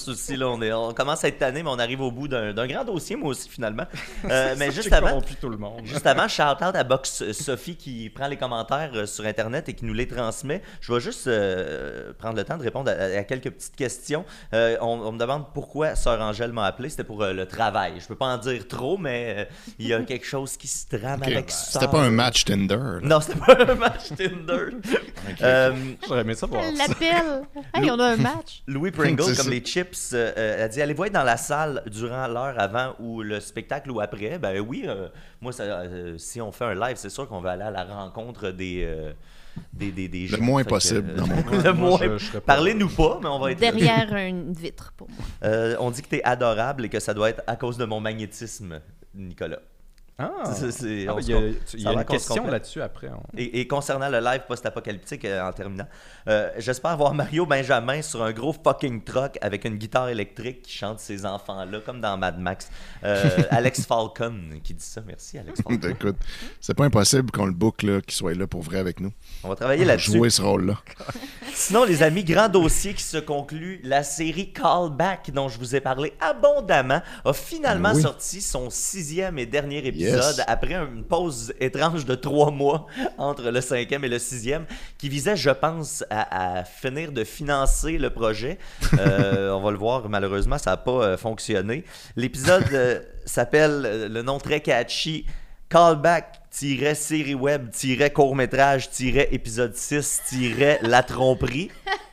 [0.07, 0.36] aussi.
[0.38, 2.68] Là, on, est, on commence à être tanné, mais on arrive au bout d'un d'un
[2.68, 3.86] grand dossier, moi aussi, finalement.
[4.30, 5.82] Euh, mais juste avant, corrompu tout le monde.
[5.84, 9.84] Juste avant, shout-out à Box Sophie qui prend les commentaires euh, sur Internet et qui
[9.86, 10.61] nous les transmet.
[10.80, 14.26] Je vais juste euh, prendre le temps de répondre à, à quelques petites questions.
[14.53, 16.89] Euh, on, on me demande pourquoi Sœur Angèle m'a appelé.
[16.89, 17.93] C'était pour euh, le travail.
[17.99, 19.45] Je peux pas en dire trop, mais euh,
[19.80, 21.91] il y a quelque chose qui se trame avec C'était Sœur.
[21.91, 22.76] pas un match Tinder.
[22.76, 22.99] là.
[23.01, 24.68] Non, c'était pas un match Tinder.
[25.41, 25.74] Euh,
[26.06, 26.88] J'aurais aimé ça voir ça.
[26.88, 27.43] l'appelle.
[27.74, 28.62] Hey, on a un match.
[28.68, 29.49] Louis Pringle, comme ça.
[29.49, 33.22] les chips, euh, euh, a dit Allez-vous être dans la salle durant l'heure avant ou
[33.22, 34.38] le spectacle ou après?
[34.38, 35.08] Ben oui, euh,
[35.41, 37.86] moi, ça, euh, si on fait un live, c'est sûr qu'on va aller à la
[37.86, 38.86] rencontre des.
[39.74, 40.41] Des, des, des gens.
[40.41, 41.58] moins Fait que, possible, euh, dans mon cas.
[41.64, 41.99] le Moi, moins.
[42.01, 43.62] je- je serais pas- Parlez-nous pas, mais on va être.
[43.62, 43.72] là.
[43.72, 45.18] Derrière une vitre pour moi.
[45.43, 47.99] Euh, on dit que t'es adorable et que ça doit être à cause de mon
[47.99, 48.82] magnétisme,
[49.16, 49.60] Nicolas.
[50.20, 51.39] Ah, C'est- c'est- Ah, il y a,
[51.74, 53.07] il y a une question là-dessus après.
[53.09, 55.88] on- Et, et concernant le live post-apocalyptique euh, en terminant,
[56.28, 60.72] euh, j'espère voir Mario Benjamin sur un gros fucking truck avec une guitare électrique qui
[60.78, 62.70] chante ses enfants-là, comme dans Mad Max.
[63.03, 65.01] Euh, Alex Falcon qui dit ça.
[65.05, 65.88] Merci, Alex Falcon.
[65.89, 66.18] Écoute,
[66.61, 69.11] c'est pas impossible qu'on le book, là, qu'il soit là pour vrai avec nous.
[69.43, 70.11] On va travailler là-dessus.
[70.11, 70.76] Jouer ce rôle-là.
[71.55, 73.80] Sinon, les amis, grand dossier qui se conclut.
[73.84, 78.01] La série Callback, dont je vous ai parlé abondamment, a finalement Oui.
[78.03, 80.41] sorti son sixième et dernier épisode Yes.
[80.47, 82.88] après une pause étrange de trois mois
[83.18, 84.66] entre le cinquième et le sixième,
[84.97, 88.58] qui visait, je pense, à, à finir de financer le projet.
[88.99, 91.84] Euh, on va le voir, malheureusement, ça n'a pas euh, fonctionné.
[92.16, 95.26] L'épisode euh, s'appelle, le nom très catchy,
[95.68, 98.89] Callback-série web-court-métrage
[99.32, 101.72] épisode 6-la tromperie.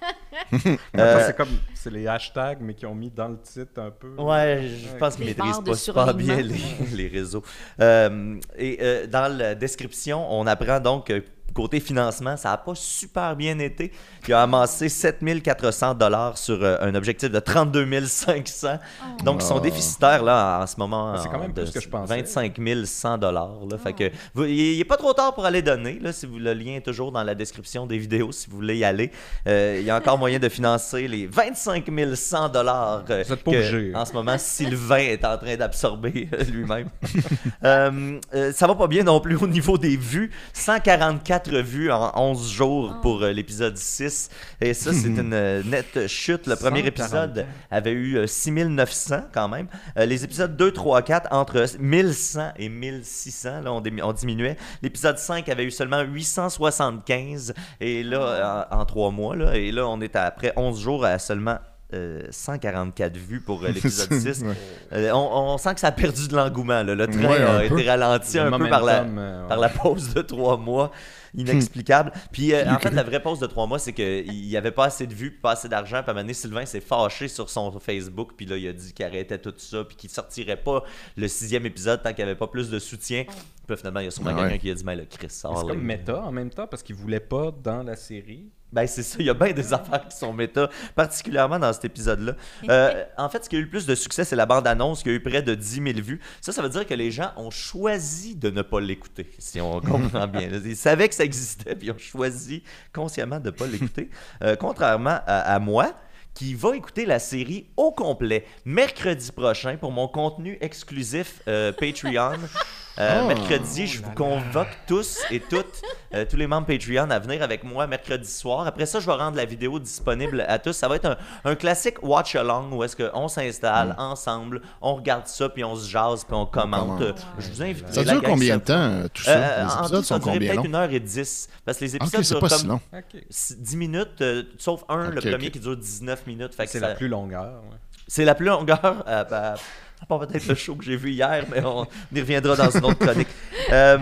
[0.99, 4.15] Euh, c'est comme c'est les hashtags, mais qui ont mis dans le titre un peu.
[4.19, 6.37] Ouais, je pense qu'ils maîtrisent pas super bien
[6.93, 7.43] les, réseaux.
[7.81, 11.13] Euh, et euh, dans la description, on apprend donc
[11.55, 13.93] côté financement, ça n'a pas super bien été.
[14.29, 18.79] Il a amassé 7400 dollars sur euh, un objectif de 32 500.
[19.25, 19.61] Donc, ils sont Oh.
[19.61, 21.17] déficitaires là, en ce moment.
[21.23, 22.17] C'est quand même de plus que je pensais.
[22.17, 23.51] 25 100 dollars.
[23.83, 25.99] Fait que vous- il n'est pas trop tard pour aller donner.
[26.01, 28.77] Là, si vous, le lien est toujours dans la description des vidéos si vous voulez
[28.79, 29.11] y aller.
[29.47, 31.85] Euh, il y a encore moyen de financer les 25
[32.15, 33.93] 100 dollars euh, que, obligé.
[33.95, 36.89] en ce moment Sylvain est en train d'absorber lui-même.
[37.63, 40.31] Ça va pas bien non plus au niveau des vues.
[40.53, 43.01] 144 4 vues en 11 jours Oh.
[43.03, 44.29] pour euh, l'épisode 6.
[44.61, 46.47] Et ça, c'est une euh, nette chute.
[46.47, 46.87] Le premier 144.
[46.89, 49.67] épisode avait eu euh, 6900 quand même.
[49.99, 54.57] Euh, les épisodes 2, 3, 4, entre 1100 et 1600, là, on, on diminuait.
[54.83, 57.55] L'épisode 5 avait eu seulement 875.
[57.81, 61.05] Et là, en, en 3 mois, là, et là, on est à- après 11 jours
[61.05, 61.59] à seulement.
[61.93, 64.43] euh, 144 vues pour euh, l'épisode 6.
[64.45, 64.55] Ouais.
[64.93, 66.85] Euh, on, on sent que ça a perdu de l'engouement.
[66.85, 67.81] Le train Ouais, a peu.
[67.81, 70.93] été ralenti Le un peu par la, euh, par la pause de trois mois.
[71.35, 72.13] Inexplicable.
[72.33, 74.87] Puis euh, en fait, la vraie pause de trois mois, c'est qu'il n'y avait pas
[74.87, 76.03] assez de vues, pas assez d'argent.
[76.03, 78.33] Puis à un moment donné, Sylvain s'est fâché sur son Facebook.
[78.37, 79.85] Puis là, il a dit qu'il arrêtait tout ça.
[79.85, 80.83] Puis qu'il sortirait pas
[81.17, 83.25] le sixième épisode tant qu'il n'y avait pas plus de soutien.
[83.67, 84.43] Puis finalement, il y a sûrement Ah ouais.
[84.49, 85.59] quelqu'un qui a dit Mais le Chris, sort.
[85.61, 85.73] C'est là.
[85.75, 88.51] comme méta en même temps parce qu'il voulait pas dans la série.
[88.73, 91.85] Ben, c'est ça, il y a bien des affaires qui sont méta, particulièrement dans cet
[91.85, 92.35] épisode-là.
[92.69, 95.09] Euh, en fait, ce qui a eu le plus de succès, c'est la bande-annonce qui
[95.09, 96.21] a eu près de 10 000 vues.
[96.41, 99.81] Ça, ça veut dire que les gens ont choisi de ne pas l'écouter, si on
[99.81, 100.49] comprend bien.
[100.65, 102.63] Ils savaient que ça existait, puis ils ont choisi
[102.93, 104.11] consciemment de ne pas l'écouter.
[104.43, 105.95] Euh, contrairement à, à moi,
[106.35, 112.39] qui va écouter la série au complet mercredi prochain pour mon contenu exclusif euh, Patreon.
[113.01, 113.27] Euh, Oh.
[113.29, 115.81] mercredi, je vous convoque tous et toutes,
[116.15, 118.67] euh, tous les membres Patreon, à venir avec moi mercredi soir.
[118.67, 120.73] Après ça, je vais rendre la vidéo disponible à tous.
[120.75, 125.27] Ça va être un, un classique watch along où est-ce qu'on s'installe ensemble, on regarde
[125.27, 126.99] ça, puis on se jase, puis on commente.
[126.99, 127.03] commente.
[127.03, 127.93] Euh, Je vous invite.
[127.93, 129.31] Ça dure combien de temps, tout ça?
[129.33, 131.49] Euh, les en épisodes tout, sont combien peut-être une heure et dix.
[131.65, 132.81] Parce que les épisodes durent pas comme si long.
[132.93, 133.23] Ok.
[133.59, 136.53] 10 minutes, euh, sauf un, le premier qui dure 19 minutes.
[136.59, 137.63] C'est ça- la plus longueur.
[137.71, 137.79] ouais.
[138.09, 139.05] c'est la plus longueur.
[139.09, 139.55] Euh, bah,
[140.03, 142.85] à part peut-être le show que j'ai vu hier, mais on, y reviendra dans une
[142.85, 143.29] autre chronique.
[143.73, 143.99] Euh,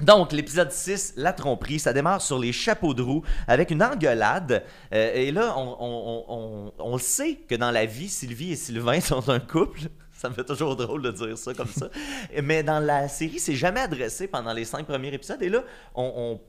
[0.00, 4.62] donc, l'épisode 6, La tromperie, ça démarre sur les chapeaux de roue avec une engueulade.
[4.94, 9.40] Euh, et là, on, on- sait que dans la vie, Sylvie et Sylvain sont un
[9.40, 9.80] couple.
[10.12, 11.88] Ça me fait toujours drôle de dire ça comme ça.
[12.42, 15.40] Mais dans la série, c'est jamais adressé pendant les cinq premiers épisodes.
[15.42, 15.62] Et là,
[15.94, 16.40] on, on-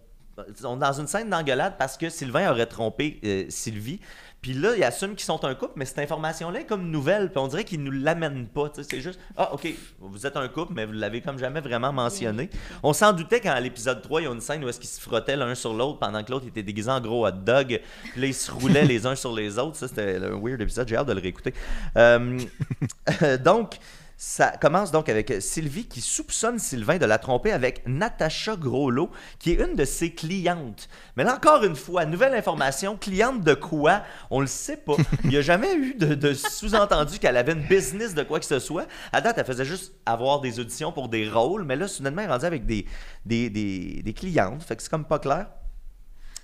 [0.63, 3.99] on est dans une scène d'engueulade parce que Sylvain aurait trompé euh, Sylvie.
[4.41, 7.29] Puis là, ils assument qu'ils sont un couple, mais cette information-là est comme nouvelle.
[7.29, 8.71] Puis on dirait qu'ils nous l'amènent pas.
[8.73, 9.67] C'est juste, ah, OK,
[9.99, 12.49] vous êtes un couple, mais vous l'avez comme jamais vraiment mentionné.
[12.81, 14.89] On s'en doutait quand à l'épisode 3, il y a une scène où est-ce qu'ils
[14.89, 17.81] se frottaient l'un sur l'autre pendant que l'autre était déguisé en gros hot dog.
[18.11, 19.75] Puis là, ils se roulaient les uns sur les autres.
[19.75, 20.87] Ça, c'était un weird épisode.
[20.87, 21.53] J'ai hâte de le réécouter.
[21.97, 22.39] Euh,
[23.43, 23.77] donc,
[24.21, 29.09] ça commence donc avec Sylvie qui soupçonne Sylvain de la tromper avec Natacha Groslot,
[29.39, 30.89] qui est une de ses clientes.
[31.15, 34.03] Mais là, encore une fois, nouvelle information, cliente de quoi?
[34.29, 34.97] On le sait pas.
[35.23, 38.45] Il n'y a jamais eu de, de sous-entendu qu'elle avait une business de quoi que
[38.45, 38.87] ce soit.
[39.13, 42.27] À date, elle faisait juste avoir des auditions pour des rôles, mais là, soudainement, elle
[42.27, 42.85] est rendue avec des,
[43.25, 44.61] des, des, des clientes.
[44.63, 45.45] Fait que c'est comme pas clair.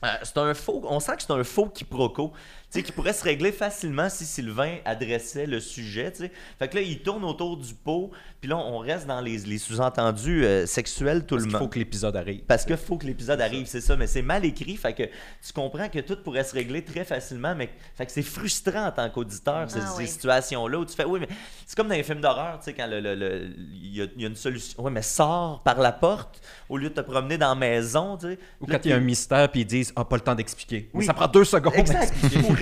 [0.06, 2.34] Euh, c'est un faux, on sent que c'est un faux quiproquo,
[2.76, 6.32] sais, qui pourrait se régler facilement si Sylvain adressait le sujet, tu sais.
[6.60, 9.58] Fait que là, il tourne autour du pot, puis là, on reste dans les, les
[9.58, 12.42] sous-entendus euh, sexuels tout Parce le qu'il faut que l'épisode arrive.
[12.48, 15.54] Parce qu'il faut que l'épisode arrive, c'est ça, mais c'est mal écrit, fait que tu
[15.54, 19.10] comprends que tout pourrait se régler très facilement, mais fait que c'est frustrant en tant
[19.10, 20.08] qu'auditeur, ces, Ah ces oui.
[20.08, 21.28] situations-là où tu fais, oui, mais
[21.66, 24.06] c'est comme dans les films d'horreur, tu sais, quand le- le- le- il y, a,
[24.16, 27.02] il y a une solution, oui, mais sors par la porte au lieu de te
[27.02, 28.40] promener dans la maison, tu sais.
[28.62, 30.36] Ou Là, quand il y a un mystère puis ils disent Ah, pas le temps
[30.36, 30.90] d'expliquer.
[30.94, 31.06] Mais Oui.
[31.06, 31.74] Ça prend deux secondes.
[31.76, 32.14] Exact.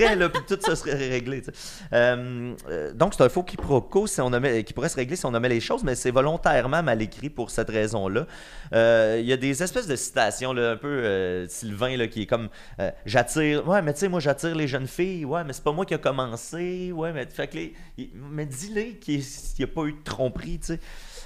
[0.04, 1.42] Pourrait, là, puis tout ça serait réglé.
[1.94, 5.26] Euh, euh, donc, c'est un faux quiproquo si on nommait- qui pourrait se régler si
[5.26, 8.26] on nommait les choses, mais c'est volontairement mal écrit pour cette raison-là.
[8.74, 12.26] Euh, Il y a des espèces de citations, là, un peu Sylvain, là, qui est
[12.28, 12.50] comme
[13.06, 15.86] J'attire, ouais, mais tu sais, moi, j'attire les jeunes filles, ouais, mais c'est pas moi
[15.86, 17.74] qui a commencé, ouais, mais, fait que les-
[18.16, 19.22] mais dis-les qu'il
[19.60, 20.80] n'y a pas eu de tromperie, tu sais.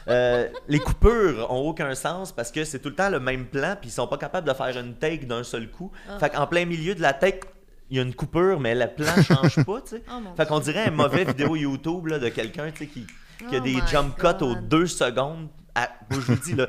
[0.10, 3.76] Euh, les coupures ont aucun sens parce que c'est tout le temps le même plan
[3.78, 5.92] puis ils sont pas capables de faire une take d'un seul coup.
[6.10, 6.18] Ah.
[6.18, 7.42] Fait qu'en plein milieu de la take,
[7.90, 10.04] il y a une coupure mais le plan change pas, tu sais.
[10.12, 13.06] Oh Fait qu'on dirait un mauvais vidéo YouTube là, de quelqu'un, tu sais, qui,
[13.50, 15.48] qui a Oh des jump cuts aux deux secondes.
[15.76, 16.68] À- je vous dis, là,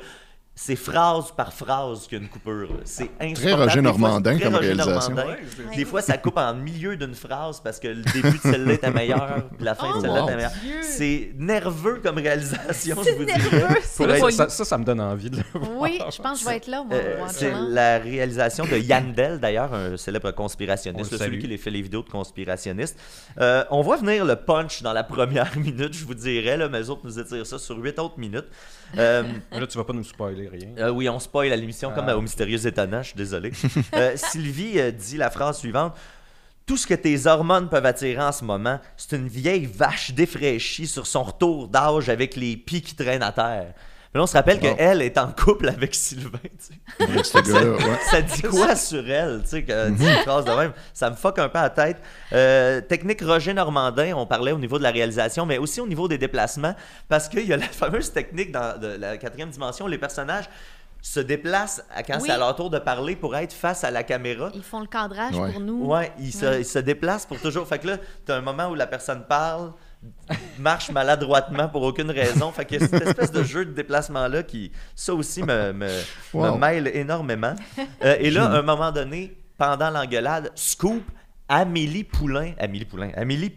[0.60, 2.68] c'est phrase par phrase qu'il y a une coupure.
[2.82, 3.62] C'est insupportable.
[3.62, 5.14] Roger Des fois, Normandin très comme Roger réalisation.
[5.14, 5.36] Normandin.
[5.70, 5.76] Ouais.
[5.76, 8.90] Des fois, ça coupe en milieu d'une phrase parce que le début de celle-là était
[8.90, 10.50] meilleur, puis la fin Oh de celle-là était meilleure.
[10.82, 15.36] C'est nerveux comme réalisation, je C'est vous nerveux, ça, ça, ça me donne envie de
[15.36, 15.80] le voir.
[15.80, 16.98] Oui, je pense que je vais être là, moi.
[16.98, 21.56] Euh, c'est la réalisation de Yandel, d'ailleurs, un célèbre conspirationniste, On le celui qui les
[21.56, 22.98] fait les vidéos de conspirationnistes.
[23.40, 26.80] Euh, on voit venir le punch dans la première minute, je vous dirais, là, mais
[26.80, 28.46] les autres nous étirent ça sur huit autres minutes.
[28.96, 29.22] Euh,
[29.52, 30.68] Là, tu vas pas nous spoiler rien.
[30.78, 32.16] euh, oui, on spoil à l'émission comme Ah.
[32.16, 33.52] au Mystérieux Étonnant, je suis désolé.
[33.94, 35.94] Euh, Sylvie dit la phrase suivante.
[36.64, 40.86] Tout ce que tes hormones peuvent attirer en ce moment, c'est une vieille vache défraîchie
[40.86, 43.72] sur son retour d'âge avec les pieds qui traînent à terre.
[44.18, 44.74] Mais on se rappelle Wow.
[44.74, 46.40] qu'elle est en couple avec Sylvain.
[46.42, 47.12] tu sais.
[47.12, 47.22] Ouais.
[48.10, 50.72] Ça dit quoi sur elle, tu sais, que dit une phrase de même?
[50.92, 51.98] Ça me fuck un peu la tête.
[52.32, 56.08] Euh, technique Roger Normandin, on parlait au niveau de la réalisation, mais aussi au niveau
[56.08, 56.74] des déplacements,
[57.08, 60.48] parce qu'il y a la fameuse technique dans de la quatrième dimension, les personnages
[61.00, 62.22] se déplacent à- quand Oui.
[62.26, 64.50] c'est à leur tour de parler pour être face à la caméra.
[64.52, 65.52] Ils font le cadrage Ouais.
[65.52, 65.86] pour nous.
[65.86, 66.60] Ouais, ils se, Ouais.
[66.62, 67.68] ils se déplacent pour toujours.
[67.68, 67.96] Fait que là,
[68.26, 69.70] t'as un moment où la personne parle,
[70.58, 72.52] marche maladroitement pour aucune raison.
[72.52, 75.88] Fait que cette espèce de jeu de déplacement-là qui, ça aussi, me, me,
[76.32, 76.54] Wow.
[76.54, 77.54] me mêle énormément.
[78.04, 81.02] Euh, et là, à un moment donné, pendant l'engueulade, scoop,
[81.48, 82.52] Amélie Poulain.
[82.58, 83.10] Amélie Poulain.
[83.16, 83.54] Amélie.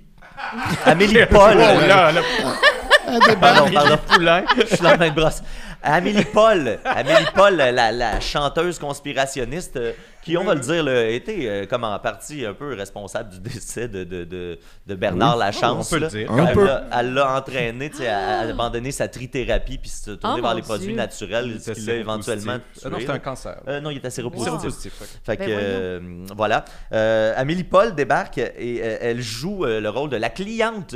[0.86, 1.54] Amélie Paul.
[1.58, 2.22] Oh là, là,
[3.42, 3.98] Pardon, pardon.
[4.08, 4.44] poulain.
[4.58, 5.44] Je suis dans la même brosse.
[5.84, 11.10] Amélie Paul, Amélie Paul, la, la chanteuse conspirationniste, euh, qui, on va le dire, là,
[11.10, 15.38] était euh, comme en partie un peu responsable du décès de, de, de, de Bernard
[15.38, 15.88] Lachance.
[15.92, 16.32] on peut le dire.
[16.38, 20.36] Elle l'a- Elle l'a entraîné tu sais, à, à abandonner sa trithérapie puis se tourner
[20.38, 20.96] Oh, vers mon les produits Dieu.
[20.96, 23.58] naturels, ce qui l'a éventuellement Ah non, c'est un cancer.
[23.68, 24.52] Euh, non, il était séropositif.
[24.54, 24.60] Wow.
[24.60, 24.94] Séropositif.
[25.26, 25.68] Fait que, Ben voyons.
[25.68, 26.66] euh, voilà.
[26.94, 30.96] Euh, Amélie Paul débarque et euh, elle joue euh, le rôle de la cliente.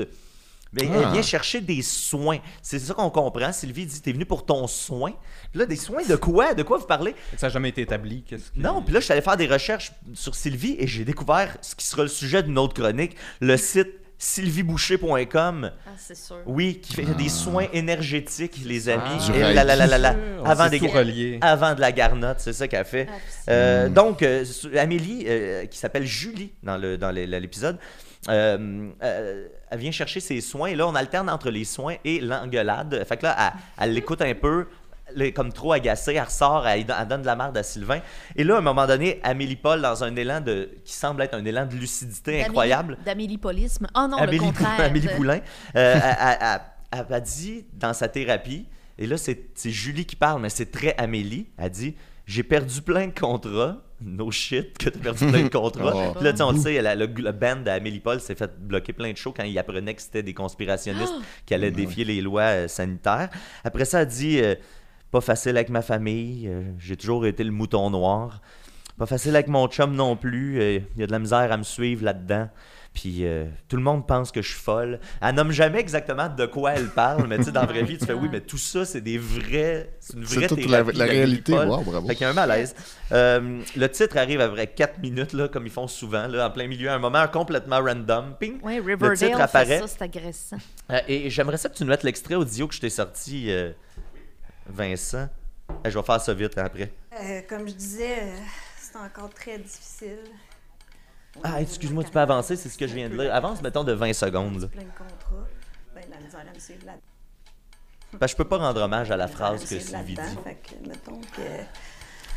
[0.76, 1.12] Mais elle Ah.
[1.12, 2.38] vient chercher des soins.
[2.62, 3.52] C'est ça qu'on comprend.
[3.54, 5.12] Sylvie dit T'es venu pour ton soin.
[5.52, 6.54] Puis là, des soins de quoi?
[6.54, 7.16] De quoi vous parlez?
[7.38, 8.24] Ça n'a jamais été établi.
[8.28, 11.06] Qu'est-ce qui- Non, puis là, je suis allé faire des recherches sur Sylvie et j'ai
[11.06, 15.72] découvert ce qui sera le sujet d'une autre chronique le site sylvieboucher.com.
[15.86, 16.38] Ah, c'est sûr.
[16.46, 19.24] Oui, qui fait des soins énergétiques, les amis.
[19.26, 22.54] Du et là, là, là, là, là, Sûr, avant, des, avant de la garnotte, c'est
[22.54, 23.08] ça qu'elle fait.
[23.10, 24.44] Ah, Euh, Donc, euh,
[24.78, 27.78] Amélie, euh, qui s'appelle Julie dans le dans l'épisode,
[28.30, 30.68] euh, euh, elle vient chercher ses soins.
[30.70, 33.06] Et là, on alterne entre les soins et l'engueulade.
[33.08, 34.68] Fait que là, elle, elle l'écoute un peu.
[35.16, 38.00] Elle est comme trop agacée, elle ressort, elle, elle donne de la merde à Sylvain.
[38.36, 41.36] Et là, à un moment donné, Amélie Paul, dans un élan de qui semble être
[41.36, 43.86] un élan de lucidité D'Amélie- incroyable, D'amélipolisme.
[43.96, 44.82] Oh non, le Amélie, contraire.
[44.82, 45.42] Amélie Poulain,
[45.76, 46.00] euh,
[46.92, 48.66] elle, a dit dans sa thérapie,
[48.98, 51.96] et là c'est c'est Julie qui parle, mais c'est très Amélie, elle dit
[52.26, 53.78] J'ai perdu plein de contrats.
[54.02, 55.94] No shit, que t'as perdu plein de contrats.
[55.96, 56.14] Oh.
[56.16, 58.52] Puis là, tu sais, on le sait, elle- le, le band d'Amélie Paul s'est fait
[58.60, 61.14] bloquer plein de shows quand il apprenait que c'était des conspirationnistes
[61.46, 63.30] qui allaient défier les lois euh, sanitaires.
[63.64, 64.56] Après ça, elle dit euh,
[65.12, 68.42] Pas facile avec ma famille, euh, j'ai toujours été le mouton noir.
[68.98, 70.60] Pas facile avec mon chum non plus.
[70.62, 72.50] euh, Il y a de la misère à me suivre là-dedans.
[72.96, 75.00] Puis euh, tout le monde pense que je suis folle.
[75.22, 77.98] Elle nomme jamais exactement de quoi elle parle, mais tu sais, dans la vraie vie,
[77.98, 79.92] tu fais oui, mais tout ça, c'est des vrais.
[80.00, 81.54] C'est une vraie C'est toute la, réalité.
[81.54, 82.08] Wow, bravo.
[82.08, 82.74] Fait qu'il y a un malaise.
[83.12, 86.68] Euh, le titre arrive après 4 minutes, là, comme ils font souvent, là, en plein
[86.68, 88.36] milieu, un moment complètement random.
[88.40, 88.60] Ping!
[88.64, 89.66] Oui, titre Riverdale apparaît.
[89.66, 90.58] fait ça, c'est agressant.
[90.92, 93.72] Euh, et j'aimerais ça que tu nous mettes l'extrait audio que je t'ai sorti, euh,
[94.68, 95.28] Vincent.
[95.70, 96.92] Euh, je vais faire ça vite hein, après.
[97.14, 98.38] Euh, comme je disais, euh,
[98.78, 100.20] c'est encore très difficile.
[101.44, 103.34] Ah, excuse-moi, tu peux avancer, c'est ce que je viens de lire.
[103.34, 104.62] Avance, mettons, de 20 secondes.
[104.62, 105.48] de contrats.
[105.94, 106.04] Ben,
[108.20, 110.22] Parce que je peux pas rendre hommage à la phrase que Sylvie dit.
[110.44, 111.42] Fait que, mettons que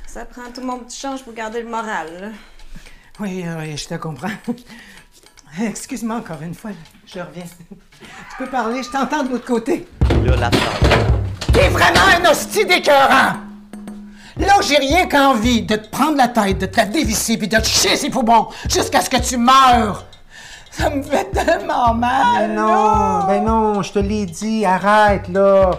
[0.06, 2.08] ça prend tout mon petit change pour garder le moral.
[2.20, 2.28] là.
[3.20, 4.30] Oui, oui, je te comprends.
[5.60, 6.70] Excuse-moi encore une fois,
[7.06, 7.44] je reviens.
[7.70, 9.88] Tu peux parler, je t'entends de l'autre côté.
[10.24, 10.98] Là, la phrase.
[11.52, 13.47] T'es vraiment un hostie d'écœurant!
[14.38, 17.56] Là, j'ai rien qu'envie de te prendre la tête, de te la dévisser puis de
[17.56, 20.04] te chier ses poumons jusqu'à ce que tu meurs!
[20.70, 22.48] Ça me fait tellement mal!
[22.48, 25.72] Ben non, ben non, je te l'ai dit, arrête là.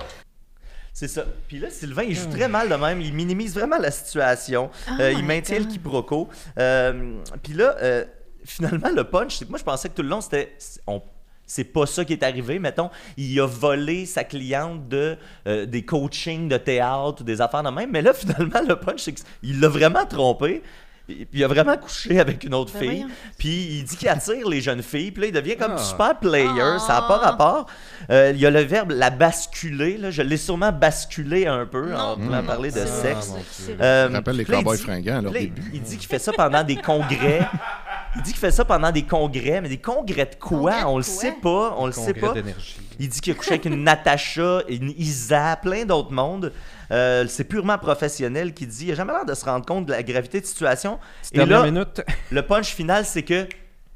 [0.94, 1.24] C'est ça.
[1.48, 3.00] Puis là, Sylvain, il joue très mal de même.
[3.00, 4.70] Il minimise vraiment la situation.
[5.00, 5.68] Euh, il maintient God.
[5.68, 6.28] le quiproquo.
[6.58, 8.04] Euh, puis là, euh,
[8.44, 10.58] finalement, le punch, c'est que moi, je pensais que tout le long, c'était.
[10.88, 11.02] on-
[11.50, 12.92] C'est pas ça qui est arrivé, mettons.
[13.18, 17.72] Il a volé sa cliente de euh, des coachings de théâtre ou des affaires de
[17.72, 17.90] même.
[17.90, 20.62] Mais là, finalement, le punch, c'est qu'il l'a vraiment trompé.
[21.16, 22.90] Puis il a vraiment couché avec une autre Ben fille.
[23.02, 23.08] voyons.
[23.38, 23.50] Puis
[23.80, 25.12] il dit qu'il attire les jeunes filles.
[25.12, 25.84] Puis là, il devient comme Ah.
[25.84, 26.80] super player.
[26.80, 27.30] Ça n'a pas Ah.
[27.32, 27.66] rapport.
[28.10, 29.98] Euh, il y a le verbe la basculer.
[29.98, 30.12] Là.
[30.12, 33.32] Je l'ai sûrement basculé un peu en voulant parler de sexe.
[33.52, 35.72] c'est- Euh, rappelle les cowboys dit- fringants à leur puis là, début.
[35.74, 37.48] Il dit qu'il fait ça pendant des congrès.
[38.16, 40.72] Il dit qu'il fait ça pendant des congrès, mais des congrès de quoi?
[40.72, 42.34] Congrès de on le sait pas, on le sait pas.
[42.34, 42.78] d'énergie.
[43.00, 46.52] Il dit qu'il a couché avec une Natacha, une Isa, plein d'autres mondes.
[46.92, 48.88] Euh, c'est purement professionnel qui dit.
[48.88, 51.00] Il a jamais l'air de se rendre compte de la gravité de la situation.
[51.32, 52.02] Et là, minute.
[52.30, 53.48] le punch final, c'est que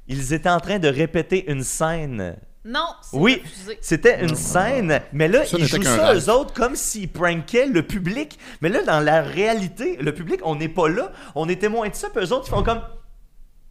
[0.08, 2.38] ils étaient en train de répéter une scène.
[2.66, 3.44] Non, Oui,
[3.82, 6.18] c'était une scène, mais là, Ça ils jouent ça rêve.
[6.18, 8.40] eux autres comme s'ils prankaient le public.
[8.62, 11.96] Mais là, dans la réalité, le public, on n'est pas là, on est témoin de
[11.96, 12.82] ça, puis eux autres, ils font comme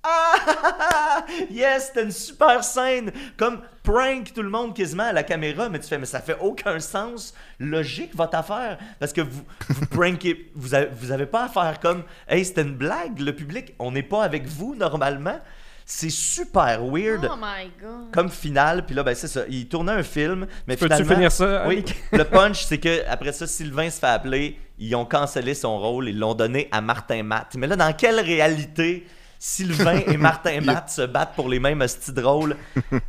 [0.03, 3.13] Ah Yes, c'était une super scène!
[3.37, 6.37] Comme prank tout le monde quasiment à la caméra, mais tu fais, mais ça fait
[6.41, 8.79] aucun sens logique votre affaire.
[8.99, 12.63] Parce que vous, vous prankez, vous avez, vous avez pas à faire comme Hey, c'était
[12.63, 15.39] une blague, le public, on n'est pas avec vous normalement.
[15.85, 18.13] C'est super weird Oh my god.
[18.13, 19.43] comme finale, puis là, ben c'est ça.
[19.49, 21.15] Il tournait un film, mais Peux-tu finalement...
[21.15, 25.05] finir ça, Oui, le punch, c'est que après ça, Sylvain se fait appeler, ils ont
[25.05, 27.57] cancellé son rôle, ils l'ont donné à Martin Matt.
[27.57, 29.07] Mais là, dans quelle réalité
[29.45, 32.57] Sylvain et Martin Matt se battent pour les mêmes hosties de rôle?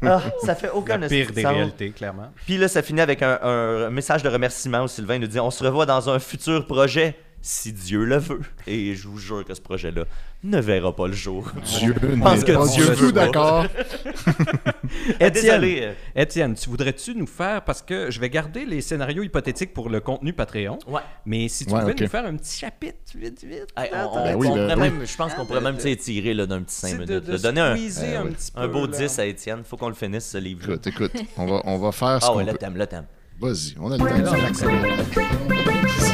[0.02, 2.32] Ah, ça fait aucun La pire de des réalités, clairement.
[2.48, 5.52] Puis là, ça finit avec un, un message de remerciement où Sylvain nous dit On
[5.52, 7.16] se revoit dans un futur projet.
[7.46, 8.40] Si Dieu le veut.
[8.68, 10.06] Et je vous jure que ce projet-là
[10.46, 11.52] ne verra pas le jour.
[11.78, 13.66] Dieu Je pense que pas Dieu veut d'accord.
[13.68, 14.72] Ah,
[15.20, 19.74] Étienne, euh, Étienne, tu voudrais-tu nous faire, parce que je vais garder les scénarios hypothétiques
[19.74, 21.02] pour le contenu Patreon, Ouais.
[21.26, 23.68] mais si tu Ouais, pouvais nous faire un petit chapitre, vite, vite.
[23.78, 24.98] Hey, on, on- Ben oui, on ben pourrait oui.
[24.98, 27.10] même, je pense qu'on pourrait de- même s'étirer là, d'un petit 5 c'est minutes.
[27.26, 28.32] de, Donner un, Eh un oui.
[28.34, 28.60] petit peu.
[28.62, 28.98] un beau là.
[28.98, 29.64] 10 à Étienne.
[29.64, 30.64] Faut qu'on le finisse, ce livre.
[30.64, 33.06] Écoute, écoute, on va, on va faire ce Ah ouais, le thème, le thème.
[33.40, 34.36] Vas-y, on a le temps.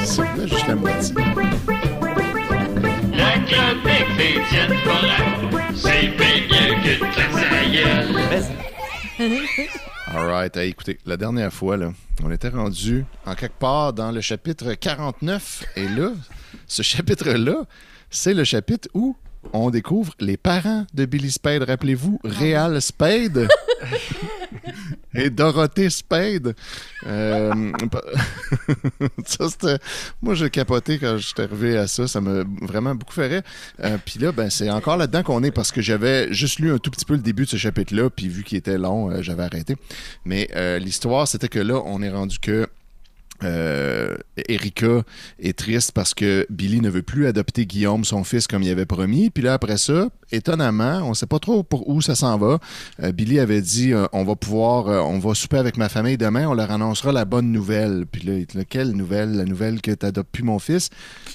[0.06, 1.16] C'est juste la moitié.
[3.14, 8.12] La chronique d'Étienne Forêt, c'est bien mieux que de gueule.
[9.20, 9.68] Mais
[10.08, 11.92] Alright, hey, écoutez, la dernière fois, là,
[12.24, 15.66] on était rendu en quelque part dans le chapitre 49.
[15.76, 16.14] Et là,
[16.66, 17.66] ce chapitre-là,
[18.10, 19.16] c'est le chapitre où
[19.54, 21.64] on découvre les parents de Billy Spade.
[21.64, 23.48] Rappelez-vous, Réal Spade
[25.16, 26.56] et Dorothée Spade.
[27.06, 27.72] Euh,
[29.26, 29.78] ça.
[30.22, 32.08] Moi, j'ai capoté quand j'étais arrivé à ça.
[32.08, 33.42] Ça m'a vraiment beaucoup fait rire.
[33.84, 36.78] Euh, puis là, ben, c'est encore là-dedans qu'on est parce que j'avais juste lu un
[36.78, 38.10] tout petit peu le début de ce chapitre-là.
[38.10, 39.76] Puis vu qu'il était long, euh, j'avais arrêté.
[40.26, 42.68] Mais l'histoire, c'était que là, on est rendu que
[43.44, 44.16] euh,
[44.48, 45.04] Erika
[45.40, 48.86] est triste parce que Billy ne veut plus adopter Guillaume, son fils, comme il avait
[48.86, 49.30] promis.
[49.30, 52.60] Puis là, après ça, étonnamment, on ne sait pas trop pour où ça s'en va.
[53.02, 56.48] Euh, Billy avait dit euh, on va pouvoir, on va souper avec ma famille demain,
[56.48, 58.06] on leur annoncera la bonne nouvelle.
[58.12, 60.90] Puis là, quelle nouvelle La nouvelle que tu n'adoptes plus mon fils?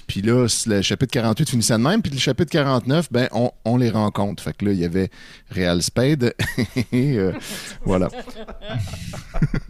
[0.07, 2.03] Puis là, le chapitre 48 finissait de même.
[2.03, 3.29] Puis le chapitre 49, ben,
[3.65, 4.43] on, les rencontre.
[4.43, 5.11] Fait que là, il y avait
[5.51, 6.35] Real Spade.
[7.85, 8.09] Voilà.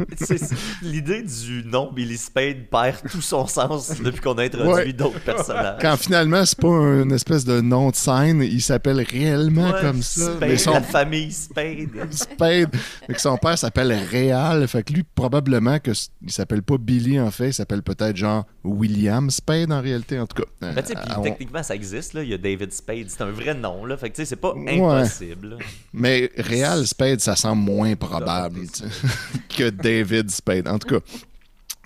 [0.82, 4.92] l'idée du nom Billy Spade perd tout son sens depuis qu'on a introduit Ouais.
[4.92, 5.78] d'autres personnages.
[5.80, 10.02] Quand finalement, c'est pas une espèce de nom de scène, il s'appelle réellement Ouais, comme
[10.02, 10.34] ça.
[10.36, 11.88] Spade, mais son la famille Spade.
[12.10, 12.74] Spade,
[13.08, 14.66] mais que son père s'appelle Réal.
[14.68, 18.44] Fait que lui, probablement que il s'appelle pas Billy en fait, il s'appelle peut-être genre
[18.64, 20.48] William Spade en réalité, en tout cas.
[20.60, 20.82] Ben, Euh,
[21.18, 22.22] on- techniquement, ça existe, là.
[22.22, 23.06] Il y a David Spade.
[23.08, 23.96] C'est un vrai nom, là.
[23.96, 25.58] Fait que, tu sais, c'est pas impossible.
[25.92, 28.60] Mais Réal Spade, ça semble moins probable
[29.56, 30.68] que David Spade.
[30.68, 31.04] En tout cas.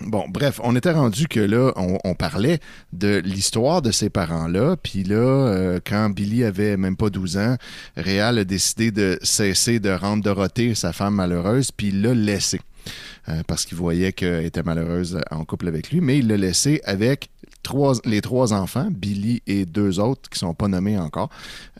[0.01, 2.59] Bon, bref, on était rendu que là, on, parlait
[2.93, 4.77] de l'histoire de ces parents-là.
[4.81, 7.57] Puis là, euh, quand Billy avait même pas 12 ans,
[7.97, 12.61] Réal a décidé de cesser de rendre Dorothée, sa femme malheureuse, puis l'a laissé.
[13.29, 16.81] Euh, parce qu'il voyait qu'elle était malheureuse en couple avec lui, mais il l'a laissé
[16.83, 17.29] avec
[17.63, 21.29] trois, les trois enfants, Billy et deux autres qui sont pas nommés encore.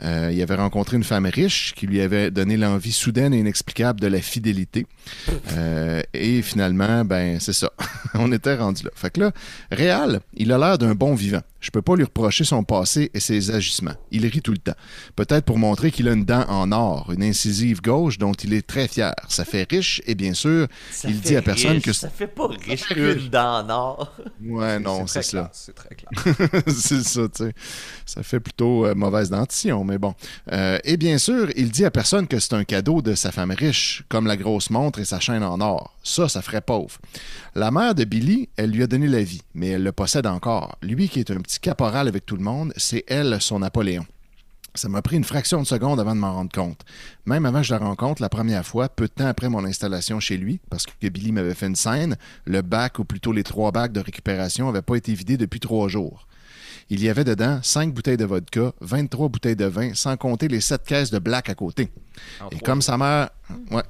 [0.02, 4.00] Euh, il avait rencontré une femme riche qui lui avait donné l'envie soudaine et inexplicable
[4.00, 4.86] de la fidélité.
[5.52, 7.70] Euh, et finalement, ben c'est ça.
[8.14, 8.90] On était rendu là.
[8.94, 9.32] Fait que là,
[9.70, 11.42] Réal, il a l'air d'un bon vivant.
[11.60, 13.94] Je peux pas lui reprocher son passé et ses agissements.
[14.10, 14.74] Il rit tout le temps.
[15.14, 18.66] Peut-être pour montrer qu'il a une dent en or, une incisive gauche dont il est
[18.66, 19.12] très fier.
[19.28, 22.26] Ça fait riche et bien sûr, Ça il dit à personne riche, que Ça fait
[22.26, 24.16] pas riche qu'une dent en or.
[24.42, 25.50] Ouais, non, c'est ça.
[25.52, 26.34] C'est très clair.
[26.66, 27.52] c'est ça, tu sais.
[28.06, 30.14] Ça fait plutôt euh, mauvaise dentition, mais bon.
[30.52, 33.52] Euh, et bien sûr, il dit à personne que c'est un cadeau de sa femme
[33.52, 35.96] riche, comme la grosse montre et sa chaîne en or.
[36.02, 36.98] Ça, ça ferait pauvre.
[37.54, 40.76] La mère de Billy, elle lui a donné la vie, mais elle le possède encore.
[40.82, 44.06] Lui qui est un petit caporal avec tout le monde, c'est elle son Napoléon.
[44.74, 46.82] Ça m'a pris une fraction de seconde avant de m'en rendre compte.
[47.26, 50.20] Même avant que je la rencontre la première fois, peu de temps après mon installation
[50.20, 53.72] chez lui, parce que Billy m'avait fait une scène, le bac, ou plutôt les trois
[53.72, 56.28] bacs de récupération, n'avaient pas été vidés depuis trois jours.
[56.92, 60.60] Il y avait dedans 5 bouteilles de vodka, 23 bouteilles de vin, sans compter les
[60.60, 61.88] 7 caisses de black à côté.
[62.50, 63.30] Et comme sa mère...
[63.70, 63.82] Ouais.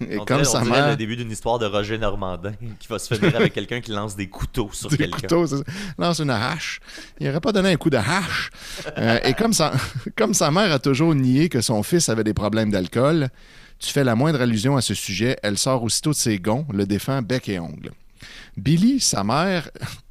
[0.00, 0.88] Et on comme dirait, sa on mère...
[0.88, 4.16] le début d'une histoire de Roger Normandin qui va se finir avec quelqu'un qui lance
[4.16, 5.18] des couteaux sur des quelqu'un.
[5.18, 5.64] couteaux, c'est ça.
[5.98, 6.80] lance une hache.
[7.20, 8.50] Il n'aurait pas donné un coup de hache.
[8.96, 9.72] Euh, et comme sa,
[10.16, 13.28] comme sa mère a toujours nié que son fils avait des problèmes d'alcool,
[13.78, 16.86] tu fais la moindre allusion à ce sujet, elle sort aussitôt de ses gonds, le
[16.86, 17.92] défend bec et ongle.
[18.56, 19.68] Billy, sa mère,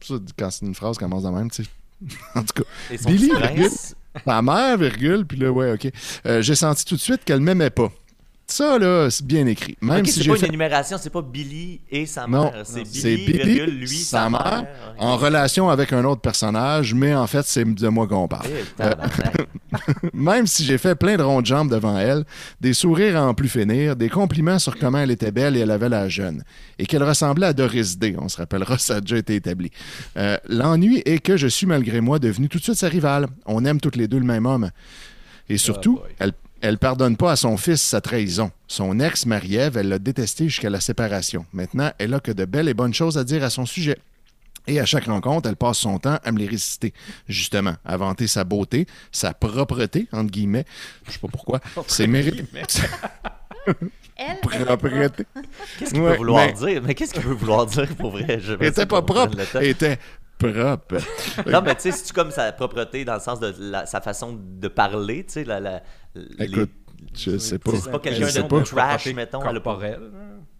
[0.37, 1.69] quand c'est une phrase commence de même, tu sais.
[2.35, 3.69] En tout cas, Billy, virgule,
[4.25, 5.91] sa mère, virgule, puis là, ouais, OK.
[6.25, 7.91] Euh, J'ai senti tout de suite qu'elle m'aimait pas.
[8.47, 9.75] Ça, là, c'est bien écrit.
[9.81, 10.45] Même si c'est j'ai pas fait...
[10.45, 12.61] une énumération, c'est pas Billy et sa Non, mère.
[12.63, 14.67] C'est c'est Billy, Billy, virgule, lui, sa mère,
[14.99, 18.45] en relation avec un autre personnage, mais en fait, c'est de moi qu'on parle.
[18.47, 19.47] Eh, tabarnak.
[20.13, 22.23] Même si j'ai fait plein de ronds de jambes devant elle,
[22.61, 25.71] des sourires à en plus finir, des compliments sur comment elle était belle et elle
[25.71, 26.43] avait la jeune,
[26.77, 29.71] et qu'elle ressemblait à Doris Day, on se rappellera, ça a déjà été établi.
[30.17, 33.25] Euh, L'ennui est que je suis malgré moi devenu tout de suite sa rivale.
[33.47, 34.69] On aime toutes les deux le même homme.
[35.49, 36.09] Et surtout, boy.
[36.19, 36.31] elle
[36.65, 38.51] elle pardonne pas à son fils sa trahison.
[38.67, 41.45] Son ex, Marie-Ève, elle l'a détesté jusqu'à la séparation.
[41.53, 43.97] Maintenant, elle a que de belles et bonnes choses à dire à son sujet.
[44.67, 46.91] Et à chaque rencontre, elle passe son temps à me les réciter.
[47.29, 50.65] Justement, à vanter sa beauté, sa propreté, entre guillemets.
[51.07, 51.59] Je sais pas pourquoi.
[51.87, 52.45] C'est mérité.
[54.17, 55.25] Elle, propreté.
[55.77, 56.81] Qu'est-ce qu'il Ouais, peut vouloir mais- dire?
[56.83, 58.39] Mais qu'est-ce qu'il veut vouloir dire pour vrai?
[58.41, 59.37] Je Elle était pas propre.
[59.61, 59.99] Était
[60.37, 60.97] propre.
[61.49, 64.37] Non, mais tu sais, c'est-tu comme sa propreté dans le sens de la- sa façon
[64.39, 65.81] de parler, tu sais, la, la,
[66.15, 66.71] les- Écoute,
[67.13, 67.71] je sais pas.
[67.75, 68.61] C'est pas quelqu'un de pas.
[68.63, 69.41] trash, mettons.
[69.41, 69.99] elle a pas- corporelle.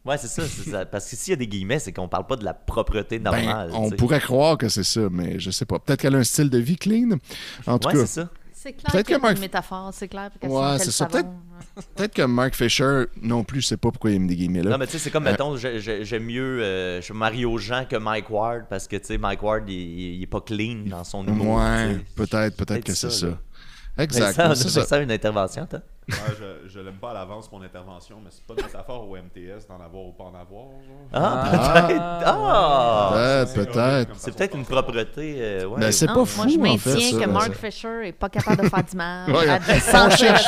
[0.06, 0.86] Ouais, c'est ça.
[0.86, 3.32] Parce que s'il y a des guillemets, c'est qu'on parle pas de la propreté Ben,
[3.32, 3.72] normale.
[3.74, 3.96] on tu sais.
[3.96, 5.80] pourrait croire que c'est ça, mais je sais pas.
[5.80, 7.18] Peut-être qu'elle a un style de vie clean.
[7.66, 8.30] En tout Ouais, cas, c'est ça.
[8.66, 10.32] C'est clair Peut-être qu'il y a que Mark- une métaphore, c'est clair.
[10.42, 11.08] Ouais, c'est ça.
[11.08, 11.12] savon.
[11.12, 14.72] Peut-être- peut-être que Mark Fisher non plus, je sais pas pourquoi il des guillemets là.
[14.72, 17.56] Non, mais tu sais, c'est comme, Euh, mettons, j'ai- j'ai- j'aime mieux euh, je- Mario
[17.60, 20.86] Jean que Mike Ward parce que, tu sais, Mike Ward, il, il est pas clean
[20.88, 21.58] dans son humour.
[21.58, 24.04] Ouais, peut-être, peut-être Peut-être que c'est ça, ça.
[24.04, 24.34] Exact.
[24.34, 24.48] Ça.
[24.80, 25.80] Vincent, une intervention, toi?
[26.08, 29.16] Ouais, je je l'aime pas à l'avance, mon intervention, mais c'est pas une métaphore au
[29.16, 30.66] MTS d'en avoir ou pas en avoir.
[30.86, 31.10] genre.
[31.14, 31.82] Ah, Ah.
[31.88, 32.02] peut-être.
[32.26, 33.44] Ah!
[33.48, 34.12] C'est peut-être.
[34.18, 35.38] C'est peut-être de une propreté.
[35.40, 35.80] euh, ouais.
[35.80, 37.70] Ben, c'est Non, pas moi, fou, je en maintiens fait, ça, que Mark ça.
[37.72, 39.26] Fisher est pas capable de faire.
[39.30, 40.46] Ouais, Elle devait on cherche,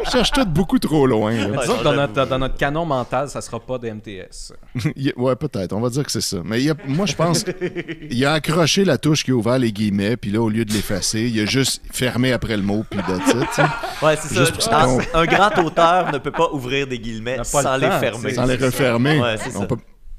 [0.00, 1.32] on cherche tout beaucoup trop loin.
[1.50, 4.52] Ouais, Disons que dans notre, dans notre canon mental, ça sera pas de MTS.
[5.16, 5.72] Ouais, peut-être.
[5.72, 6.38] On va dire que c'est ça.
[6.44, 9.72] Mais il a- moi, je pense qu'il a accroché la touche qui a ouvert les
[9.72, 12.98] guillemets, puis là, au lieu de l'effacer, il a juste fermé après le mot, puis
[13.52, 13.62] sais.
[14.04, 14.44] Ouais, c'est ça.
[15.14, 18.34] un grand auteur ne peut pas ouvrir des guillemets sans le les fermer.
[18.34, 19.20] Sans les refermer.
[19.20, 19.66] Ouais, c'est On ça.
[19.66, 19.76] peut-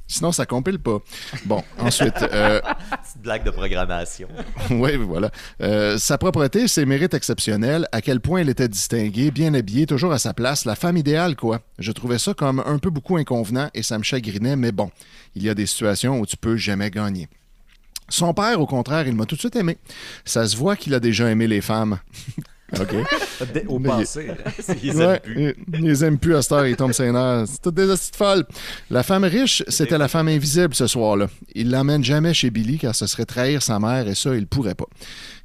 [0.09, 0.99] Sinon, ça compile pas.
[1.45, 2.61] Bon, ensuite, euh,
[3.03, 4.29] Petite blague de programmation.
[4.69, 5.29] oui, voilà.
[5.61, 10.13] Euh, sa propreté, ses mérites exceptionnels, à quel point elle était distinguée, bien habillée, toujours
[10.13, 11.59] à sa place, la femme idéale, quoi.
[11.77, 14.89] Je trouvais ça comme un peu beaucoup inconvenant et ça me chagrinait, mais bon,
[15.35, 17.27] il y a des situations où tu peux jamais gagner.
[18.07, 19.77] Son père, au contraire, il m'a tout de suite aimé.
[20.23, 21.99] Ça se voit qu'il a déjà aimé les femmes.
[22.79, 22.95] OK.
[23.67, 24.27] Au passé.
[24.83, 25.55] Ils aiment plus.
[25.79, 27.45] ils- aiment plus à cette heure, ils tombent ses nerfs.
[27.47, 28.45] C'est toutes des astuces folles.
[28.89, 31.27] La femme riche, c'était la femme invisible ce soir-là.
[31.55, 34.75] Il l'emmène jamais chez Billy car ce serait trahir sa mère et ça, il pourrait
[34.75, 34.87] pas.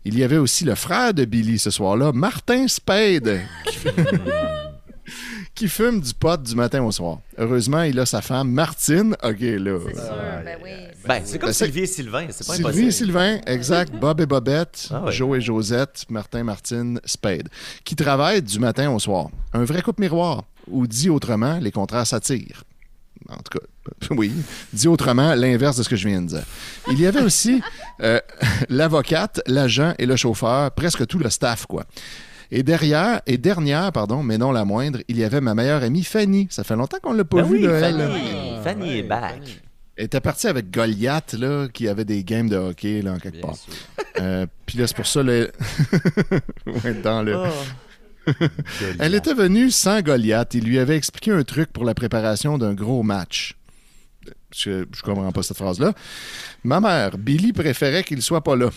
[0.05, 3.79] Il y avait aussi le frère de Billy ce soir-là, Martin Spade, qui
[5.55, 7.19] qui fume du pot du matin au soir.
[7.37, 9.15] Heureusement, il a sa femme Martine.
[9.23, 9.79] OK, là.
[9.87, 10.71] C'est sûr, ben oui.
[11.07, 12.89] Ben, c'est comme Ben, Sylvie et Sylvain, c'est pas Sylvie impossible.
[12.89, 13.93] et Sylvain, exact.
[13.95, 15.13] Bob et Bobette, Ah ouais.
[15.13, 17.49] Joe et Josette, Martin, Martine, Spade,
[17.85, 19.29] qui travaillent du matin au soir.
[19.53, 22.65] Un vrai couple miroir, ou dit autrement, les contraires s'attirent.
[23.29, 23.67] En tout cas,
[24.17, 24.33] oui.
[24.73, 26.45] Dit autrement, l'inverse de ce que je viens de dire.
[26.91, 27.61] Il y avait aussi
[28.01, 28.21] euh,
[28.69, 31.85] l'avocate, l'agent et le chauffeur, presque tout le staff, quoi.
[32.55, 36.05] Et derrière, et dernière, pardon, mais non la moindre, il y avait ma meilleure amie
[36.05, 36.49] Fanny.
[36.51, 37.97] Ça fait longtemps qu'on l'a pas Ben vue, oui, elle.
[37.97, 38.63] Fanny.
[38.63, 39.63] Fanny est back.
[39.97, 43.39] Elle était partie avec Goliath, là, qui avait des games de hockey, là, en quelque
[43.39, 43.57] Bien part.
[44.21, 45.33] Euh, Puis là, c'est pour ça, là...
[46.67, 47.37] ouais, dans le...
[47.37, 48.31] Oh.
[48.99, 50.53] Elle était venue sans Goliath.
[50.53, 53.57] Il lui avait expliqué un truc pour la préparation d'un gros match.
[54.55, 55.95] Je, je comprends pas cette phrase-là.
[56.65, 58.69] Ma mère, Billy préférait qu'il soit pas là.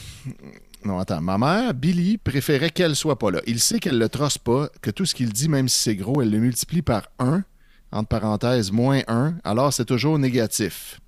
[0.85, 1.19] Non, attends.
[1.21, 3.41] Ma mère, Billy, préférait qu'elle soit pas là.
[3.47, 6.21] Il sait qu'elle le trosse pas, que tout ce qu'il dit, même si c'est gros,
[6.21, 7.43] elle le multiplie par 1,
[7.91, 10.99] entre parenthèses, moins 1, alors c'est toujours négatif.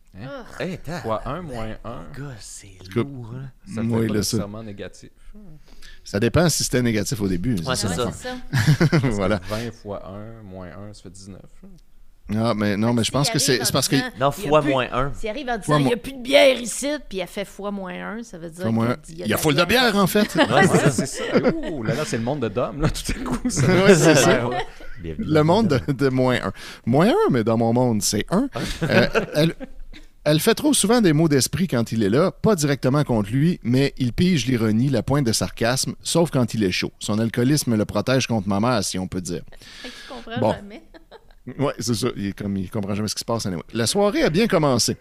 [0.59, 3.33] Hey, t'as- Fois 1 moins 1, Gars, c'est lourd.
[3.35, 3.51] hein.
[3.71, 5.09] ça Oui, fait là, pas ça- nécessairement négatif.
[6.03, 7.53] Ça dépend si c'était négatif au début.
[7.59, 8.11] Ouais, c'est ça.
[8.11, 8.11] ça.
[8.11, 8.97] Ça.
[9.11, 9.39] voilà.
[9.47, 11.39] 20 fois 1 moins 1, ça fait 19.
[12.35, 13.95] Ah, mais non, mais je pense que c'est c'est parce que.
[14.19, 15.13] Non, Il y a fois plus- moins 1.
[15.13, 17.71] S'il arrive en disant il n'y a plus de bière ici, puis elle fait fois
[17.71, 20.07] moins un, ça veut dire Fois moins- qu'il Il y a full de bière, en
[20.07, 20.27] fait.
[20.91, 21.23] C'est ça.
[21.71, 23.39] Ouh, là, là, c'est le monde de Dom, là, tout à coup.
[23.49, 24.49] C'est ça.
[25.03, 26.51] Le monde de, moins 1.
[26.85, 28.49] Moins 1, mais dans mon monde, c'est 1.
[29.35, 29.53] elle,
[30.25, 33.59] elle fait trop souvent des mots d'esprit quand il est là, pas directement contre lui,
[33.63, 36.91] mais il pige l'ironie, la pointe de sarcasme, sauf quand il est chaud.
[36.99, 39.43] Son alcoolisme le protège contre ma mère, si on peut dire.
[39.85, 40.51] Je comprends Bon.
[40.53, 40.81] jamais.
[41.59, 42.07] Oui, c'est ça.
[42.15, 43.45] Il, est comme, il comprend jamais ce qui se passe.
[43.45, 43.63] anyway.
[43.73, 44.97] La soirée a bien commencé.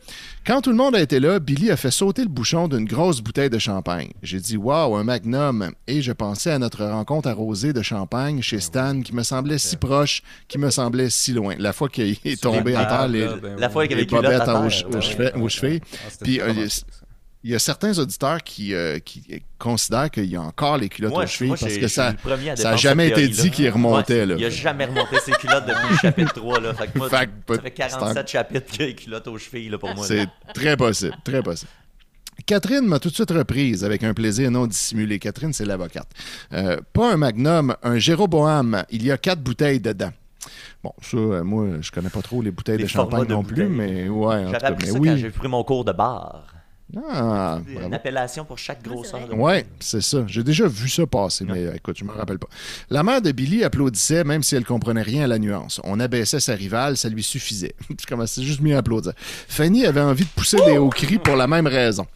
[0.46, 3.20] Quand tout le monde a été là, Billy a fait sauter le bouchon d'une grosse
[3.20, 4.12] bouteille de champagne.
[4.22, 5.72] J'ai dit Waouh, un magnum.
[5.86, 9.76] Et je pensais à notre rencontre arrosée de champagne chez Stan qui me semblait si
[9.76, 11.54] proche, qui me semblait si loin.
[11.58, 13.28] La fois qu'il est tombé à terre, les,
[13.58, 15.80] La fois qu'il les avait à bobettes aux, chevilles.
[15.94, 16.40] Ah, Puis,
[17.46, 21.12] il- y a certains auditeurs qui, euh, qui considèrent qu'il y a encore les culottes
[21.12, 24.20] Moi, aux chevilles moi, parce que ça n'a jamais été dit qu'il remontait.
[24.20, 24.34] Ouais, là.
[24.38, 26.60] Il a jamais remonté ses culottes depuis le chapitre 3.
[26.60, 26.74] Là.
[26.74, 29.28] Fait que moi, Fait ça fait peut- c'est 47 chapitres qu'il y a les culottes
[29.28, 30.06] aux chevilles là, pour moi.
[30.06, 31.70] C'est très possible, très possible.
[32.44, 35.18] Catherine m'a tout de suite reprise avec un plaisir non dissimulé.
[35.18, 36.08] Catherine, c'est l'avocate.
[36.52, 38.84] Euh, pas un magnum, un Jéroboam.
[38.90, 40.12] Il y a quatre bouteilles dedans.
[40.84, 43.42] Bon, ça, euh, moi, je connais pas trop les bouteilles Les de champagne de non
[43.42, 45.08] plus, mais ouais, J'avais appris mais ça oui.
[45.08, 46.44] quand j'ai pris mon cours de bar.
[46.96, 47.94] Ah, Une bravo.
[47.94, 49.20] appellation pour chaque c'est grosseur.
[49.38, 50.24] Ouais, c'est ça.
[50.28, 52.46] J'ai déjà vu ça passer, mais euh, écoute, je me rappelle pas.
[52.90, 55.80] La mère de Billy applaudissait, même si elle comprenait rien à la nuance.
[55.82, 57.74] On abaissait sa rivale, ça lui suffisait.
[57.90, 59.12] Je commençais juste mieux à applaudir.
[59.16, 62.06] Fanny avait envie de pousser des hauts cris pour la même raison.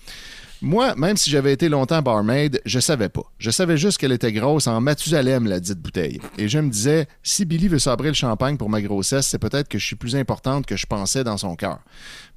[0.63, 3.23] Moi, même si j'avais été longtemps barmaid, je savais pas.
[3.39, 6.21] Je savais juste qu'elle était grosse en Mathusalem, la dite bouteille.
[6.37, 9.69] Et je me disais, si Billy veut sabrer le champagne pour ma grossesse, c'est peut-être
[9.69, 11.79] que je suis plus importante que je pensais dans son cœur.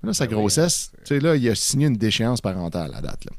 [0.05, 3.23] Là, sa grossesse, tu sais, là, il a signé une déchéance parentale à date.
[3.23, 3.31] là.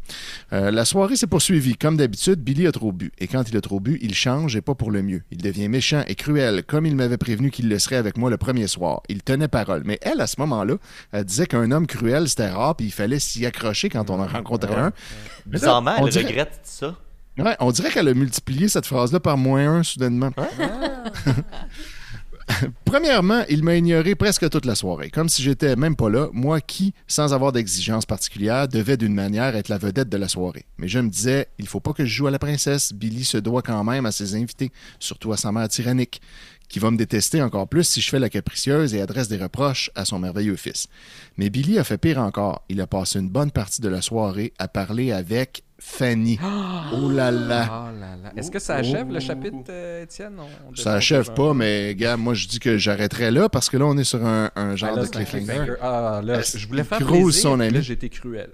[0.54, 1.76] Euh, la soirée s'est poursuivie.
[1.76, 3.12] Comme d'habitude, Billy a trop bu.
[3.18, 5.20] Et quand il a trop bu, il change et pas pour le mieux.
[5.30, 8.38] Il devient méchant et cruel, comme il m'avait prévenu qu'il le serait avec moi le
[8.38, 9.02] premier soir.
[9.10, 9.82] Il tenait parole.
[9.84, 10.76] Mais elle, à ce moment-là,
[11.12, 14.26] elle disait qu'un homme cruel, c'était rare, puis il fallait s'y accrocher quand on en
[14.26, 14.92] rencontrait un.
[15.46, 16.96] Mais là, Bizarrement, on elle dirait- regrette ça.
[17.36, 20.30] Ouais, on dirait qu'elle a multiplié cette phrase-là par moins un soudainement.
[22.84, 26.60] Premièrement, il m'a ignoré presque toute la soirée, comme si j'étais même pas là, moi
[26.60, 30.66] qui, sans avoir d'exigence particulière, devait d'une manière être la vedette de la soirée.
[30.78, 33.38] Mais je me disais, il faut pas que je joue à la princesse, Billy se
[33.38, 36.20] doit quand même à ses invités, surtout à sa mère tyrannique,
[36.68, 39.90] qui va me détester encore plus si je fais la capricieuse et adresse des reproches
[39.94, 40.88] à son merveilleux fils.
[41.36, 42.64] Mais Billy a fait pire encore.
[42.68, 46.38] Il a passé une bonne partie de la soirée à parler avec Fanny.
[46.92, 47.90] Oh là là!
[48.00, 48.32] Là là.
[48.36, 50.34] Est-ce que ça achève le chapitre, euh, Étienne?
[50.38, 53.84] On- Ça achève pas, mais gars, moi je dis que j'arrêterai là parce que là
[53.86, 55.74] on est sur un, un genre Ah, là, de cliffhanger.
[55.82, 57.72] Ah, là, Est-ce je voulais faire plaisir, son ami?
[57.74, 58.50] là, été cruel.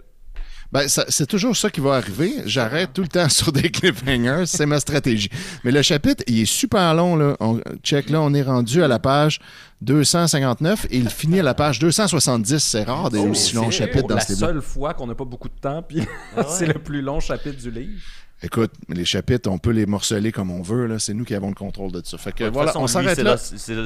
[0.72, 2.33] Ben, c'est toujours ça qui va arriver.
[2.47, 4.45] J'arrête tout le temps sur des cliffhangers.
[4.47, 5.28] C'est ma stratégie.
[5.64, 7.16] Mais le chapitre, il est super long.
[7.16, 7.37] Là.
[7.41, 9.41] On, check, là, on est rendu à la page
[9.83, 12.59] 259 et il finit à la page 270.
[12.59, 14.47] C'est rare des Oh, aussi longs c'est chapitres dans la ce livre.
[14.47, 16.07] seule fois qu'on n'a pas beaucoup de temps, puis
[16.37, 18.01] Ah c'est le plus long chapitre du livre.
[18.43, 20.86] Écoute, les chapitres, on peut les morceler comme on veut.
[20.86, 20.99] là.
[20.99, 22.16] C'est nous qui avons le contrôle de ça.
[22.16, 23.36] Fait que voilà, façon, on s'arrête c'est là.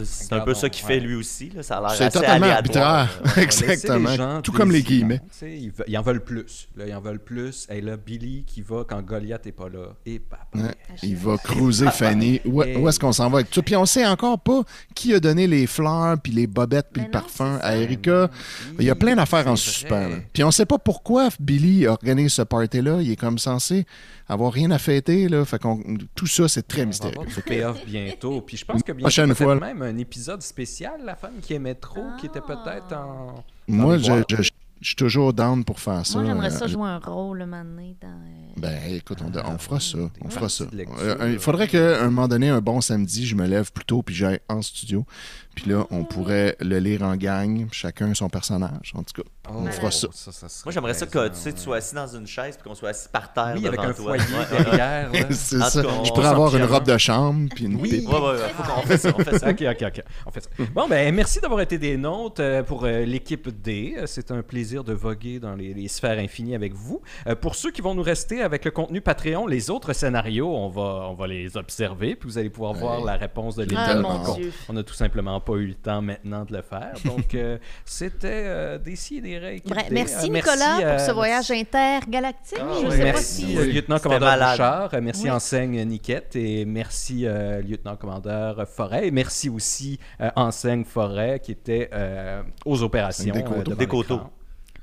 [0.05, 0.95] C'est un peu ça qu'il ouais.
[0.95, 1.51] fait lui aussi.
[1.51, 1.65] là.
[1.65, 3.21] Ça a l'air C'est assez totalement arbitraire.
[3.37, 4.15] Exactement.
[4.15, 5.21] gens Tout comme les guillemets.
[5.43, 6.69] Ils, en veulent plus.
[6.77, 7.67] Là, ils en veulent plus.
[7.69, 9.89] Et là, Billy qui va quand Goliath n'est pas là.
[10.07, 10.47] Et papa.
[10.55, 12.41] Ouais, il va cruiser Fanny.
[12.45, 13.63] Où, Et- où est-ce qu'on s'en va avec tout?
[13.63, 14.63] Puis on sait encore pas
[14.95, 17.77] qui a donné les fleurs, puis les bobettes, puis Mais le non, parfum à.
[17.77, 18.31] Erika.
[18.79, 20.11] Il y a plein d'affaires en suspens.
[20.33, 22.99] Puis on sait pas pourquoi Billy organise ce party-là.
[23.03, 23.85] Il est comme censé
[24.29, 25.29] avoir rien à fêter.
[25.29, 25.45] Là.
[25.45, 25.83] Fait qu'on,
[26.15, 27.15] tout ça, c'est très On va mystérieux.
[27.19, 28.41] avoir du payoff bientôt.
[28.41, 29.55] Puis je pense que bientôt, Prochaine peut-être fois.
[29.57, 33.45] même un épisode spécial, La femme qui aimait trop, qui était peut-être en...
[33.69, 34.25] Moi, les je, boîtes.
[34.31, 34.51] je- je-
[34.81, 36.19] je suis toujours down pour faire ça.
[36.19, 38.09] Moi, j'aimerais ça Euh, jouer un rôle, un moment donné, dans...
[38.09, 39.99] euh, Ben, écoute, on, on fera ça.
[40.21, 40.65] On fera ça.
[40.75, 44.03] Euh, Il faudrait qu'à un moment donné, un bon samedi, je me lève plus tôt
[44.03, 45.07] puis j'aille en studio.
[45.55, 48.93] Puis là, on pourrait le lire en gang, chacun son personnage.
[48.95, 50.09] En tout cas, on fera ça.
[50.11, 50.31] Oh,
[50.65, 52.89] Moi, j'aimerais ça que tu, sais, tu sois assis dans une chaise puis qu'on soit
[52.91, 54.17] assis par terre Oui, avec un toi.
[54.19, 55.11] foyer derrière.
[55.31, 55.83] C'est ça.
[55.83, 57.89] tout cas, on Je pourrais avoir une robe de chambre puis une Oui.
[58.01, 58.09] pipe.
[58.09, 59.51] Ouais, ouais, ouais, faut qu'on fait ça, on fait ça.
[59.51, 60.03] OK, OK, OK.
[60.27, 60.51] On fait ça.
[60.75, 63.95] Bon, ben, merci d'avoir été des nôtres euh, pour euh, l'équipe D.
[63.99, 67.01] Euh, C'est un plaisir de voguer dans les, les sphères infinies avec vous.
[67.41, 71.07] Pour ceux qui vont nous rester avec le contenu Patreon, les autres scénarios, on va,
[71.11, 74.29] on va les observer, puis vous allez pouvoir voir la réponse de Ah, mon Donc,
[74.29, 74.53] on- Dieu.
[74.69, 76.95] On n'a tout simplement pas eu le temps maintenant de le faire.
[77.05, 79.69] Donc, euh, c'était euh, des si et des règles.
[79.69, 82.59] Bref, merci, Nicolas pour ce voyage intergalactique.
[82.61, 82.91] Ah, je ouais.
[82.91, 83.59] sais pas Merci, si...
[83.59, 84.51] euh, lieutenant C'était commandeur malade.
[84.53, 84.95] Bouchard.
[84.95, 85.31] Euh, Merci, Oui.
[85.31, 86.37] enseigne Niquette.
[86.37, 89.07] Et merci, euh, lieutenant commandeur Forêt.
[89.07, 93.33] Et merci aussi, euh, enseigne Forêt, qui était euh, aux opérations.
[93.79, 94.21] Des coteaux.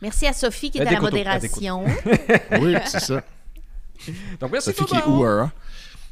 [0.01, 1.84] Merci à Sophie qui Euh, est à la coteaux, euh, modération.
[2.62, 3.22] Oui, c'est ça.
[4.39, 5.05] Donc, merci Sophie qui est.
[5.05, 5.51] Ouara.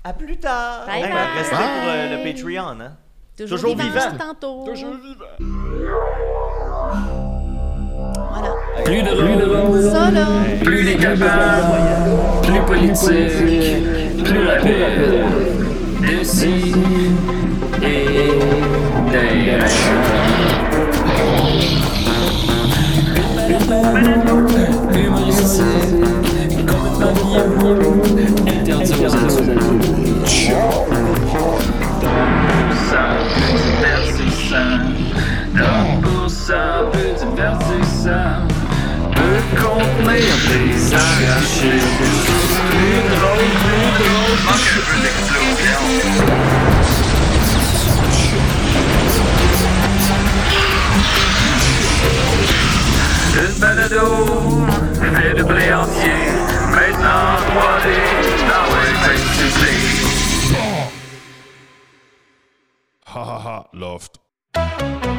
[0.04, 0.86] À plus tard.
[0.86, 1.28] Bye Hey, bye.
[1.38, 2.80] Restez pour euh, le Patreon.
[2.82, 2.97] Hein?
[3.40, 4.18] Toujours, Toujours vivant, vivant.
[4.18, 4.66] tantôt.
[4.70, 5.26] Toujours vivant.
[8.34, 8.54] Voilà.
[8.84, 9.10] Plus de
[9.56, 10.26] rôle, Ça, là.
[10.62, 11.80] plus décapable,
[12.44, 15.24] plus politique, plus rapide.
[16.02, 16.74] D'ici
[17.82, 18.30] et
[19.10, 19.66] d'ailleurs.
[24.94, 25.66] Humoristique,
[28.48, 29.80] interdit aux adultes.
[32.90, 34.82] Ça peut divertissant,
[35.54, 38.48] donc pour ça divertissant.
[39.12, 39.44] Plus
[55.00, 56.20] plus de blé entier,
[56.72, 57.88] maintenant 3D,
[58.50, 59.89] dans le
[63.10, 65.19] face Ha ha ha, loft.